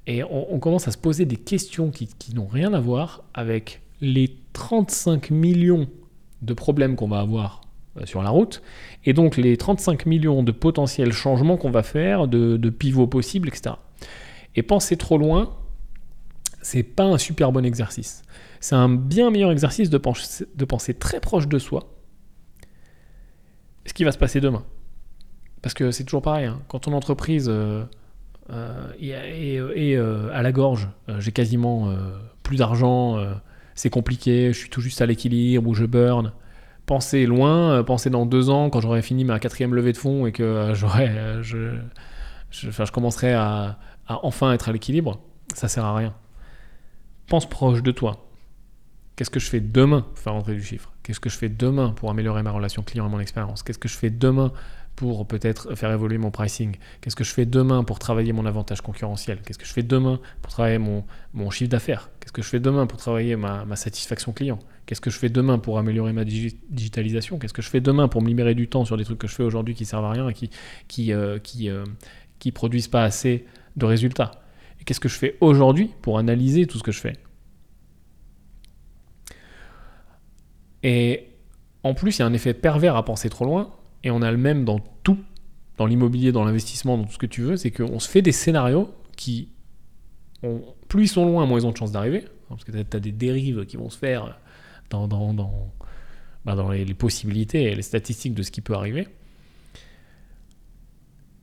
[0.07, 4.37] Et on, commence à se poser des questions qui, n'ont rien à voir avec les
[4.53, 5.89] 35 millions
[6.43, 7.63] de problèmes qu'on va avoir
[7.97, 8.63] euh, sur la route,
[9.05, 13.75] et donc les 35 millions de potentiels changements qu'on va faire, de, pivots possibles, etc.
[14.55, 15.57] Et penser trop loin,
[16.63, 18.23] c'est pas un super bon exercice.
[18.61, 21.97] C'est un bien meilleur exercice de penser, de penser très proche de soi
[23.87, 24.65] ce qui va se passer demain.
[25.63, 27.85] Parce que c'est toujours pareil, hein, quand ton entreprise euh,
[28.51, 31.93] euh, est, euh, à la gorge, euh, j'ai quasiment
[32.43, 33.19] plus d'argent,
[33.75, 36.33] c'est compliqué, je suis tout juste à l'équilibre ou je burn.
[36.87, 40.33] Pensez loin, pensez dans deux ans quand j'aurai fini ma quatrième levée de fonds et
[40.33, 41.11] que j'aurai,
[41.43, 41.77] je,
[42.69, 43.79] enfin, je commencerai à,
[44.09, 45.21] enfin être à l'équilibre,
[45.53, 46.15] ça sert à rien.
[47.27, 48.29] Pense proche de toi.
[49.17, 50.03] Qu'est-ce que je fais demain?
[50.03, 53.07] Pour faire rentrer du chiffre Qu'est-ce que je fais demain pour améliorer ma relation client
[53.07, 53.63] et mon expérience?
[53.63, 54.53] Qu'est-ce que je fais demain
[54.97, 56.77] pour peut-être faire évoluer mon pricing.
[57.01, 59.41] Qu'est-ce que je fais demain pour travailler mon avantage concurrentiel?
[59.45, 61.05] Qu'est-ce que je fais demain pour travailler mon,
[61.35, 62.11] mon chiffre d'affaires?
[62.19, 64.59] Qu'est-ce que je fais demain pour travailler ma, satisfaction client?
[64.87, 67.39] Qu'est-ce que je fais demain pour améliorer ma digitalisation?
[67.39, 69.35] Qu'est-ce que je fais demain pour me libérer du temps sur des trucs que je
[69.35, 70.51] fais aujourd'hui qui servent à rien et qui
[70.89, 71.85] qui euh, euh,
[72.39, 73.45] qui produisent pas assez
[73.77, 74.31] de résultats?
[74.81, 77.13] Et qu'est-ce que je fais aujourd'hui pour analyser tout ce que je fais?
[80.83, 81.29] Et
[81.83, 84.31] en plus, il y a un effet pervers à penser trop loin et on a
[84.31, 85.19] le même dans tout,
[85.79, 88.31] dans l'immobilier, dans l'investissement, dans tout ce que tu veux, c'est qu'on se fait des
[88.31, 89.49] scénarios qui,
[90.87, 93.11] plus ils sont loin, moins ils ont de chances d'arriver, parce que tu as, des
[93.11, 94.39] dérives qui vont se faire
[94.91, 95.73] dans, dans,
[96.45, 99.09] bah, les, possibilités et les statistiques de ce qui peut arriver.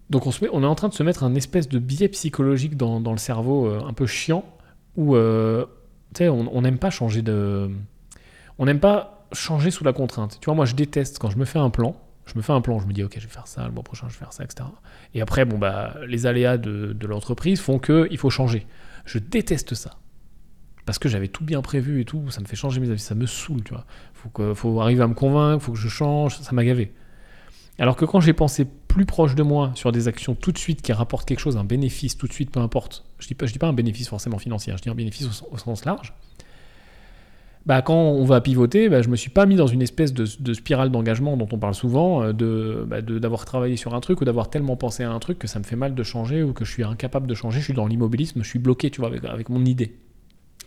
[0.09, 2.07] Donc on, se met, on est en train de se mettre un espèce de biais
[2.07, 4.45] psychologique dans, dans le cerveau euh, un peu chiant,
[4.95, 5.65] où euh,
[6.21, 7.69] on n'aime pas changer de...
[8.57, 10.37] On n'aime pas changer sous la contrainte.
[10.39, 12.61] Tu vois, moi je déteste quand je me fais un plan, je me fais un
[12.61, 14.33] plan, je me dis ok, je vais faire ça, le mois prochain je vais faire
[14.33, 14.65] ça, etc.
[15.13, 18.65] Et après, bon bah, les aléas de, l'entreprise font que il faut changer.
[19.05, 19.97] Je déteste ça
[20.85, 23.15] parce que j'avais tout bien prévu et tout, ça me fait changer mes avis, ça
[23.15, 23.85] me saoule, tu vois.
[24.13, 26.91] Faut que, faut arriver à me convaincre, faut que je change, ça m'a gavé.
[27.79, 30.81] Alors que quand j'ai pensé plus proche de moi sur des actions tout de suite
[30.81, 33.05] qui rapportent quelque chose, un bénéfice tout de suite, peu importe.
[33.19, 35.57] Je dis pas, je dis pas un bénéfice forcément financier, je dis un bénéfice au
[35.57, 36.13] sens large
[37.65, 40.53] bah, quand on va pivoter, bah, je me suis pas mis dans une espèce de,
[40.53, 44.25] spirale d'engagement dont on parle souvent, euh, bah, de, d'avoir travaillé sur un truc ou
[44.25, 46.65] d'avoir tellement pensé à un truc que ça me fait mal de changer ou que
[46.65, 47.59] je suis incapable de changer.
[47.59, 49.95] Je suis dans l'immobilisme, je suis bloqué, tu vois, avec, mon idée.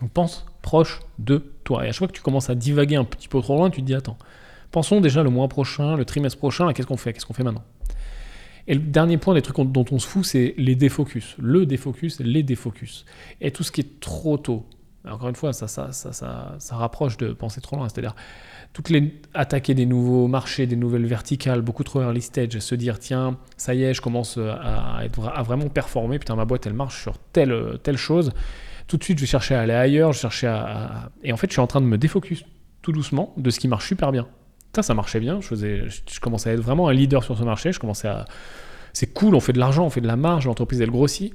[0.01, 1.85] Donc pense proche de toi.
[1.85, 3.83] Et à chaque fois que tu commences à divaguer un petit peu trop loin, tu
[3.83, 4.17] te dis attends,
[4.71, 7.65] pensons déjà le mois prochain, le trimestre prochain, qu'est-ce qu'on fait, qu'est-ce qu'on fait maintenant?
[8.69, 11.37] Et le dernier point des trucs dont on se fout, c'est les défocus.
[11.39, 13.05] Le défocus, les défocus.
[13.41, 14.67] Et tout ce qui est trop tôt,
[15.09, 15.67] encore une fois, ça,
[16.71, 17.89] rapproche de penser trop loin.
[17.89, 18.15] C'est-à-dire,
[18.73, 22.99] toutes les attaquer des nouveaux marchés, des nouvelles verticales, beaucoup trop early stage, se dire
[22.99, 25.03] tiens, ça y est, je commence à,
[25.43, 28.33] vraiment performer, putain, ma boîte elle marche sur telle, telle chose.
[28.87, 31.49] Tout de suite, je vais chercher à aller ailleurs, je cherchais à, Et en fait,
[31.49, 32.45] je suis en train de me défocus
[32.83, 34.29] tout doucement de ce qui marche super bien.
[34.75, 35.41] Ça, ça marchait bien.
[35.41, 37.73] Je, je, commençais à être vraiment un leader sur ce marché.
[37.73, 38.27] Je commençais à.
[38.93, 41.35] C'est cool, on fait de l'argent, on fait de la marge, l'entreprise elle grossit.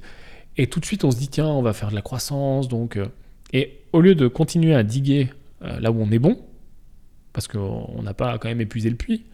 [0.56, 2.98] Et tout de suite, on se dit tiens, on va faire de la croissance, donc.
[3.52, 5.28] Et au lieu de continuer à diguer
[5.62, 6.38] euh, là où on est bon,
[7.32, 9.24] parce qu'on n'a pas quand même épuisé le puits,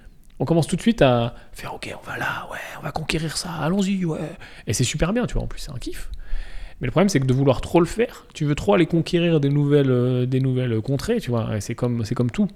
[0.41, 3.37] on commence tout de suite à faire ok, on va là, ouais, on va conquérir
[3.37, 4.19] ça, allons-y, ouais.
[4.67, 6.11] Et c'est super bien, tu vois, en plus, c'est un kiff.
[6.81, 9.41] Mais le problème, c'est que de vouloir trop le faire, tu veux trop aller conquérir
[9.41, 12.49] des nouvelles, euh, des nouvelles contrées, tu vois, c'est comme, tout.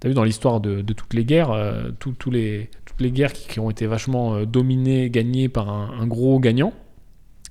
[0.00, 2.68] T'as vu dans l'histoire de, toutes les guerres, euh, toutes les
[3.00, 6.72] guerres qui, ont été vachement dominées, gagnées par un gros gagnant,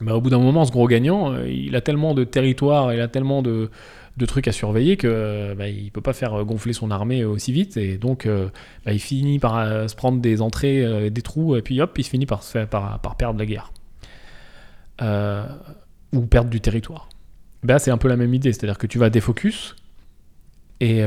[0.02, 3.00] bah, au bout d'un moment, ce gros gagnant, euh, il a tellement de territoire, il
[3.00, 3.70] a tellement de,
[4.28, 7.98] trucs à surveiller que bah, il peut pas faire gonfler son armée aussi vite et
[7.98, 8.50] donc euh,
[8.86, 12.04] bah, il finit par euh, se prendre des entrées, des trous et puis hop, il
[12.04, 13.72] finit par, se faire, par, perdre la guerre
[16.14, 17.10] ou perdre du territoire.
[17.64, 19.76] Bah, c'est un peu la même idée, c'est-à-dire que tu vas défocus
[20.80, 21.04] et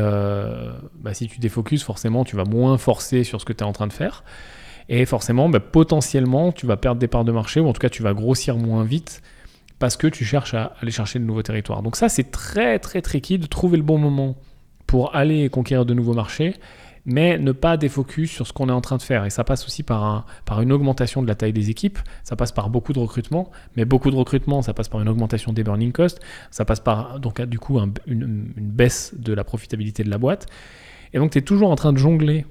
[1.13, 3.87] si tu défocus, forcément, tu vas moins forcer sur ce que tu es en train
[3.87, 4.25] de faire.
[4.89, 7.89] Et forcément, bah, potentiellement, tu vas perdre des parts de marché, ou en tout cas,
[7.89, 9.23] tu vas grossir moins vite
[9.79, 11.83] parce que tu cherches à aller chercher de nouveaux territoires.
[11.83, 14.37] Donc ça, c'est très très tricky de trouver le bon moment
[14.87, 16.55] pour aller conquérir de nouveaux marchés,
[17.07, 19.25] mais ne pas défocus sur ce qu'on est en train de faire.
[19.25, 22.53] Et ça passe aussi par, par une augmentation de la taille des équipes, ça passe
[22.53, 25.93] par beaucoup de recrutement, mais beaucoup de recrutement, ça passe par une augmentation des burning
[25.93, 26.21] costs,
[26.51, 30.47] ça passe par donc du coup une, une baisse de la profitabilité de la boîte.
[31.13, 32.47] Et donc tu es toujours en train de jongler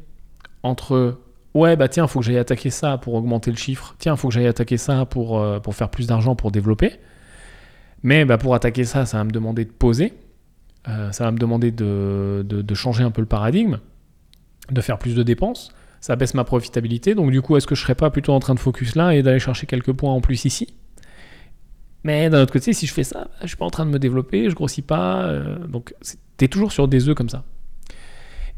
[0.61, 1.17] entre
[1.53, 4.33] ouais, bah tiens, faut que j'aille attaquer ça pour augmenter le chiffre, tiens, faut que
[4.33, 6.93] j'aille attaquer ça pour, euh, pour faire plus d'argent, pour développer.
[8.03, 10.13] Mais bah, pour attaquer ça, ça va me demander de poser,
[10.89, 13.79] euh, ça va me demander de, de, changer un peu le paradigme,
[14.71, 15.71] de faire plus de dépenses,
[16.01, 18.55] ça baisse ma profitabilité, donc du coup, est-ce que je serais pas plutôt en train
[18.55, 20.67] de focus là et d'aller chercher quelques points en plus ici?
[22.03, 23.91] Mais d'un autre côté, si je fais ça, bah, je suis pas en train de
[23.91, 25.23] me développer, je grossis pas.
[25.23, 25.93] Euh, donc,
[26.37, 27.45] tu es toujours sur des œufs comme ça.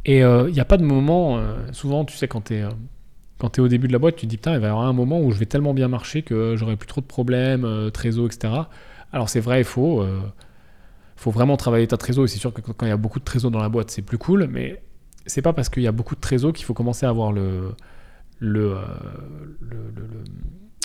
[0.06, 2.60] Et il euh, n'y a pas de moment, euh, souvent, tu sais, quand tu es,
[2.60, 4.94] es, au début de la boîte, tu te dis, putain, il va y avoir un
[4.94, 8.28] moment où je vais tellement bien marcher que j'aurai plus trop de problèmes, euh, trésor,
[8.28, 8.54] etc.
[9.12, 10.04] Alors c'est vrai et faux.
[10.04, 10.12] Il
[11.16, 12.26] faut vraiment travailler ta trésor.
[12.26, 14.02] Et c'est sûr que quand il y a beaucoup de trésor dans la boîte, c'est
[14.02, 14.48] plus cool.
[14.52, 14.84] Mais
[15.26, 17.74] c'est pas parce qu'il y a beaucoup de trésor qu'il faut commencer à avoir le,
[18.40, 18.76] le,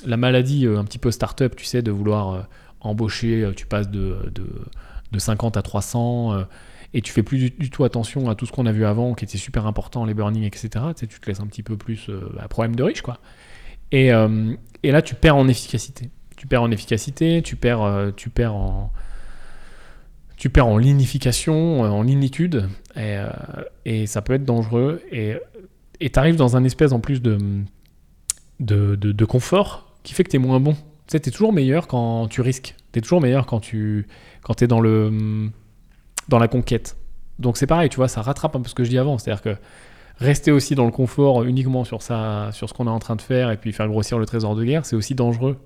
[0.06, 2.46] la maladie un petit peu start-up, tu sais, de vouloir
[2.80, 3.50] embaucher.
[3.56, 4.32] Tu passes de,
[5.10, 6.44] de 50 à 300
[6.92, 9.24] et tu fais plus du, tout attention à tout ce qu'on a vu avant, qui
[9.24, 10.68] était super important, les burning, etc.
[10.96, 13.18] Tu, te laisses un petit peu plus euh, bah, problème de riche, quoi.
[13.92, 16.10] Et, euh, et, là, tu perds en efficacité.
[16.36, 18.92] Tu perds en efficacité, tu perds, euh, tu perds en
[20.36, 25.02] tu perds en lignification, en lignitude, et, ça peut être dangereux.
[25.12, 25.36] Et
[26.00, 27.36] tu arrives dans un espèce en plus de,
[28.58, 30.78] de, de, confort qui fait que tu es moins bon.
[31.08, 32.74] Tu es toujours meilleur quand tu risques.
[32.92, 34.06] Tu es toujours meilleur quand tu
[34.42, 35.50] quand es dans, le,
[36.30, 36.96] dans la conquête.
[37.38, 39.18] Donc c'est pareil, tu vois, ça rattrape un peu ce que je dis avant.
[39.18, 39.56] C'est-à-dire que
[40.18, 43.22] rester aussi dans le confort uniquement sur, ça, sur ce qu'on est en train de
[43.22, 45.58] faire et puis faire grossir le trésor de guerre, c'est aussi dangereux.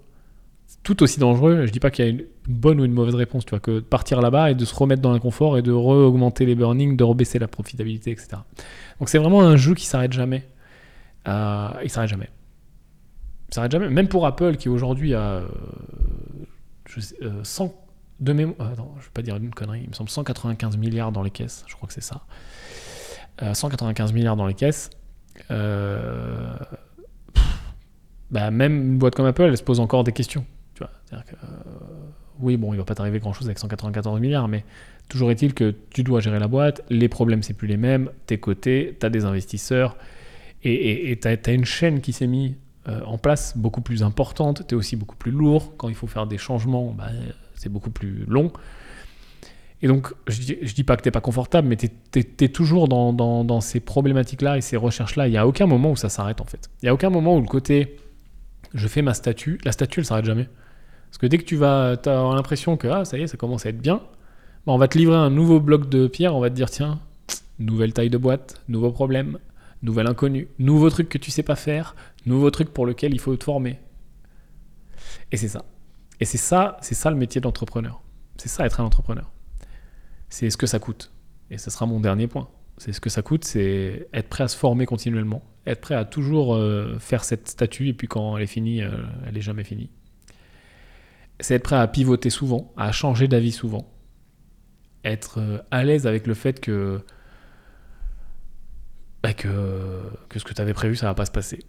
[0.82, 3.44] Tout aussi dangereux, je dis pas qu'il y a une bonne ou une mauvaise réponse,
[3.44, 5.72] tu vois, que de partir là-bas et de se remettre dans le confort et de
[5.72, 8.28] re-augmenter les burnings, de rebaisser la profitabilité, etc.
[8.98, 10.46] Donc c'est vraiment un jeu qui s'arrête jamais.
[11.28, 12.30] Euh, il s'arrête jamais.
[13.50, 13.90] Il s'arrête jamais.
[13.90, 15.48] Même pour Apple qui aujourd'hui a euh,
[16.86, 17.00] je
[17.42, 17.68] 100 euh,
[18.20, 18.56] de mémoire.
[18.60, 21.64] Euh, je vais pas dire une connerie, il me semble 195 milliards dans les caisses,
[21.66, 22.22] je crois que c'est ça.
[23.52, 24.90] 195 milliards dans les caisses.
[25.48, 26.58] bah,
[28.50, 30.44] même une boîte comme Apple, elle se pose encore des questions.
[30.74, 31.34] Tu vois que,
[32.40, 34.64] oui, bon, il va pas t'arriver grand chose avec 194 milliards, mais
[35.08, 38.38] toujours est-il que tu dois gérer la boîte, les problèmes c'est plus les mêmes, t'es
[38.38, 39.96] coté, t'as des investisseurs,
[40.62, 42.54] et tu as, une chaîne qui s'est mise
[42.88, 46.06] euh, en place beaucoup plus importante, tu es aussi beaucoup plus lourd, quand il faut
[46.06, 47.08] faire des changements, bah,
[47.54, 48.52] c'est beaucoup plus long.
[49.82, 53.60] Et donc, je dis, dis pas que tu pas confortable, mais tu es, toujours dans,
[53.60, 55.28] ces problématiques-là et ces recherches-là.
[55.28, 56.70] Il n'y a aucun moment où ça s'arrête en fait.
[56.80, 57.96] Il n'y a aucun moment où le côté
[58.72, 60.48] je fais ma statue, la statue elle s'arrête jamais.
[61.10, 63.66] Parce que dès que tu vas, as l'impression que ah, ça y est, ça commence
[63.66, 63.96] à être bien,
[64.66, 66.98] bah, on va te livrer un nouveau bloc de pierre, on va te dire tiens,
[67.58, 69.38] nouvelle taille de boîte, nouveau problème,
[69.82, 71.94] nouvel inconnu, nouveau truc que tu sais pas faire,
[72.24, 73.78] nouveau truc pour lequel il faut te former.
[75.30, 75.64] Et c'est ça.
[76.20, 78.02] Et c'est ça, c'est ça le métier d'entrepreneur.
[78.36, 79.30] C'est ça être un entrepreneur.
[80.28, 81.12] C'est ce que ça coûte.
[81.50, 82.48] Et ce sera mon dernier point.
[82.78, 86.04] C'est ce que ça coûte, c'est être prêt à se former continuellement, être prêt à
[86.04, 88.90] toujours euh, faire cette statue et puis quand elle est finie, euh,
[89.26, 89.90] elle est jamais finie.
[91.38, 93.92] C'est être prêt à pivoter souvent, à changer d'avis souvent,
[95.04, 97.00] être euh, à l'aise avec le fait que
[99.22, 100.02] bah, que,
[100.36, 101.60] ce que tu avais prévu, ça va pas se passer.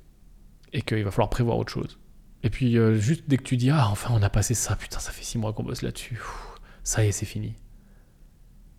[0.74, 2.00] Et qu'il va falloir prévoir autre chose.
[2.46, 5.00] Et puis, euh, juste dès que tu dis, ah, enfin, on a passé ça, putain,
[5.00, 6.22] ça fait six mois qu'on bosse là-dessus,
[6.84, 7.56] ça y est, c'est fini.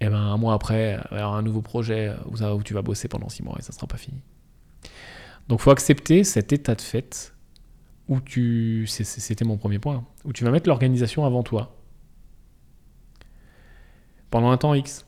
[0.01, 3.43] Et ben, un mois après, un nouveau projet où, où tu vas bosser pendant six
[3.43, 4.23] mois et ça sera pas fini.
[5.49, 7.35] Donc, faut accepter cet état de fait
[8.09, 8.87] où tu.
[8.87, 10.07] C'était mon premier point.
[10.25, 11.77] Où tu vas mettre l'organisation avant toi.
[14.31, 15.07] Pendant un temps X.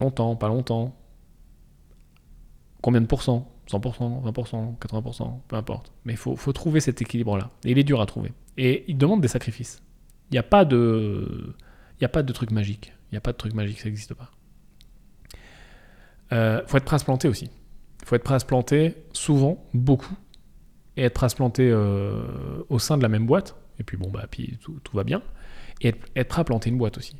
[0.00, 0.94] Longtemps, pas longtemps
[2.82, 3.50] combien de pourcents?
[3.70, 5.92] 100%, 20%, 80%, peu importe.
[6.04, 7.50] Mais il faut, trouver cet équilibre-là.
[7.64, 8.32] Et il est dur à trouver.
[8.56, 9.82] Et il demande des sacrifices.
[10.30, 11.54] Il n'y a pas de...
[12.32, 12.92] Truc magique.
[13.10, 14.30] Il n'y a pas de truc magique, ça n'existe pas.
[16.30, 17.50] Il euh, faut être prêt à se planter aussi.
[18.02, 20.14] Il faut être prêt à se planter souvent, beaucoup,
[20.96, 22.22] et être prêt à se planter euh,
[22.68, 23.56] au sein de la même boîte.
[23.78, 25.22] Et puis bon, bah, puis tout, va bien.
[25.80, 27.16] Et être, prêt à planter une boîte aussi.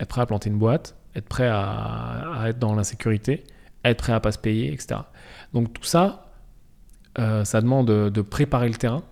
[0.00, 3.44] Être prêt à planter une boîte, être prêt à, à être dans l'insécurité,
[3.84, 5.00] être prêt à pas se payer, etc.
[5.54, 6.26] Donc tout ça,
[7.18, 9.04] euh, ça demande de, préparer le terrain.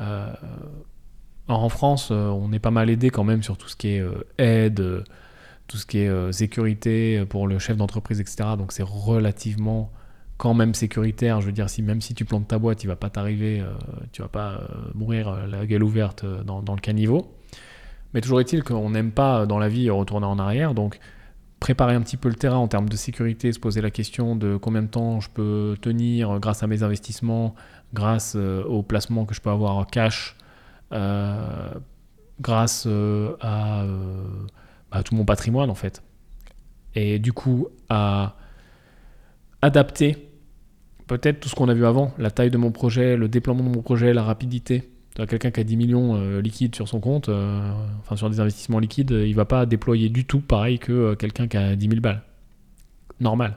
[0.00, 0.32] Euh,
[1.48, 4.04] en France, euh, on est pas mal aidé quand même sur tout ce qui est
[4.38, 5.04] aide,
[5.66, 8.50] tout ce qui est sécurité pour le chef d'entreprise, etc.
[8.58, 9.90] Donc c'est relativement
[10.36, 11.40] quand même sécuritaire.
[11.40, 13.64] Je veux dire, si même si tu plantes ta boîte, il va pas t'arriver,
[14.12, 14.60] tu vas pas
[14.94, 17.34] mourir la gueule ouverte dans, dans le caniveau.
[18.12, 20.98] Mais toujours est-il qu'on n'aime pas dans la vie retourner en arrière, donc
[21.62, 24.56] préparer un petit peu le terrain en termes de sécurité, se poser la question de
[24.56, 27.54] combien de temps je peux tenir grâce à mes investissements,
[27.94, 30.36] grâce euh, au placement que je peux avoir en cash,
[30.90, 31.70] euh,
[32.40, 33.84] grâce euh, à,
[34.90, 36.02] à, tout mon patrimoine en fait.
[36.96, 38.34] Et du coup, à
[39.62, 40.32] adapter
[41.06, 43.68] peut-être tout ce qu'on a vu avant, la taille de mon projet, le déploiement de
[43.68, 47.60] mon projet, la rapidité, quelqu'un qui a 10 millions euh, liquides sur son compte, euh,
[48.00, 51.48] enfin sur des investissements liquides, il va pas déployer du tout pareil que euh, quelqu'un
[51.48, 52.22] qui a 10 000 balles.
[53.20, 53.56] Normal.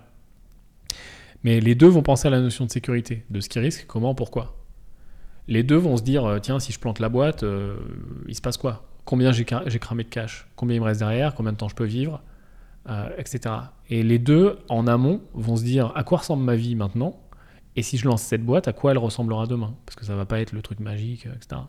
[1.44, 4.16] Mais les deux vont penser à la notion de sécurité, de ce qui risque, comment,
[4.16, 4.58] pourquoi.
[5.48, 7.46] Les deux vont se dire, tiens, si je plante la boîte,
[8.28, 8.88] il se passe quoi?
[9.06, 10.48] Combien j'ai cramé de cash?
[10.56, 11.36] Combien il me reste derrière?
[11.36, 12.24] Combien de temps je peux vivre?
[13.20, 13.54] Etc.
[13.92, 17.16] Et les deux, en amont, vont se dire, à quoi ressemble ma vie maintenant?
[17.76, 19.76] Et si je lance cette boîte, à quoi elle ressemblera demain?
[19.86, 21.62] Parce que ça va pas être le truc magique, etc.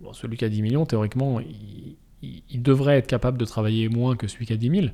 [0.00, 4.26] Bon, celui qui a 10 millions, théoriquement, il, devrait être capable de travailler moins que
[4.26, 4.86] celui qui a 10 000.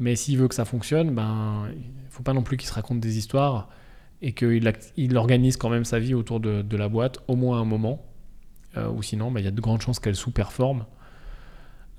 [0.00, 3.00] Mais s'il veut que ça fonctionne, ben, il faut pas non plus qu'il se raconte
[3.00, 3.68] des histoires
[4.22, 7.64] et qu'il il organise quand même sa vie autour de, la boîte, au moins un
[7.64, 8.04] moment.
[8.76, 10.86] Euh, ou sinon, ben, il y a de grandes chances qu'elle sous-performe.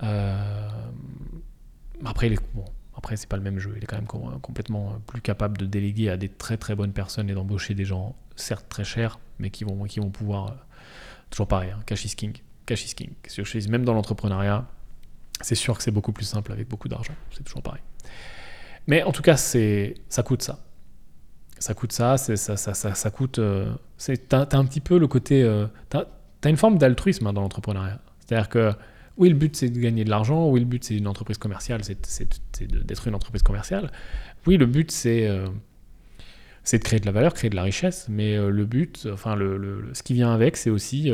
[0.03, 0.69] Euh,
[2.05, 2.41] après, il est,
[2.95, 3.73] après, c'est pas le même jeu.
[3.77, 6.91] Il est quand même complètement euh, plus capable de déléguer à des très très bonnes
[6.91, 10.47] personnes et d'embaucher des gens, certes très chers, mais qui vont, qui vont pouvoir.
[10.47, 10.55] Euh,
[11.29, 12.37] toujours pareil, hein, cash is king.
[12.65, 13.13] Cash is king.
[13.69, 14.67] Même dans l'entrepreneuriat,
[15.41, 17.81] C'est sûr que c'est beaucoup plus simple avec beaucoup d'argent, c'est toujours pareil.
[18.87, 20.59] Mais en tout cas, c'est, ça coûte ça.
[21.59, 23.39] Ça coûte ça, ça, ça, ça, ça coûte.
[23.39, 25.47] Euh, c'est, t'as, un petit peu le côté.
[25.89, 26.05] T'as,
[26.43, 27.99] as une forme d'altruisme hein, dans l'entrepreneuriat.
[28.19, 28.73] C'est-à-dire que,
[29.17, 31.83] oui, le but c'est de gagner de l'argent, oui, le but c'est une entreprise commerciale,
[31.83, 31.97] c'est,
[32.61, 33.91] d'être une entreprise commerciale.
[34.47, 35.27] Oui, le but c'est.
[35.27, 35.47] Euh,
[36.63, 39.35] c'est de créer de la valeur, créer de la richesse, mais le but, enfin,
[39.93, 41.11] ce qui vient avec, c'est aussi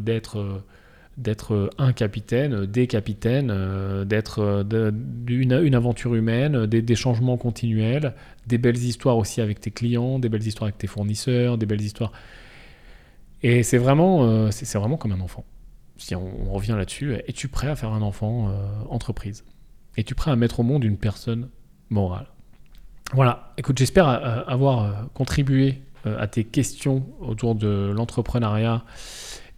[0.00, 0.62] d'être
[1.18, 4.92] d'être un capitaine, des capitaines, euh, d'être euh,
[5.26, 8.14] une, aventure humaine, des, changements continuels,
[8.46, 11.82] des belles histoires aussi avec tes clients, des belles histoires avec tes fournisseurs, des belles
[11.82, 12.12] histoires.
[13.42, 15.44] Et c'est vraiment, euh, c'est vraiment comme un enfant.
[15.98, 18.50] Si on, revient là-dessus, es-tu prêt à faire un enfant
[18.88, 19.44] entreprise?
[19.96, 21.48] Es-tu prêt à mettre au monde une personne
[21.90, 22.26] morale?
[23.12, 28.84] Voilà, écoute, j'espère avoir contribué à tes questions autour de l'entrepreneuriat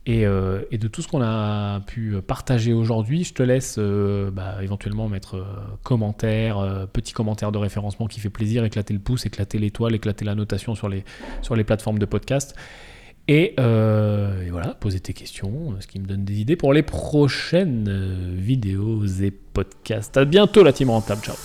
[0.09, 4.57] euh, et, de tout ce qu'on a pu partager aujourd'hui, je te laisse euh, bah,
[4.63, 5.45] éventuellement mettre euh,
[5.83, 10.35] commentaire, petit commentaire de référencement qui fait plaisir, éclater le pouce, éclater l'étoile, éclater la
[10.35, 12.57] notation sur les plateformes de podcast.
[13.29, 18.35] Et, et, voilà, poser tes questions, ce qui me donne des idées pour les prochaines
[18.35, 20.17] vidéos et podcasts.
[20.17, 21.37] À bientôt la team rentable, ciao